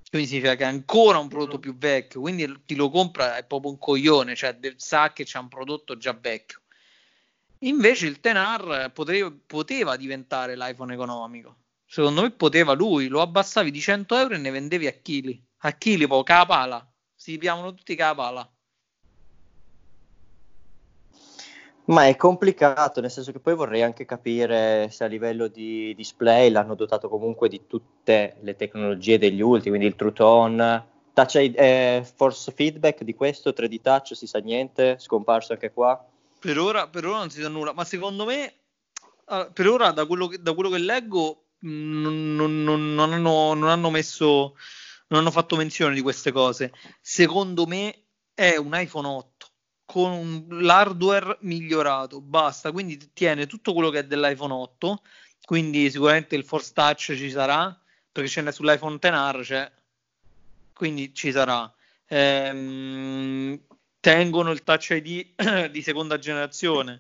quindi 0.10 0.28
significa 0.28 0.56
che 0.56 0.64
è 0.64 0.68
ancora 0.68 1.20
un 1.20 1.28
prodotto 1.28 1.60
più 1.60 1.78
vecchio, 1.78 2.22
quindi 2.22 2.64
chi 2.66 2.76
lo 2.76 2.90
compra 2.90 3.38
è 3.38 3.46
proprio 3.46 3.72
un 3.72 3.78
coglione, 3.78 4.36
cioè 4.36 4.58
sa 4.76 5.14
che 5.14 5.24
c'è 5.24 5.38
un 5.38 5.50
prodotto 5.50 5.98
già 5.98 6.18
vecchio. 6.20 6.62
Invece 7.60 8.08
il 8.08 8.20
Tenar 8.20 8.92
poteva, 8.92 9.32
poteva 9.46 9.96
diventare 9.98 10.56
l'iPhone 10.56 10.94
economico. 10.94 11.58
Secondo 11.86 12.22
me 12.22 12.32
poteva 12.32 12.74
lui, 12.74 13.08
lo 13.08 13.22
abbassavi 13.22 13.70
di 13.70 13.80
100 13.80 14.16
euro 14.16 14.36
e 14.36 14.38
ne 14.38 14.50
vendevi 14.50 14.88
a 14.88 14.92
chili. 14.94 15.44
A 15.60 15.74
chili, 15.74 16.08
poi, 16.08 16.24
capala. 16.24 16.88
Si 17.14 17.38
piamano 17.38 17.74
tutti 17.74 17.96
capala. 17.96 18.50
Ma 21.90 22.06
è 22.06 22.16
complicato, 22.16 23.02
nel 23.02 23.10
senso 23.10 23.32
che 23.32 23.40
poi 23.40 23.56
vorrei 23.56 23.82
anche 23.82 24.06
capire 24.06 24.90
se 24.92 25.04
a 25.04 25.08
livello 25.08 25.48
di 25.48 25.96
display 25.96 26.52
l'hanno 26.52 26.76
dotato 26.76 27.10
comunque 27.10 27.50
di 27.50 27.66
tutte 27.66 28.38
le 28.42 28.56
tecnologie 28.56 29.18
degli 29.18 29.42
ultimi, 29.42 29.70
quindi 29.70 29.88
il 29.88 29.96
True 29.96 30.14
Tone, 30.14 30.88
touch, 31.14 31.36
eh, 31.36 32.08
force 32.16 32.52
feedback 32.52 33.02
di 33.02 33.16
questo, 33.16 33.50
3D 33.50 33.82
touch, 33.82 34.16
si 34.16 34.28
sa 34.28 34.38
niente, 34.38 34.98
scomparso 35.00 35.54
anche 35.54 35.72
qua. 35.74 36.00
Per 36.40 36.60
ora, 36.60 36.88
per 36.88 37.08
ora 37.08 37.18
non 37.18 37.32
si 37.32 37.42
sa 37.42 37.50
nulla, 37.50 37.74
ma 37.74 37.84
secondo 37.86 38.24
me, 38.24 38.54
per 39.52 39.68
ora 39.68 39.90
da 39.90 40.06
quello 40.06 40.28
che, 40.28 40.40
da 40.40 40.54
quello 40.54 40.70
che 40.70 40.78
leggo 40.78 41.46
non, 41.62 42.36
non, 42.36 42.64
non, 42.64 43.00
hanno, 43.00 43.56
non 43.56 43.68
hanno 43.68 43.90
messo, 43.90 44.56
non 45.08 45.22
hanno 45.22 45.32
fatto 45.32 45.56
menzione 45.56 45.96
di 45.96 46.02
queste 46.02 46.32
cose. 46.32 46.72
Secondo 47.02 47.66
me 47.66 48.04
è 48.36 48.58
un 48.58 48.74
iPhone 48.76 49.08
8 49.08 49.39
con 49.92 50.46
l'hardware 50.50 51.38
migliorato, 51.40 52.22
basta, 52.22 52.72
quindi 52.72 53.10
tiene 53.12 53.48
tutto 53.48 53.74
quello 53.74 53.90
che 53.90 53.98
è 53.98 54.06
dell'iPhone 54.06 54.54
8, 54.54 55.02
quindi 55.46 55.90
sicuramente 55.90 56.36
il 56.36 56.44
Force 56.44 56.74
Touch 56.74 57.16
ci 57.16 57.32
sarà, 57.32 57.76
perché 58.12 58.30
ce 58.30 58.44
n'è 58.44 58.52
sull'iPhone 58.52 59.00
XR, 59.00 59.42
cioè, 59.44 59.72
quindi 60.74 61.12
ci 61.16 61.32
sarà. 61.32 61.74
Ehm, 62.06 63.60
tengono 64.00 64.52
il 64.52 64.62
Touch 64.62 64.92
ID 64.92 65.70
di 65.72 65.82
seconda 65.82 66.20
generazione, 66.20 67.00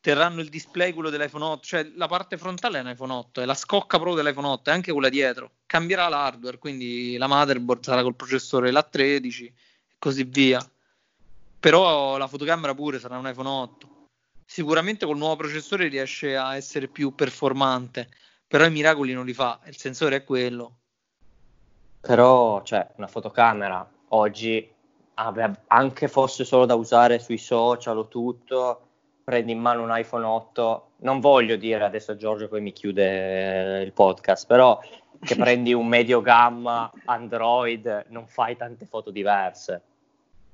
terranno 0.00 0.40
il 0.40 0.50
display 0.50 0.92
quello 0.92 1.10
dell'iPhone 1.10 1.42
8, 1.42 1.66
cioè 1.66 1.90
la 1.96 2.06
parte 2.06 2.38
frontale 2.38 2.78
è 2.78 2.82
un 2.82 2.90
iPhone 2.90 3.12
8, 3.12 3.40
è 3.40 3.44
la 3.44 3.54
scocca 3.54 3.98
proprio 3.98 4.22
dell'iPhone 4.22 4.46
8, 4.46 4.70
e 4.70 4.72
anche 4.72 4.92
quella 4.92 5.08
dietro. 5.08 5.54
Cambierà 5.66 6.06
l'hardware, 6.08 6.58
quindi 6.58 7.16
la 7.16 7.26
motherboard 7.26 7.82
sarà 7.82 8.02
col 8.04 8.14
processore 8.14 8.70
l'A13 8.70 9.44
e 9.46 9.52
così 9.98 10.22
via 10.22 10.64
però 11.60 12.16
la 12.16 12.26
fotocamera 12.26 12.74
pure 12.74 12.98
sarà 12.98 13.18
un 13.18 13.28
iPhone 13.28 13.48
8. 13.48 13.88
Sicuramente 14.46 15.04
col 15.06 15.18
nuovo 15.18 15.36
processore 15.36 15.88
riesce 15.88 16.36
a 16.36 16.56
essere 16.56 16.88
più 16.88 17.14
performante, 17.14 18.08
però 18.48 18.64
i 18.64 18.70
miracoli 18.70 19.12
non 19.12 19.26
li 19.26 19.34
fa, 19.34 19.60
il 19.66 19.76
sensore 19.76 20.16
è 20.16 20.24
quello. 20.24 20.78
Però, 22.00 22.62
cioè, 22.62 22.88
una 22.96 23.06
fotocamera 23.06 23.88
oggi, 24.08 24.68
anche 25.66 26.08
fosse 26.08 26.44
solo 26.44 26.64
da 26.64 26.74
usare 26.74 27.18
sui 27.18 27.36
social 27.36 27.98
o 27.98 28.08
tutto, 28.08 28.88
prendi 29.22 29.52
in 29.52 29.60
mano 29.60 29.82
un 29.82 29.96
iPhone 29.96 30.24
8, 30.24 30.92
non 31.00 31.20
voglio 31.20 31.56
dire 31.56 31.84
adesso 31.84 32.16
Giorgio 32.16 32.48
poi 32.48 32.62
mi 32.62 32.72
chiude 32.72 33.82
il 33.82 33.92
podcast, 33.92 34.46
però 34.46 34.80
che 35.20 35.36
prendi 35.36 35.74
un 35.74 35.86
medio 35.86 36.22
gamma 36.22 36.90
Android, 37.04 38.06
non 38.08 38.26
fai 38.26 38.56
tante 38.56 38.86
foto 38.86 39.10
diverse. 39.10 39.82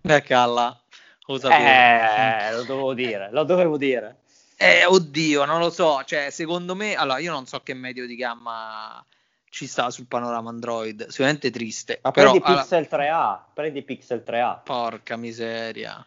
Eh, 0.07 0.23
calla, 0.23 0.79
lo 1.27 1.39
sapevo. 1.39 1.65
Eh, 1.65 2.53
lo 2.53 2.63
dovevo 2.65 2.95
dire, 2.95 3.29
lo 3.33 3.45
dovevo 3.45 3.77
dire. 3.77 4.19
Eh, 4.57 4.87
oddio, 4.87 5.45
non 5.45 5.59
lo 5.61 5.71
so, 5.71 6.03
cioè, 6.05 6.31
secondo 6.31 6.75
me, 6.75 6.95
allora, 6.95 7.19
io 7.19 7.33
non 7.33 7.47
so 7.47 7.61
che 7.61 7.75
medio 7.75 8.07
di 8.07 8.17
gamma 8.17 9.05
ci 9.51 9.67
sta 9.67 9.91
sul 9.91 10.07
panorama 10.07 10.51
Android, 10.51 11.09
sicuramente 11.09 11.51
triste. 11.51 12.01
Ma 12.03 12.11
però, 12.11 12.31
prendi 12.31 12.47
Pixel 12.47 12.89
allora... 12.91 13.41
3A, 13.49 13.53
prendi 13.55 13.83
Pixel 13.83 14.25
3A. 14.27 14.63
Porca 14.65 15.17
miseria. 15.17 16.07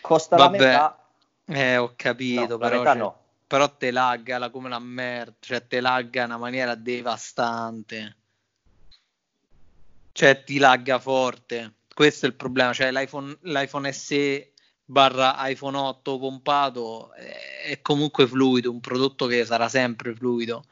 Costa 0.00 0.36
Vabbè. 0.36 0.58
la 0.58 0.64
metà. 0.64 1.02
Eh, 1.46 1.76
ho 1.76 1.92
capito, 1.96 2.46
no, 2.46 2.58
però, 2.58 2.84
cioè, 2.84 2.94
no. 2.94 3.20
però 3.46 3.68
te 3.70 3.90
lagga 3.90 4.38
la, 4.38 4.50
come 4.50 4.68
la 4.68 4.78
merda, 4.78 5.34
cioè 5.40 5.66
te 5.66 5.80
lagga 5.80 6.24
in 6.24 6.28
una 6.28 6.38
maniera 6.38 6.74
devastante. 6.74 8.16
Cioè 10.12 10.44
ti 10.44 10.58
lagga 10.58 10.98
forte. 10.98 11.74
Questo 11.98 12.26
è 12.26 12.28
il 12.28 12.36
problema, 12.36 12.72
cioè 12.72 12.92
l'iPhone, 12.92 13.38
l'iPhone 13.40 13.90
SE 13.92 14.52
barra 14.84 15.34
iPhone 15.48 15.76
8 15.76 16.16
pompato 16.20 17.12
è 17.12 17.80
comunque 17.82 18.24
fluido, 18.28 18.70
un 18.70 18.78
prodotto 18.78 19.26
che 19.26 19.44
sarà 19.44 19.68
sempre 19.68 20.14
fluido. 20.14 20.62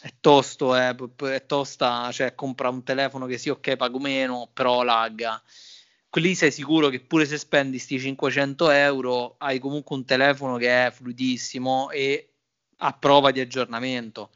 È 0.00 0.14
tosto, 0.20 0.76
è, 0.76 0.94
eh, 0.94 1.34
è 1.34 1.46
tosta, 1.46 2.12
cioè 2.12 2.36
compra 2.36 2.68
un 2.68 2.84
telefono 2.84 3.26
che 3.26 3.38
sì, 3.38 3.48
ok, 3.48 3.74
pago 3.74 3.98
meno, 3.98 4.48
però 4.52 4.84
lagga. 4.84 5.42
Lì 6.12 6.36
sei 6.36 6.52
sicuro 6.52 6.90
che 6.90 7.00
pure 7.00 7.26
se 7.26 7.36
spendi 7.36 7.80
sti 7.80 7.98
500 7.98 8.70
euro 8.70 9.34
hai 9.38 9.58
comunque 9.58 9.96
un 9.96 10.04
telefono 10.04 10.58
che 10.58 10.86
è 10.86 10.92
fluidissimo 10.92 11.90
e 11.90 12.34
a 12.76 12.92
prova 12.92 13.32
di 13.32 13.40
aggiornamento. 13.40 14.30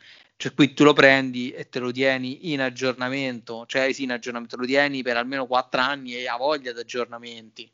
Cioè 0.45 0.53
qui 0.53 0.74
tu 0.74 0.84
lo 0.84 0.92
prendi 0.92 1.53
e 1.53 1.70
te 1.70 1.78
lo 1.78 1.90
tieni 1.90 2.53
in 2.53 2.61
aggiornamento, 2.61 3.64
cioè 3.64 3.90
sì 3.95 4.03
in 4.03 4.12
aggiornamento, 4.12 4.57
lo 4.59 4.66
tieni 4.66 5.03
per 5.03 5.16
almeno 5.16 5.47
4 5.47 5.80
anni 5.80 6.16
e 6.16 6.28
ha 6.28 6.36
voglia 6.36 6.70
di 6.70 6.80
aggiornamenti 6.80 7.72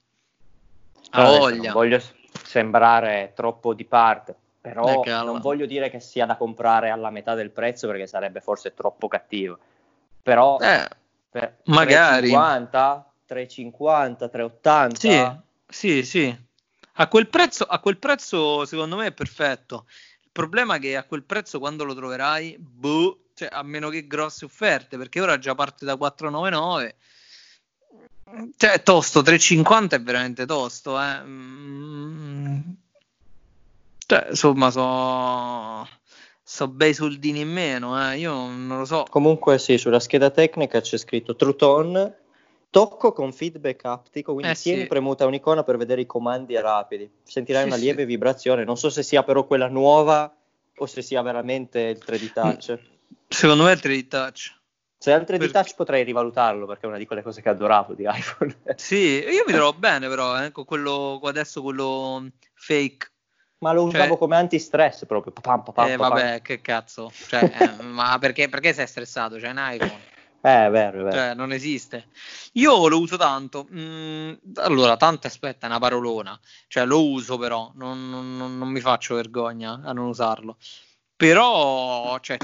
ha 1.10 1.24
voglia. 1.24 1.62
Non 1.64 1.72
voglio 1.72 2.00
sembrare 2.44 3.32
troppo 3.34 3.74
di 3.74 3.84
parte, 3.84 4.36
però 4.60 5.02
eh, 5.02 5.10
non 5.10 5.40
voglio 5.40 5.66
dire 5.66 5.90
che 5.90 5.98
sia 5.98 6.26
da 6.26 6.36
comprare 6.36 6.90
alla 6.90 7.10
metà 7.10 7.34
del 7.34 7.50
prezzo 7.50 7.88
perché 7.88 8.06
sarebbe 8.06 8.40
forse 8.40 8.72
troppo 8.72 9.08
cattivo. 9.08 9.58
Però 10.22 10.56
eh, 10.60 10.88
per 11.28 11.56
magari 11.64 12.28
350, 12.28 13.12
350, 13.26 14.28
380. 14.28 15.44
Sì, 15.66 16.02
sì, 16.02 16.04
sì. 16.04 16.48
A 16.92 17.08
quel, 17.08 17.26
prezzo, 17.26 17.64
a 17.64 17.80
quel 17.80 17.96
prezzo 17.96 18.64
secondo 18.64 18.94
me 18.94 19.06
è 19.06 19.12
perfetto. 19.12 19.86
Il 20.32 20.36
problema 20.46 20.76
è 20.76 20.78
che 20.78 20.96
a 20.96 21.04
quel 21.04 21.24
prezzo 21.24 21.58
quando 21.58 21.84
lo 21.84 21.94
troverai, 21.94 22.56
boh, 22.58 23.30
cioè, 23.34 23.48
a 23.50 23.62
meno 23.62 23.88
che 23.88 24.06
grosse 24.06 24.44
offerte, 24.44 24.96
perché 24.96 25.20
ora 25.20 25.38
già 25.38 25.54
parte 25.54 25.84
da 25.84 25.96
499 25.96 26.96
cioè, 28.56 28.72
è 28.72 28.82
tosto, 28.82 29.22
3,50 29.22 29.90
è 29.90 30.00
veramente 30.02 30.46
tosto, 30.46 31.00
eh. 31.00 31.20
Mm. 31.24 32.60
Cioè, 34.06 34.26
insomma, 34.30 34.70
so, 34.70 35.88
so 36.42 36.68
bei 36.68 36.94
soldini 36.94 37.40
in 37.40 37.50
meno, 37.50 38.10
eh. 38.10 38.18
Io 38.18 38.32
non 38.32 38.78
lo 38.78 38.84
so. 38.84 39.04
Comunque, 39.10 39.58
sì, 39.58 39.78
sulla 39.78 40.00
scheda 40.00 40.30
tecnica 40.30 40.80
c'è 40.80 40.96
scritto 40.96 41.34
True 41.34 41.56
Tone, 41.56 42.18
tocco 42.70 43.12
con 43.12 43.32
feedback 43.32 43.84
aptico, 43.84 44.32
quindi 44.32 44.52
eh, 44.52 44.56
tieni 44.56 44.82
sì. 44.82 44.86
premuta 44.86 45.26
un'icona 45.26 45.62
per 45.64 45.76
vedere 45.76 46.00
i 46.00 46.06
comandi 46.06 46.58
rapidi. 46.58 47.10
Sentirai 47.22 47.62
sì, 47.62 47.68
una 47.68 47.76
lieve 47.76 48.02
sì. 48.02 48.06
vibrazione, 48.06 48.64
non 48.64 48.76
so 48.76 48.88
se 48.88 49.02
sia 49.02 49.22
però 49.22 49.44
quella 49.44 49.68
nuova 49.68 50.34
o 50.76 50.86
se 50.86 51.02
sia 51.02 51.20
veramente 51.22 51.80
il 51.80 52.02
3D 52.04 52.32
Touch. 52.32 52.78
Secondo 53.28 53.64
me 53.64 53.72
è 53.72 53.74
il 53.74 53.80
3D 53.82 54.08
Touch. 54.08 54.58
Se 55.02 55.12
altre 55.12 55.38
per... 55.38 55.46
di 55.46 55.52
touch 55.54 55.74
potrei 55.76 56.04
rivalutarlo 56.04 56.66
perché 56.66 56.84
è 56.84 56.86
una 56.86 56.98
di 56.98 57.06
quelle 57.06 57.22
cose 57.22 57.40
che 57.40 57.48
adoravo 57.48 57.94
di 57.94 58.04
iPhone. 58.06 58.54
sì, 58.76 59.24
io 59.24 59.44
mi 59.46 59.52
trovo 59.56 59.72
bene 59.72 60.08
però, 60.08 60.44
eh, 60.44 60.52
con 60.52 60.66
quello 60.66 61.18
adesso 61.24 61.62
quello 61.62 62.22
fake. 62.52 63.10
Ma 63.60 63.72
lo 63.72 63.84
usavo 63.84 64.08
cioè... 64.08 64.18
come 64.18 64.36
anti-stress 64.36 65.06
proprio. 65.06 65.32
Papam, 65.32 65.62
papam, 65.62 65.88
eh, 65.88 65.96
papam. 65.96 66.18
vabbè, 66.18 66.42
che 66.42 66.60
cazzo. 66.60 67.10
Cioè, 67.28 67.50
eh, 67.60 67.80
ma 67.84 68.18
perché, 68.18 68.50
perché 68.50 68.74
sei 68.74 68.86
stressato? 68.86 69.36
C'è 69.36 69.48
un 69.48 69.58
iPhone. 69.58 70.00
Eh, 70.43 70.68
vero, 70.70 71.05
vero. 71.05 71.12
Cioè, 71.12 71.34
non 71.34 71.53
esiste. 71.53 72.09
Io 72.53 72.88
lo 72.88 72.99
uso 72.99 73.16
tanto. 73.16 73.68
Mm, 73.72 74.32
allora, 74.55 74.97
tanto 74.97 75.26
aspetta, 75.26 75.66
è 75.66 75.68
una 75.68 75.78
parolona. 75.78 76.38
Cioè, 76.66 76.86
lo 76.86 77.07
uso 77.07 77.36
però, 77.36 77.70
non, 77.74 78.09
non, 78.09 78.57
non 78.57 78.68
mi 78.68 78.80
faccio 78.80 79.16
vergogna 79.16 79.80
a 79.84 79.93
non 79.93 80.07
usarlo. 80.07 80.57
Però, 81.14 82.18
cioè, 82.20 82.38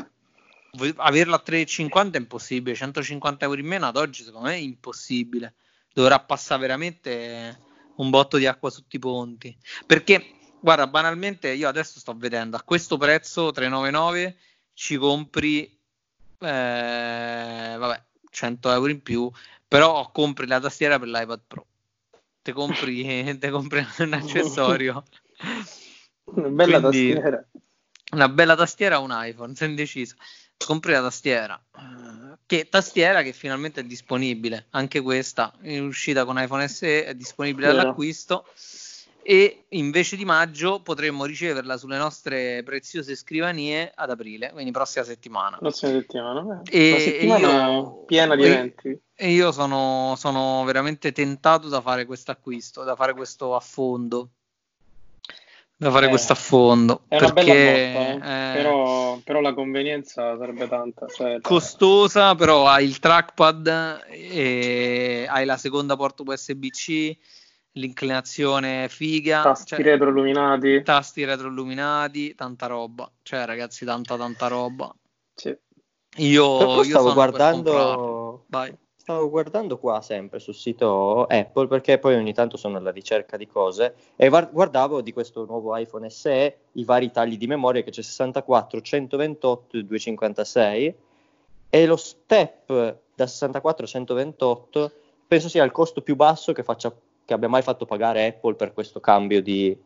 averla 0.96 1.36
a 1.36 1.42
3,50 1.44 2.12
è 2.12 2.16
impossibile, 2.18 2.76
150 2.76 3.44
euro 3.44 3.60
in 3.60 3.66
meno 3.66 3.86
ad 3.86 3.96
oggi 3.96 4.22
secondo 4.22 4.48
me 4.48 4.54
è 4.54 4.58
impossibile, 4.58 5.54
dovrà 5.92 6.20
passare 6.20 6.60
veramente 6.60 7.58
un 7.96 8.10
botto 8.10 8.36
di 8.36 8.46
acqua 8.46 8.70
sotto 8.70 8.96
i 8.96 8.98
ponti, 8.98 9.56
perché 9.86 10.34
guarda 10.60 10.86
banalmente 10.86 11.50
io 11.52 11.68
adesso 11.68 11.98
sto 11.98 12.14
vedendo 12.16 12.56
a 12.56 12.62
questo 12.62 12.96
prezzo 12.96 13.50
399 13.50 14.36
ci 14.74 14.96
compri 14.96 15.74
eh, 16.40 17.76
vabbè 17.78 18.02
100 18.30 18.72
euro 18.72 18.90
in 18.90 19.02
più, 19.02 19.30
però 19.66 20.10
compri 20.10 20.46
la 20.46 20.60
tastiera 20.60 20.98
per 20.98 21.08
l'iPad 21.08 21.40
Pro, 21.46 21.66
te 22.42 22.52
compri, 22.52 23.36
te 23.38 23.50
compri 23.50 23.86
un 23.98 24.12
accessorio. 24.12 25.04
Una 26.24 26.48
bella 26.48 26.80
Quindi, 26.80 27.12
tastiera. 27.12 27.46
Una 28.12 28.28
bella 28.28 28.54
tastiera 28.54 29.00
o 29.00 29.04
un 29.04 29.10
iPhone, 29.12 29.54
sei 29.54 29.68
indeciso 29.68 30.16
compri 30.64 30.92
la 30.92 31.02
tastiera. 31.02 31.60
Che 32.46 32.68
tastiera 32.68 33.22
che 33.22 33.32
finalmente 33.32 33.80
è 33.80 33.84
disponibile, 33.84 34.66
anche 34.70 35.00
questa 35.00 35.52
in 35.62 35.84
uscita 35.84 36.24
con 36.24 36.40
iPhone 36.40 36.66
SE 36.68 37.04
è 37.04 37.14
disponibile 37.14 37.66
Vero. 37.66 37.80
all'acquisto 37.80 38.46
e 39.28 39.64
invece 39.70 40.14
di 40.14 40.24
maggio 40.24 40.80
potremmo 40.80 41.24
riceverla 41.24 41.76
sulle 41.76 41.96
nostre 41.96 42.62
preziose 42.62 43.16
scrivanie 43.16 43.90
ad 43.92 44.10
aprile, 44.10 44.52
quindi 44.52 44.70
prossima 44.70 45.04
settimana. 45.04 45.56
Prossima 45.56 45.90
settimana, 45.90 46.62
e, 46.70 46.96
settimana 47.00 47.70
io, 47.70 48.04
piena 48.04 48.36
di 48.36 48.44
eventi. 48.44 49.00
E 49.16 49.30
io 49.30 49.50
sono, 49.50 50.14
sono 50.16 50.62
veramente 50.62 51.10
tentato 51.10 51.66
da 51.66 51.80
fare 51.80 52.04
questo 52.04 52.30
acquisto, 52.30 52.84
da 52.84 52.94
fare 52.94 53.14
questo 53.14 53.56
affondo 53.56 54.30
da 55.78 55.90
fare 55.90 56.06
eh, 56.06 56.08
questo 56.08 56.32
affondo. 56.32 57.02
È 57.08 57.18
una 57.18 57.32
perché, 57.32 57.52
bella 57.52 58.14
botta, 58.14 58.50
eh, 58.50 58.54
però, 58.54 59.18
però, 59.24 59.40
la 59.40 59.54
convenienza 59.54 60.38
sarebbe 60.38 60.68
tanta. 60.68 61.06
Cioè, 61.06 61.40
costosa, 61.40 62.34
però 62.34 62.66
hai 62.66 62.84
il 62.86 62.98
trackpad 62.98 63.66
hai 63.66 65.44
la 65.44 65.56
seconda 65.56 65.96
porta 65.96 66.22
USB-C, 66.24 67.16
l'inclinazione 67.76 68.88
figa. 68.88 69.42
Tasti 69.42 69.76
cioè, 69.76 69.84
retroilluminati. 69.84 70.82
Tasti 70.82 71.24
retroilluminati, 71.24 72.34
tanta 72.34 72.66
roba. 72.66 73.10
Cioè, 73.22 73.44
ragazzi, 73.44 73.84
tanta 73.84 74.16
tanta 74.16 74.48
roba. 74.48 74.94
Sì. 75.34 75.56
Io, 76.16 76.76
io 76.76 76.84
stavo 76.84 77.12
guardando... 77.12 78.44
Vai 78.48 78.76
stavo 79.06 79.30
guardando 79.30 79.78
qua 79.78 80.00
sempre 80.00 80.40
sul 80.40 80.56
sito 80.56 81.26
Apple 81.26 81.68
perché 81.68 81.96
poi 82.00 82.16
ogni 82.16 82.32
tanto 82.32 82.56
sono 82.56 82.76
alla 82.76 82.90
ricerca 82.90 83.36
di 83.36 83.46
cose 83.46 83.94
e 84.16 84.28
guardavo 84.28 85.00
di 85.00 85.12
questo 85.12 85.44
nuovo 85.44 85.76
iPhone 85.76 86.10
SE 86.10 86.56
i 86.72 86.82
vari 86.82 87.12
tagli 87.12 87.38
di 87.38 87.46
memoria 87.46 87.84
che 87.84 87.92
c'è 87.92 88.02
64, 88.02 88.80
128 88.80 89.76
e 89.76 89.84
256 89.84 90.94
e 91.70 91.86
lo 91.86 91.94
step 91.94 92.98
da 93.14 93.26
64 93.28 93.84
a 93.84 93.88
128 93.88 94.92
penso 95.28 95.48
sia 95.48 95.62
il 95.62 95.70
costo 95.70 96.00
più 96.00 96.16
basso 96.16 96.52
che, 96.52 96.64
faccia, 96.64 96.92
che 97.26 97.34
abbia 97.34 97.48
mai 97.48 97.60
fatto 97.60 97.84
pagare 97.84 98.26
Apple 98.26 98.54
per 98.54 98.72
questo 98.72 99.00
cambio 99.00 99.42
di, 99.42 99.76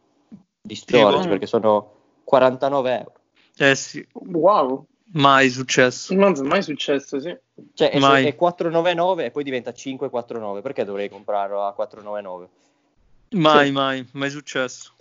di 0.60 0.74
storage 0.74 1.26
perché 1.26 1.46
sono 1.46 1.94
49 2.24 2.98
euro. 2.98 3.12
Eh 3.56 3.74
sì. 3.74 4.06
Wow. 4.12 4.86
Mai 5.12 5.50
successo. 5.50 6.14
Non 6.14 6.34
è 6.36 6.40
mai 6.42 6.62
successo, 6.62 7.18
sì. 7.18 7.36
Cioè, 7.74 7.98
mai. 7.98 8.26
è 8.26 8.36
499 8.36 9.24
e 9.24 9.30
poi 9.32 9.42
diventa 9.42 9.72
549. 9.72 10.60
Perché 10.60 10.84
dovrei 10.84 11.08
comprarlo 11.08 11.62
a 11.62 11.72
499? 11.72 12.48
Mai, 13.30 13.66
sì. 13.66 13.72
mai, 13.72 14.08
mai 14.12 14.30
successo. 14.30 14.92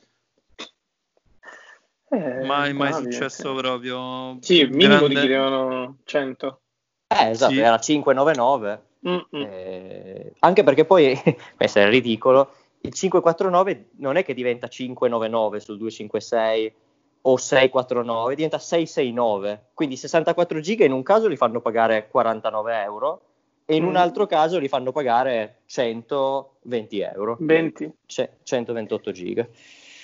Eh, 2.11 2.43
mai, 2.43 2.73
mai 2.73 2.93
successo 2.93 3.53
sì. 3.53 3.61
proprio. 3.61 4.37
Sì, 4.41 4.59
il 4.61 4.71
minimo 4.71 4.97
grande... 4.97 5.13
ti 5.13 5.19
chiedevano 5.19 5.97
100. 6.05 6.61
Eh, 7.07 7.29
esatto, 7.29 7.53
sì. 7.53 7.59
era 7.59 7.77
599. 7.77 8.87
Eh, 9.01 10.33
anche 10.39 10.63
perché 10.63 10.85
poi, 10.85 11.13
questo 11.55 11.79
è 11.79 11.89
ridicolo, 11.89 12.51
il 12.81 12.93
549 12.93 13.89
non 13.97 14.15
è 14.15 14.23
che 14.23 14.33
diventa 14.33 14.67
599 14.67 15.59
sul 15.59 15.77
256 15.77 16.73
o 17.21 17.37
649, 17.37 18.35
diventa 18.35 18.57
669. 18.57 19.69
Quindi 19.73 19.97
64 19.97 20.59
giga 20.59 20.85
in 20.85 20.91
un 20.91 21.03
caso 21.03 21.27
li 21.27 21.35
fanno 21.35 21.61
pagare 21.61 22.07
49 22.09 22.81
euro 22.81 23.21
e 23.65 23.75
in 23.75 23.83
mm. 23.83 23.87
un 23.87 23.95
altro 23.97 24.25
caso 24.25 24.57
li 24.57 24.67
fanno 24.67 24.91
pagare 24.91 25.61
120 25.65 26.99
euro. 27.01 27.37
20. 27.39 27.91
C- 28.05 28.29
128 28.43 29.11
giga. 29.11 29.47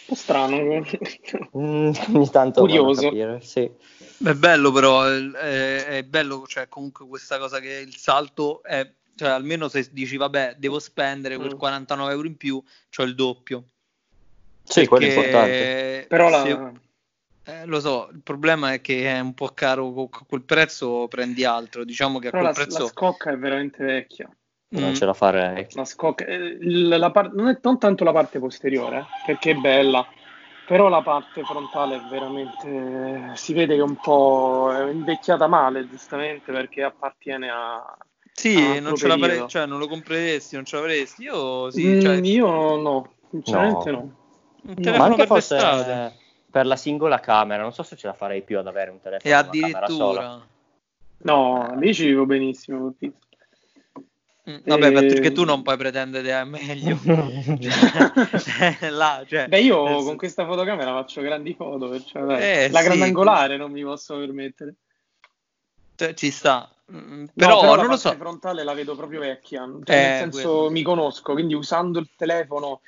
Un 0.07 0.13
po' 0.13 0.15
strano. 0.15 0.57
mm, 1.57 1.91
ogni 2.13 2.29
tanto 2.29 2.61
Curioso. 2.61 3.01
Capire, 3.01 3.41
sì. 3.41 3.69
È 4.23 4.33
bello 4.33 4.71
però, 4.71 5.03
è, 5.05 5.85
è, 5.85 6.03
bello, 6.03 6.45
cioè 6.47 6.69
comunque 6.69 7.07
questa 7.07 7.37
cosa 7.37 7.59
che 7.59 7.83
il 7.85 7.95
salto 7.95 8.63
è, 8.63 8.89
cioè 9.15 9.29
almeno 9.29 9.67
se 9.67 9.89
dici 9.91 10.15
vabbè 10.15 10.55
devo 10.57 10.79
spendere 10.79 11.35
quel 11.37 11.55
49 11.55 12.09
mm. 12.09 12.13
euro 12.15 12.27
in 12.27 12.37
più, 12.37 12.63
c'ho 12.89 13.03
il 13.03 13.15
doppio. 13.15 13.63
Sì, 14.63 14.85
quello 14.85 15.05
è 15.05 15.09
importante. 15.09 16.05
Però 16.07 16.29
la... 16.29 16.43
Se, 16.43 16.83
eh, 17.47 17.65
lo 17.65 17.79
so, 17.79 18.09
il 18.11 18.21
problema 18.23 18.73
è 18.73 18.81
che 18.81 19.05
è 19.05 19.19
un 19.19 19.33
po' 19.35 19.49
caro, 19.49 19.91
con 19.93 20.09
quel 20.27 20.41
prezzo 20.43 21.07
prendi 21.07 21.43
altro, 21.43 21.83
diciamo 21.83 22.17
che 22.17 22.27
a 22.27 22.31
quel 22.31 22.43
la, 22.43 22.51
prezzo... 22.51 22.79
la 22.79 22.87
scocca 22.87 23.31
è 23.31 23.37
veramente 23.37 23.83
vecchia. 23.83 24.29
Non 24.69 24.91
mm. 24.91 24.93
ce 24.93 25.05
la 25.05 25.13
farei. 25.13 25.67
La 25.71 25.85
scocca, 25.85 26.25
eh, 26.25 26.57
la 26.59 27.11
par- 27.11 27.33
non 27.33 27.47
è 27.47 27.57
non 27.61 27.77
tanto 27.77 28.03
la 28.03 28.11
parte 28.11 28.39
posteriore, 28.39 29.05
perché 29.25 29.51
è 29.51 29.55
bella, 29.55 30.05
però 30.65 30.89
la 30.89 31.01
parte 31.01 31.43
frontale 31.43 31.97
è 31.97 32.01
veramente 32.09 33.35
si 33.35 33.53
vede 33.53 33.75
che 33.75 33.81
è 33.81 33.83
un 33.83 33.95
po' 33.95 34.71
invecchiata 34.91 35.47
male 35.47 35.87
giustamente 35.87 36.51
perché 36.51 36.83
appartiene 36.83 37.49
a 37.49 37.97
sì, 38.37 38.81
non 38.81 38.95
ce 38.95 39.07
l'avrei, 39.07 39.47
cioè 39.47 39.65
non 39.65 39.79
lo 39.79 39.87
compreresti, 39.87 40.55
non 40.55 40.65
ce 40.65 40.75
l'avresti. 40.75 41.23
Io 41.23 41.71
sì, 41.71 41.85
mm, 41.85 41.99
cioè... 42.01 42.15
io 42.15 42.75
no, 42.75 43.13
sinceramente 43.29 43.91
no. 43.91 43.97
no. 43.97 44.15
Un 44.63 44.75
telefono 44.75 44.97
Ma 44.97 45.05
anche 45.05 45.25
forse 45.25 45.57
eh, 45.57 46.11
per 46.49 46.65
la 46.65 46.75
singola 46.75 47.19
camera, 47.19 47.61
non 47.61 47.71
so 47.71 47.83
se 47.83 47.95
ce 47.95 48.07
la 48.07 48.13
farei 48.13 48.41
più 48.41 48.57
ad 48.57 48.67
avere 48.67 48.91
un 48.91 48.99
telefono 48.99 49.33
e 49.33 49.37
addirittura 49.37 50.45
No, 51.19 51.75
lì 51.79 51.93
ci 51.93 52.05
vivo 52.05 52.25
benissimo. 52.25 52.93
Mm, 54.47 54.57
vabbè, 54.63 54.91
perché 54.91 55.31
tu 55.31 55.43
non 55.43 55.63
puoi 55.63 55.75
pretendere 55.75 56.43
meglio. 56.43 56.97
cioè, 57.01 58.89
là, 58.91 59.23
cioè, 59.27 59.47
Beh, 59.47 59.61
io 59.61 59.85
adesso... 59.85 60.05
con 60.05 60.17
questa 60.17 60.45
fotocamera 60.45 60.91
faccio 60.91 61.21
grandi 61.21 61.55
foto, 61.55 61.99
cioè, 62.03 62.21
eh, 62.39 62.69
la 62.69 62.79
sì, 62.79 62.85
grandangolare 62.85 63.57
non 63.57 63.71
mi 63.71 63.81
posso 63.81 64.17
permettere. 64.17 64.75
Cioè, 65.95 66.13
ci 66.13 66.29
sta. 66.29 66.69
Mm, 66.93 67.25
però, 67.33 67.55
no, 67.55 67.61
però 67.61 67.75
non 67.77 67.87
lo 67.87 67.97
so. 67.97 68.09
La 68.09 68.17
frontale 68.17 68.63
la 68.63 68.73
vedo 68.73 68.95
proprio 68.95 69.21
vecchia, 69.21 69.67
cioè, 69.83 69.95
eh, 69.95 69.99
nel 69.99 70.17
senso 70.19 70.51
quello. 70.51 70.69
mi 70.69 70.83
conosco, 70.83 71.33
quindi 71.33 71.55
usando 71.55 71.97
il 71.97 72.09
telefono 72.15 72.81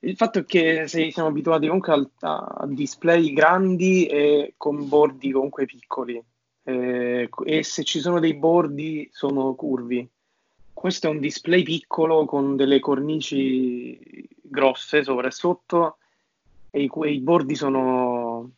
il 0.00 0.14
fatto 0.14 0.40
è 0.40 0.44
che 0.44 0.86
se 0.86 1.10
siamo 1.10 1.28
abituati 1.28 1.66
comunque 1.66 2.08
a, 2.20 2.44
a 2.58 2.66
display 2.66 3.32
grandi 3.32 4.06
e 4.06 4.54
con 4.56 4.88
bordi 4.88 5.32
comunque 5.32 5.64
piccoli 5.64 6.22
eh, 6.62 7.28
e 7.44 7.62
se 7.64 7.82
ci 7.82 7.98
sono 7.98 8.20
dei 8.20 8.34
bordi 8.34 9.08
sono 9.10 9.54
curvi 9.54 10.08
questo 10.78 11.08
è 11.08 11.10
un 11.10 11.18
display 11.18 11.64
piccolo 11.64 12.24
con 12.24 12.54
delle 12.54 12.78
cornici 12.78 13.98
grosse 14.40 15.02
sopra 15.02 15.26
e 15.26 15.32
sotto 15.32 15.96
e 16.70 16.82
i, 16.82 16.90
i 17.06 17.18
bordi 17.18 17.56
sono, 17.56 18.48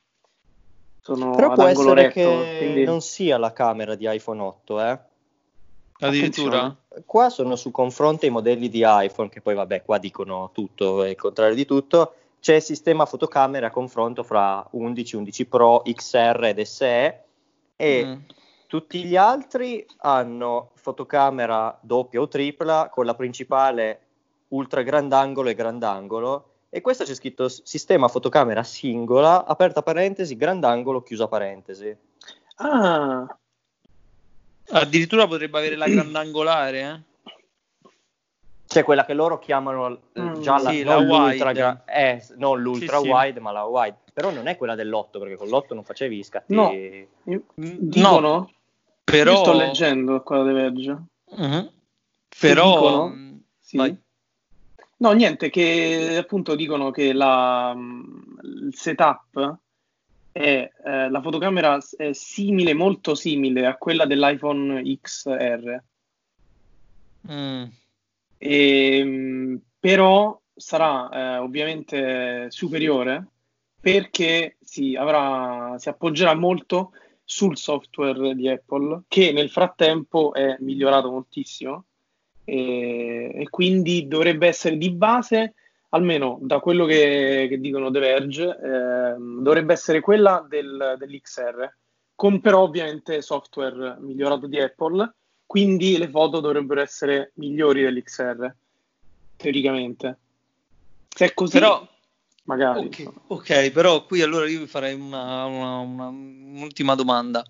sono 1.01 1.31
però 1.31 1.55
può 1.55 1.65
essere 1.65 1.95
retto, 1.95 2.13
che 2.13 2.57
quindi... 2.59 2.85
non 2.85 3.01
sia 3.01 3.39
la 3.39 3.55
camera 3.55 3.95
di 3.95 4.07
iPhone 4.07 4.43
8 4.43 4.81
eh? 4.83 4.99
addirittura? 6.01 6.77
Qua 7.07 7.31
sono 7.31 7.57
su 7.57 7.71
confronto 7.71 8.27
ai 8.27 8.31
modelli 8.31 8.69
di 8.69 8.83
iPhone 8.85 9.31
che 9.31 9.41
poi 9.41 9.55
vabbè 9.55 9.83
qua 9.83 9.97
dicono 9.97 10.51
tutto 10.53 11.03
e 11.05 11.11
il 11.11 11.17
contrario 11.17 11.55
di 11.55 11.65
tutto. 11.65 12.17
C'è 12.39 12.57
il 12.57 12.63
sistema 12.63 13.07
fotocamera 13.07 13.69
a 13.69 13.71
confronto 13.71 14.23
fra 14.25 14.67
11, 14.73 15.17
11 15.17 15.47
Pro, 15.47 15.83
XR 15.87 16.45
ed 16.45 16.61
SE 16.61 17.25
e 17.77 18.05
mm 18.05 18.39
tutti 18.71 19.03
gli 19.03 19.17
altri 19.17 19.85
hanno 19.97 20.71
fotocamera 20.77 21.77
doppia 21.83 22.21
o 22.21 22.29
tripla 22.29 22.89
con 22.89 23.05
la 23.05 23.17
principale 23.17 24.01
ultra 24.51 24.83
grandangolo 24.83 25.49
e 25.49 25.55
grandangolo 25.55 26.51
e 26.69 26.81
questo 26.81 27.03
c'è 27.03 27.15
scritto 27.15 27.49
sistema 27.49 28.07
fotocamera 28.07 28.63
singola, 28.63 29.45
aperta 29.45 29.83
parentesi, 29.83 30.37
grandangolo, 30.37 31.03
chiusa 31.03 31.27
parentesi. 31.27 31.93
Ah. 32.59 33.27
Addirittura 34.69 35.27
potrebbe 35.27 35.59
avere 35.59 35.75
la 35.75 35.89
grandangolare, 35.89 36.81
eh? 36.81 37.89
C'è 38.69 38.85
quella 38.85 39.05
che 39.05 39.15
loro 39.15 39.41
chiamano 39.41 39.99
mm, 40.17 40.35
già 40.43 40.63
la, 40.63 40.71
sì, 40.71 40.85
la 40.85 40.99
wide. 40.99 41.53
Gra- 41.53 41.83
eh, 41.87 42.25
non 42.37 42.63
l'ultra 42.63 43.01
sì, 43.01 43.09
wide, 43.09 43.39
sì. 43.39 43.41
ma 43.41 43.51
la 43.51 43.65
wide. 43.65 43.97
Però 44.13 44.31
non 44.31 44.47
è 44.47 44.57
quella 44.57 44.77
dell'8, 44.77 45.19
perché 45.19 45.35
con 45.35 45.49
l'8 45.49 45.75
non 45.75 45.83
facevi 45.83 46.23
scatti. 46.23 46.55
No, 46.55 46.71
dicono, 47.57 48.21
no. 48.21 48.51
Però... 49.11 49.33
Io 49.33 49.39
sto 49.39 49.53
leggendo 49.53 50.23
qua 50.23 50.45
The 50.45 50.53
Verge. 50.53 51.03
Uh-huh. 51.25 51.71
Però... 52.39 52.75
Dicono, 52.75 53.09
mm, 53.09 53.37
sì. 53.61 53.99
No, 54.97 55.13
niente, 55.13 55.49
che 55.49 56.17
appunto 56.19 56.55
dicono 56.55 56.91
che 56.91 57.13
la, 57.13 57.75
il 58.43 58.75
setup 58.75 59.59
è 60.33 60.71
eh, 60.85 61.11
la 61.11 61.21
fotocamera 61.23 61.79
è 61.97 62.13
simile, 62.13 62.75
molto 62.75 63.15
simile 63.15 63.67
a 63.67 63.77
quella 63.77 64.05
dell'iPhone 64.05 64.83
XR. 65.01 65.83
Mm. 67.31 67.65
E, 68.39 68.99
ehm, 68.99 69.61
però 69.79 70.39
sarà 70.55 71.09
eh, 71.09 71.37
ovviamente 71.39 72.51
superiore 72.51 73.27
perché 73.81 74.57
si, 74.61 74.95
avrà, 74.95 75.77
si 75.79 75.89
appoggerà 75.89 76.35
molto 76.35 76.93
sul 77.31 77.57
software 77.57 78.35
di 78.35 78.49
Apple, 78.49 79.03
che 79.07 79.31
nel 79.31 79.51
frattempo 79.51 80.35
è 80.35 80.57
migliorato 80.59 81.13
moltissimo 81.13 81.85
e, 82.43 83.31
e 83.33 83.49
quindi 83.49 84.09
dovrebbe 84.09 84.49
essere 84.49 84.77
di 84.77 84.91
base, 84.91 85.55
almeno 85.91 86.39
da 86.43 86.59
quello 86.59 86.87
che, 86.87 87.47
che 87.49 87.61
dicono 87.61 87.93
The 87.93 88.01
Verge, 88.01 88.49
eh, 88.49 89.15
dovrebbe 89.17 89.73
essere 89.73 90.01
quella 90.01 90.45
del, 90.49 90.97
dell'XR, 90.99 91.73
con 92.17 92.41
però 92.41 92.63
ovviamente 92.63 93.23
software 93.23 93.97
migliorato 94.01 94.49
di 94.49 94.59
Apple, 94.59 95.15
quindi 95.47 95.99
le 95.99 96.09
foto 96.09 96.41
dovrebbero 96.41 96.81
essere 96.81 97.31
migliori 97.35 97.83
dell'XR, 97.83 98.53
teoricamente. 99.37 100.19
Se 101.09 101.27
è 101.27 101.33
così, 101.33 101.61
però, 101.61 101.87
magari. 102.45 102.87
Okay, 102.87 103.09
ok, 103.29 103.71
però 103.71 104.05
qui 104.05 104.23
allora 104.23 104.49
io 104.49 104.61
vi 104.61 104.67
farei 104.67 104.95
una, 104.95 105.45
una, 105.45 105.79
una, 105.79 106.07
un'ultima 106.09 106.95
domanda. 106.95 107.45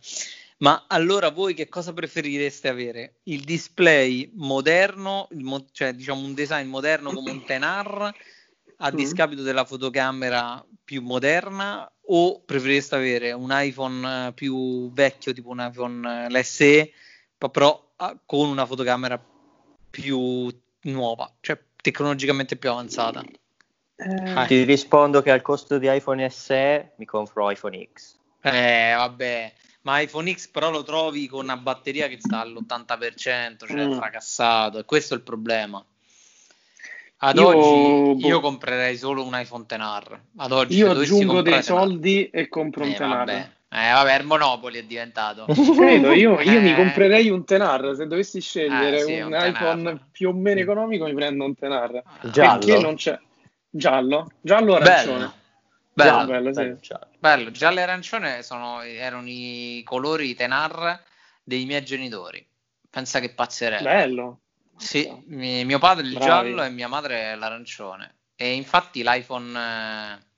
Ma 0.58 0.84
allora 0.88 1.30
voi 1.30 1.54
che 1.54 1.68
cosa 1.68 1.92
preferireste 1.92 2.68
avere? 2.68 3.20
Il 3.24 3.44
display 3.44 4.30
moderno, 4.34 5.28
mo- 5.32 5.66
cioè 5.72 5.94
diciamo 5.94 6.22
un 6.22 6.34
design 6.34 6.68
moderno 6.68 7.12
come 7.12 7.30
un 7.30 7.44
Tenar 7.44 8.14
a 8.82 8.92
mm. 8.92 8.94
discapito 8.94 9.42
della 9.42 9.64
fotocamera 9.64 10.62
più 10.84 11.02
moderna 11.02 11.90
o 12.12 12.40
preferireste 12.40 12.94
avere 12.94 13.32
un 13.32 13.48
iPhone 13.52 14.28
eh, 14.28 14.32
più 14.32 14.92
vecchio 14.92 15.32
tipo 15.32 15.50
un 15.50 15.66
iPhone 15.66 16.26
eh, 16.26 16.30
l'SE 16.30 16.92
però 17.48 17.92
ah, 17.96 18.18
con 18.24 18.48
una 18.48 18.66
fotocamera 18.66 19.22
più 19.90 20.48
nuova, 20.82 21.32
cioè 21.40 21.58
tecnologicamente 21.80 22.56
più 22.56 22.70
avanzata? 22.70 23.24
Eh... 24.00 24.46
Ti 24.46 24.62
rispondo 24.64 25.20
che 25.22 25.30
al 25.30 25.42
costo 25.42 25.78
di 25.78 25.92
iPhone 25.92 26.28
SE 26.30 26.92
mi 26.96 27.04
compro 27.04 27.50
iPhone 27.50 27.88
X. 27.92 28.16
Eh, 28.42 28.94
vabbè, 28.96 29.52
ma 29.82 30.00
iPhone 30.00 30.32
X 30.32 30.48
però 30.48 30.70
lo 30.70 30.82
trovi 30.82 31.26
con 31.26 31.44
una 31.44 31.56
batteria 31.56 32.08
che 32.08 32.18
sta 32.18 32.40
all'80%, 32.40 33.14
cioè 33.66 33.86
mm. 33.86 33.92
fracassato, 33.92 34.78
e 34.78 34.84
questo 34.84 35.14
è 35.14 35.16
il 35.18 35.22
problema. 35.22 35.84
Ad 37.22 37.36
io, 37.36 37.48
oggi 37.48 38.26
io 38.26 38.36
boh. 38.36 38.40
comprerei 38.40 38.96
solo 38.96 39.22
un 39.24 39.38
iPhone 39.38 39.66
Tenar. 39.66 40.20
Ad 40.36 40.52
oggi 40.52 40.78
io 40.78 40.90
aggiungo 40.92 41.42
dei 41.42 41.62
soldi 41.62 42.30
e 42.30 42.48
compro 42.48 42.84
un 42.84 42.90
eh, 42.90 42.94
Tenar. 42.94 43.26
Vabbè. 43.26 43.50
Eh, 43.72 43.92
vabbè, 43.92 44.18
il 44.18 44.26
Monopoli 44.26 44.78
è 44.78 44.84
diventato. 44.84 45.44
Credo, 45.76 46.12
io, 46.12 46.40
io 46.40 46.58
eh. 46.58 46.60
mi 46.60 46.74
comprerei 46.74 47.28
un 47.28 47.44
Tenar. 47.44 47.94
Se 47.94 48.06
dovessi 48.06 48.40
scegliere 48.40 49.00
eh, 49.00 49.04
sì, 49.04 49.20
un, 49.20 49.34
un 49.34 49.38
iPhone 49.38 50.06
più 50.10 50.30
o 50.30 50.32
meno 50.32 50.60
economico, 50.60 51.04
mi 51.04 51.12
prendo 51.12 51.44
un 51.44 51.54
Tenar. 51.54 52.02
Giallo. 52.22 52.58
Perché 52.58 52.80
non 52.80 52.94
c'è 52.94 53.18
Giallo, 53.70 54.32
giallo 54.40 54.74
arancione. 54.74 55.32
Bello, 55.92 56.24
bello, 56.24 56.26
bello, 56.26 56.50
bello, 56.50 56.78
sì. 56.80 56.94
bello. 57.18 57.50
giallo 57.52 57.78
e 57.78 57.82
arancione 57.82 58.42
sono, 58.42 58.82
erano 58.82 59.22
i 59.26 59.82
colori 59.84 60.34
tenar 60.34 61.00
dei 61.44 61.64
miei 61.66 61.84
genitori. 61.84 62.44
Pensa 62.90 63.20
che 63.20 63.30
pazzerei. 63.30 63.82
Bello. 63.82 64.40
Sì, 64.76 65.08
mi, 65.26 65.64
mio 65.64 65.78
padre 65.78 66.06
il 66.06 66.12
Bravi. 66.14 66.26
giallo 66.26 66.62
e 66.64 66.70
mia 66.70 66.88
madre 66.88 67.36
l'arancione. 67.36 68.16
E 68.34 68.54
infatti 68.54 69.02
l'iPhone... 69.02 69.58
Eh... 69.58 70.28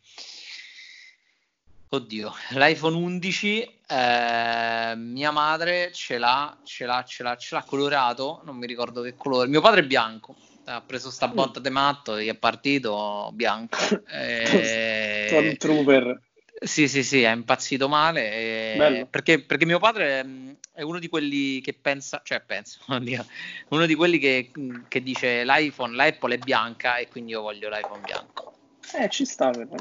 Oddio, 1.88 2.34
l'iPhone 2.50 2.96
11 2.96 3.80
eh, 3.86 4.94
mia 4.96 5.30
madre 5.30 5.92
ce 5.92 6.16
l'ha, 6.16 6.56
ce 6.64 6.86
l'ha, 6.86 7.04
ce 7.04 7.22
l'ha, 7.22 7.36
ce 7.36 7.54
l'ha 7.54 7.62
colorato, 7.62 8.40
non 8.44 8.56
mi 8.56 8.66
ricordo 8.66 9.02
che 9.02 9.14
colore. 9.14 9.48
Mio 9.48 9.60
padre 9.60 9.80
è 9.80 9.84
bianco, 9.84 10.34
ha 10.64 10.80
preso 10.80 11.10
sta 11.10 11.28
mm. 11.28 11.34
botta 11.34 11.60
di 11.60 11.70
matto, 11.70 12.20
gli 12.20 12.28
è 12.28 12.34
partito 12.34 13.30
bianco. 13.32 13.78
e... 14.08 15.26
Stormtrooper. 15.28 16.20
Sì, 16.60 16.86
sì, 16.86 17.02
sì, 17.02 17.22
è 17.22 17.32
impazzito 17.32 17.88
male. 17.88 18.32
E... 18.32 19.06
Perché, 19.10 19.42
perché, 19.42 19.66
mio 19.66 19.80
padre 19.80 20.24
mm, 20.24 20.50
è 20.72 20.82
uno 20.82 20.98
di 20.98 21.08
quelli 21.08 21.60
che 21.60 21.72
pensa, 21.72 22.20
cioè 22.24 22.40
pensa, 22.40 22.78
uno 23.68 23.86
di 23.86 23.94
quelli 23.94 24.18
che, 24.18 24.50
mm, 24.56 24.82
che, 24.88 25.02
dice 25.02 25.44
l'iPhone, 25.44 25.94
l'Apple 25.96 26.36
è 26.36 26.38
bianca 26.38 26.96
e 26.96 27.08
quindi 27.08 27.32
io 27.32 27.42
voglio 27.42 27.68
l'iPhone 27.68 28.02
bianco. 28.02 28.52
Eh, 28.94 29.08
ci 29.08 29.24
sta. 29.24 29.50
Però. 29.50 29.74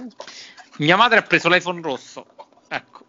Mia 0.77 0.95
madre 0.95 1.19
ha 1.19 1.21
preso 1.21 1.49
l'iPhone 1.49 1.82
rosso. 1.82 2.25
Ecco. 2.67 3.05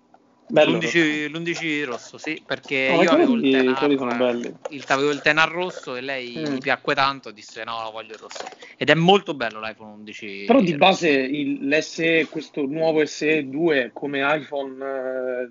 L'11, 0.55 1.31
l'11, 1.31 1.85
rosso, 1.87 2.19
sì, 2.19 2.43
perché 2.45 2.91
no, 2.91 3.03
io 3.03 3.11
avevo 3.11 3.35
il 3.37 3.51
tenar, 3.51 4.35
il, 4.69 4.85
avevo 4.87 5.11
il 5.11 5.21
tenar 5.23 5.51
rosso 5.51 5.97
e 5.97 6.03
lei 6.03 6.37
mm. 6.37 6.45
gli 6.45 6.59
piacque 6.59 6.95
tanto 6.95 7.31
disse 7.31 7.65
no, 7.65 7.89
voglio 7.91 8.13
il 8.13 8.19
rosso. 8.19 8.45
Ed 8.77 8.91
è 8.91 8.95
molto 8.95 9.33
bello 9.33 9.61
l'iPhone 9.61 9.93
11. 9.93 10.45
Però 10.47 10.61
di 10.61 10.77
base 10.77 11.09
il, 11.09 11.67
l'SE, 11.67 12.27
questo 12.29 12.67
nuovo 12.67 13.05
SE 13.07 13.49
2 13.49 13.93
come 13.95 14.21
iPhone 14.23 14.85
eh, 14.85 15.51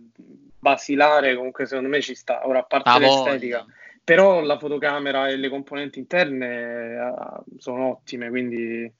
basilare 0.59 1.35
comunque 1.35 1.65
secondo 1.65 1.89
me 1.89 1.99
ci 2.01 2.13
sta, 2.13 2.47
ora 2.47 2.59
a 2.59 2.63
parte 2.63 2.89
ah, 2.89 2.99
l'estetica. 2.99 3.65
Però 4.03 4.41
la 4.41 4.59
fotocamera 4.59 5.29
e 5.29 5.37
le 5.37 5.49
componenti 5.49 5.97
interne 5.97 6.95
uh, 6.95 7.57
sono 7.57 7.89
ottime, 7.89 8.29
quindi 8.29 8.91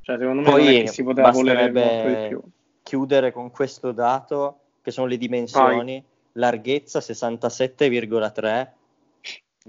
cioè, 0.00 0.16
secondo 0.16 0.40
me 0.40 0.50
Poi 0.50 0.88
si 0.88 1.02
poteva 1.02 1.30
volere 1.30 1.70
molto 1.70 2.08
di 2.08 2.28
più. 2.28 2.42
Chiudere 2.82 3.32
con 3.32 3.50
questo 3.50 3.92
dato 3.92 4.60
che 4.86 4.92
sono 4.92 5.08
le 5.08 5.18
dimensioni, 5.18 5.94
Vai. 5.94 6.04
larghezza 6.34 7.00
67,3. 7.00 8.68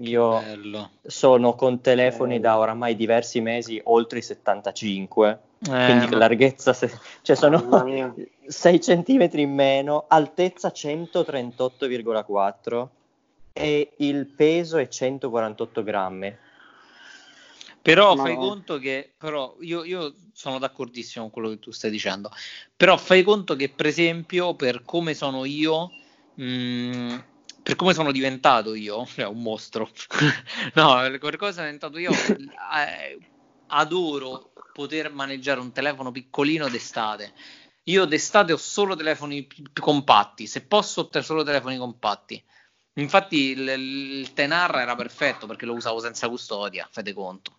Io 0.02 0.38
Bello. 0.38 0.90
sono 1.02 1.56
con 1.56 1.80
telefoni 1.80 2.38
Bello. 2.38 2.54
da 2.54 2.58
oramai 2.58 2.94
diversi 2.94 3.40
mesi 3.40 3.80
oltre 3.82 4.20
i 4.20 4.22
75, 4.22 5.40
eh, 5.58 5.64
quindi 5.64 6.06
ma... 6.06 6.18
larghezza, 6.18 6.72
se... 6.72 6.96
cioè 7.22 7.34
sono 7.34 7.84
6 8.46 8.78
cm 9.02 9.28
in 9.32 9.52
meno, 9.52 10.04
altezza 10.06 10.68
138,4 10.68 12.86
e 13.52 13.90
il 13.96 14.26
peso 14.26 14.76
è 14.76 14.86
148 14.86 15.82
grammi. 15.82 16.36
Però 17.88 18.14
no. 18.14 18.20
fai 18.20 18.36
conto 18.36 18.78
che, 18.78 19.14
però 19.16 19.56
io, 19.60 19.82
io, 19.82 20.14
sono 20.34 20.58
d'accordissimo 20.58 21.24
con 21.24 21.32
quello 21.32 21.48
che 21.48 21.58
tu 21.58 21.70
stai 21.70 21.90
dicendo, 21.90 22.30
però 22.76 22.98
fai 22.98 23.22
conto 23.22 23.56
che 23.56 23.70
per 23.70 23.86
esempio 23.86 24.54
per 24.56 24.82
come 24.82 25.14
sono 25.14 25.46
io, 25.46 25.92
mh, 26.34 26.44
mm, 26.44 27.18
per 27.62 27.76
come 27.76 27.94
sono 27.94 28.12
diventato 28.12 28.74
io, 28.74 29.06
cioè 29.08 29.24
un 29.24 29.40
mostro, 29.40 29.90
no, 30.74 31.00
per 31.18 31.38
come 31.38 31.52
sono 31.52 31.64
diventato 31.64 31.96
io, 31.96 32.12
eh, 32.12 33.18
adoro 33.68 34.52
poter 34.74 35.10
maneggiare 35.10 35.60
un 35.60 35.72
telefono 35.72 36.10
piccolino 36.10 36.68
d'estate. 36.68 37.32
Io 37.84 38.04
d'estate 38.04 38.52
ho 38.52 38.58
solo 38.58 38.96
telefoni 38.96 39.44
più 39.46 39.82
compatti, 39.82 40.46
se 40.46 40.60
posso 40.60 41.08
ho 41.10 41.22
solo 41.22 41.42
telefoni 41.42 41.78
compatti. 41.78 42.44
Infatti 42.96 43.52
il, 43.52 43.66
il 43.66 44.32
Tenar 44.34 44.76
era 44.76 44.94
perfetto 44.94 45.46
perché 45.46 45.64
lo 45.64 45.72
usavo 45.72 46.00
senza 46.00 46.28
custodia, 46.28 46.86
fate 46.90 47.14
conto. 47.14 47.57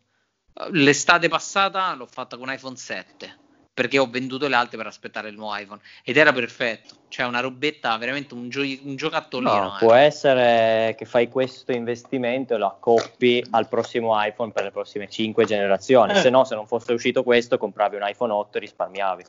L'estate 0.71 1.29
passata 1.29 1.93
l'ho 1.93 2.07
fatta 2.07 2.37
con 2.37 2.51
iPhone 2.51 2.75
7 2.75 3.47
perché 3.79 3.97
ho 3.97 4.09
venduto 4.09 4.49
le 4.49 4.55
altre 4.55 4.75
per 4.75 4.87
aspettare 4.87 5.29
il 5.29 5.35
nuovo 5.35 5.55
iPhone 5.55 5.79
ed 6.03 6.17
era 6.17 6.33
perfetto, 6.33 6.95
cioè 7.07 7.25
una 7.25 7.39
robetta, 7.39 7.95
veramente 7.95 8.33
un, 8.33 8.49
gio- 8.49 8.61
un 8.61 8.97
giocattolino. 8.97 9.57
No, 9.57 9.75
eh. 9.75 9.79
Può 9.79 9.93
essere 9.93 10.95
che 10.97 11.05
fai 11.05 11.29
questo 11.29 11.71
investimento 11.71 12.55
e 12.55 12.57
lo 12.57 12.67
accoppi 12.67 13.41
al 13.51 13.69
prossimo 13.69 14.21
iPhone 14.21 14.51
per 14.51 14.65
le 14.65 14.71
prossime 14.71 15.07
5 15.07 15.45
generazioni, 15.45 16.11
eh. 16.11 16.15
se 16.15 16.29
no 16.29 16.43
se 16.43 16.55
non 16.55 16.67
fosse 16.67 16.91
uscito 16.91 17.23
questo 17.23 17.57
compravi 17.57 17.95
un 17.95 18.05
iPhone 18.05 18.33
8 18.33 18.57
e 18.57 18.59
risparmiavi. 18.59 19.23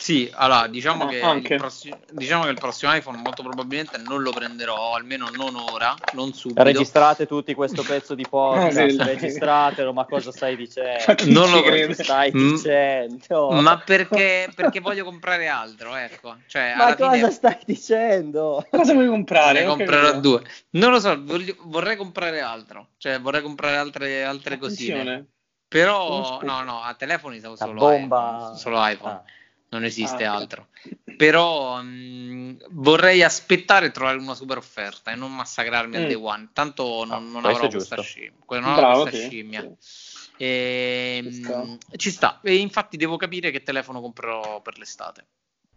Sì, 0.00 0.30
allora 0.32 0.66
diciamo, 0.66 1.06
che 1.08 1.18
il 1.18 1.56
prossimo, 1.58 1.98
diciamo, 2.10 2.44
che 2.44 2.48
il 2.48 2.58
prossimo 2.58 2.94
iPhone 2.94 3.18
molto 3.18 3.42
probabilmente 3.42 3.98
non 3.98 4.22
lo 4.22 4.30
prenderò, 4.30 4.94
almeno 4.94 5.28
non 5.36 5.54
ora, 5.56 5.94
non 6.14 6.32
subito. 6.32 6.62
Registrate 6.62 7.26
tutti 7.26 7.52
questo 7.52 7.82
pezzo 7.82 8.14
di 8.14 8.24
podcast, 8.26 8.98
registratelo, 9.02 9.92
ma 9.92 10.06
cosa 10.06 10.32
stai 10.32 10.56
dicendo? 10.56 11.22
Non 11.26 11.50
lo 11.50 11.60
credo. 11.60 11.92
stai 11.92 12.30
dicendo? 12.30 13.50
Ma 13.50 13.76
perché, 13.76 14.50
perché 14.54 14.80
voglio 14.80 15.04
comprare 15.04 15.48
altro, 15.48 15.94
ecco. 15.94 16.34
Cioè, 16.46 16.76
ma 16.78 16.96
cosa 16.96 17.12
fine... 17.12 17.30
stai 17.30 17.58
dicendo? 17.66 18.66
Cosa 18.70 18.94
vuoi 18.94 19.06
comprare? 19.06 19.60
Ne 19.60 19.66
comprerò 19.66 20.18
due. 20.18 20.42
Non 20.70 20.92
lo 20.92 20.98
so, 20.98 21.14
voglio, 21.22 21.54
vorrei 21.64 21.96
comprare 21.96 22.40
altro, 22.40 22.92
cioè 22.96 23.20
vorrei 23.20 23.42
comprare 23.42 23.76
altre, 23.76 24.24
altre 24.24 24.56
cosine. 24.56 25.26
Però, 25.68 26.40
no, 26.40 26.62
no, 26.62 26.80
a 26.80 26.94
telefoni 26.94 27.38
stavo 27.38 27.54
solo, 27.54 27.80
bomba... 27.80 28.38
iPhone, 28.38 28.56
solo 28.56 28.86
iPhone. 28.86 29.12
Ah 29.12 29.22
non 29.70 29.84
esiste 29.84 30.24
ah, 30.24 30.34
altro. 30.34 30.68
Però 31.16 31.80
mh, 31.80 31.86
mm, 31.86 32.56
vorrei 32.70 33.22
aspettare 33.22 33.86
e 33.86 33.90
trovare 33.90 34.18
una 34.18 34.34
super 34.34 34.58
offerta 34.58 35.12
e 35.12 35.14
non 35.14 35.34
massacrarmi 35.34 35.96
mm. 35.96 36.00
al 36.00 36.06
day 36.06 36.14
one. 36.14 36.48
Tanto 36.52 37.04
non, 37.04 37.12
ah, 37.12 37.18
non 37.18 37.44
avrò 37.44 37.68
questa 37.68 38.00
scimmia. 38.00 38.32
Non 38.48 38.74
Bravo, 38.74 39.02
questa 39.02 39.18
sì, 39.18 39.26
scimmia. 39.28 39.72
Sì. 39.78 40.18
E, 40.36 41.20
ci, 41.24 41.32
sta. 41.42 41.62
Mh, 41.62 41.78
ci 41.96 42.10
sta. 42.10 42.40
E 42.42 42.56
infatti 42.56 42.96
devo 42.96 43.16
capire 43.16 43.50
che 43.50 43.62
telefono 43.62 44.00
comprerò 44.00 44.60
per 44.60 44.78
l'estate. 44.78 45.26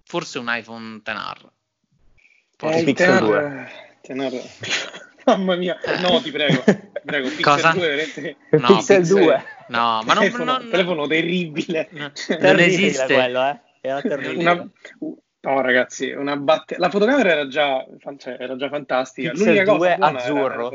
Forse 0.05 0.39
un 0.39 0.47
iPhone 0.49 1.01
XR. 1.01 1.51
Forse 2.57 2.79
eh, 2.79 2.83
Pixel 2.83 3.19
2. 3.19 3.71
Tenar... 4.01 4.31
Mamma 5.25 5.55
mia, 5.55 5.79
no, 6.01 6.21
ti 6.21 6.31
prego. 6.31 6.63
prego 7.05 7.29
Pixel 7.29 7.43
Cosa? 7.43 7.71
2, 7.71 7.87
veramente... 7.87 8.35
no, 8.51 8.67
Pixel, 8.67 8.99
Pixel 8.99 9.07
2. 9.07 9.45
No, 9.69 10.01
ma 10.03 10.13
non, 10.13 10.15
telefono, 10.15 10.43
non, 10.43 10.69
telefono 10.69 11.07
terribile. 11.07 11.87
No, 11.91 12.11
non 12.39 12.59
esiste 12.59 13.05
quello, 13.05 13.45
eh. 13.45 13.59
Era 13.85 14.01
terribile. 14.01 14.49
Una... 14.49 14.69
No, 15.41 15.59
ragazzi, 15.59 16.09
una 16.11 16.37
batte... 16.37 16.77
la 16.77 16.89
fotocamera 16.89 17.31
era 17.31 17.47
già, 17.49 17.85
cioè, 18.15 18.37
era 18.39 18.55
già 18.55 18.69
fantastica. 18.69 19.31
Pixel 19.31 19.45
L'unica 19.45 19.71
cosa 19.71 19.95
azzurro, 19.97 20.71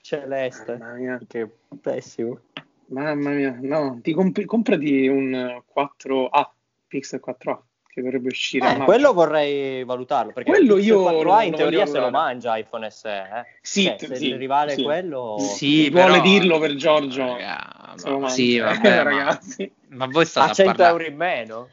celeste. 0.00 0.76
Mamma 0.76 0.94
mia. 0.94 1.20
Che 1.24 1.48
pessimo. 1.80 2.40
Mamma 2.86 3.30
mia, 3.30 3.56
no, 3.60 4.00
ti 4.02 4.12
comp- 4.12 4.44
comprati 4.44 5.06
un 5.06 5.62
4A, 5.72 6.48
Pixel 6.88 7.22
4A 7.24 7.58
che 7.86 8.02
dovrebbe 8.02 8.28
uscire. 8.28 8.72
Eh, 8.72 8.78
quello 8.78 9.12
vorrei 9.12 9.84
valutarlo 9.84 10.32
perché 10.32 10.50
quello 10.50 10.78
io 10.78 11.08
4A 11.08 11.46
in 11.46 11.54
teoria 11.54 11.86
se 11.86 12.00
lo 12.00 12.10
mangia 12.10 12.56
iPhone 12.56 12.90
SE. 12.90 13.08
Eh? 13.08 13.44
Sì, 13.60 13.84
cioè, 13.84 13.98
se 13.98 14.16
sì, 14.16 14.28
il 14.30 14.36
rivale 14.36 14.74
sì. 14.74 14.82
quello. 14.82 15.36
Sì, 15.38 15.90
vuole 15.90 16.18
però... 16.18 16.22
dirlo 16.22 16.58
per 16.58 16.74
Giorgio. 16.74 17.36
Raga, 17.36 17.94
no, 18.04 18.28
sì, 18.28 18.58
vabbè, 18.58 19.02
ragazzi. 19.04 19.70
Ma, 19.90 20.06
ma 20.06 20.06
voi 20.06 20.26
state 20.26 20.50
a 20.50 20.54
100 20.54 20.72
parlare... 20.72 20.90
euro 20.90 21.04
in 21.12 21.16
meno? 21.16 21.68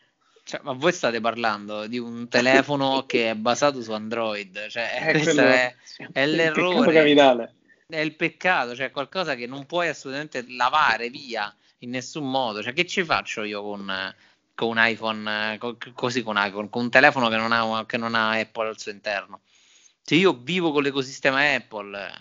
Cioè, 0.47 0.59
ma 0.61 0.73
voi 0.73 0.93
state 0.93 1.19
parlando 1.19 1.87
di 1.87 1.97
un 1.97 2.27
telefono 2.27 3.05
che 3.09 3.31
è 3.31 3.35
basato 3.35 3.81
su 3.81 3.91
Android, 3.91 4.67
cioè 4.67 5.07
eh, 5.07 5.11
questo 5.11 5.41
è, 5.41 5.75
è 6.11 6.27
l'errore. 6.27 7.55
È 7.87 7.97
il 7.97 8.15
peccato, 8.15 8.75
cioè 8.75 8.91
qualcosa 8.91 9.33
che 9.33 9.47
non 9.47 9.65
puoi 9.65 9.87
assolutamente 9.87 10.45
lavare 10.47 11.09
via 11.09 11.51
in 11.79 11.89
nessun 11.89 12.29
modo. 12.29 12.61
Cioè, 12.61 12.73
che 12.73 12.85
ci 12.85 13.03
faccio 13.03 13.41
io 13.41 13.63
con, 13.63 13.91
con 14.53 14.69
un 14.69 14.75
iPhone, 14.77 15.57
così 15.95 16.21
con 16.21 16.35
iPhone, 16.37 16.69
con 16.69 16.83
un 16.83 16.89
telefono 16.91 17.27
che 17.27 17.37
non 17.37 17.51
ha, 17.51 17.83
che 17.87 17.97
non 17.97 18.13
ha 18.13 18.31
Apple 18.31 18.67
al 18.67 18.79
suo 18.79 18.91
interno? 18.91 19.41
Se 20.03 20.13
io 20.13 20.33
vivo 20.33 20.71
con 20.71 20.83
l'ecosistema 20.83 21.55
Apple 21.55 22.13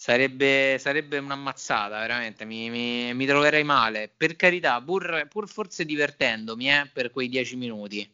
Sarebbe, 0.00 0.76
sarebbe 0.78 1.18
un'ammazzata, 1.18 1.98
veramente, 1.98 2.44
mi, 2.44 2.70
mi, 2.70 3.12
mi, 3.14 3.26
troverei 3.26 3.64
male. 3.64 4.08
Per 4.16 4.36
carità, 4.36 4.80
pur, 4.80 5.26
pur 5.28 5.48
forse 5.48 5.84
divertendomi 5.84 6.70
eh, 6.70 6.88
per 6.92 7.10
quei 7.10 7.28
dieci 7.28 7.56
minuti. 7.56 8.08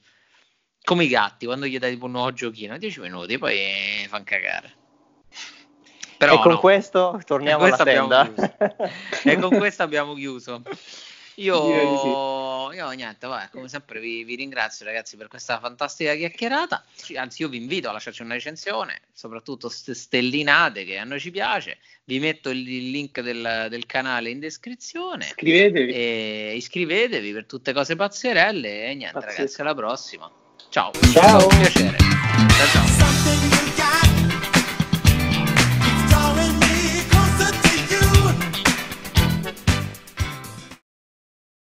Come 0.83 1.05
i 1.05 1.09
gatti, 1.09 1.45
quando 1.45 1.67
gli 1.67 1.79
dai 1.79 1.93
tipo 1.93 2.07
un 2.07 2.13
nuovo 2.13 2.33
giochino, 2.33 2.79
dieci 2.79 3.01
minuti, 3.01 3.37
poi 3.37 4.07
fanno 4.09 4.25
cagare. 4.25 4.73
Però, 6.17 6.37
e 6.37 6.39
con 6.41 6.53
no. 6.53 6.59
questo 6.59 7.21
torniamo 7.23 7.65
alla 7.65 7.77
tenda. 7.77 8.33
e 9.23 9.37
con 9.37 9.51
questo 9.59 9.83
abbiamo 9.83 10.15
chiuso. 10.15 10.63
Io, 11.37 12.73
io 12.73 12.91
niente, 12.91 13.27
vabbè, 13.27 13.49
come 13.51 13.69
sempre 13.69 13.99
vi, 13.99 14.23
vi, 14.25 14.37
ringrazio 14.37 14.85
ragazzi 14.85 15.17
per 15.17 15.29
questa 15.29 15.59
fantastica 15.59 16.15
chiacchierata. 16.15 16.85
Anzi, 17.17 17.43
io 17.43 17.49
vi 17.49 17.57
invito 17.57 17.89
a 17.89 17.93
lasciarci 17.93 18.23
una 18.23 18.35
recensione, 18.35 19.01
soprattutto 19.13 19.69
stellinate 19.69 20.85
che 20.85 20.99
a 20.99 21.05
noi 21.05 21.19
ci 21.19 21.31
piace. 21.31 21.79
Vi 22.05 22.21
metto 22.21 22.51
il, 22.51 22.69
il 22.69 22.91
link 22.91 23.21
del, 23.21 23.67
del, 23.69 23.87
canale 23.87 24.31
in 24.31 24.39
descrizione. 24.39 25.25
Iscrivetevi. 25.25 25.93
E 25.93 26.53
iscrivetevi 26.57 27.33
per 27.33 27.47
tutte 27.47 27.73
cose 27.73 27.97
pazzerelle. 27.97 28.87
E 28.87 28.95
niente, 28.95 29.15
Pazzesco. 29.15 29.37
ragazzi, 29.37 29.61
alla 29.61 29.75
prossima. 29.75 30.31
Ciao. 30.69 30.93
Ciao. 31.13 31.43
Un 31.43 31.59
piacere. 31.59 31.97
Ciao, 31.97 32.67
ciao. 32.67 33.74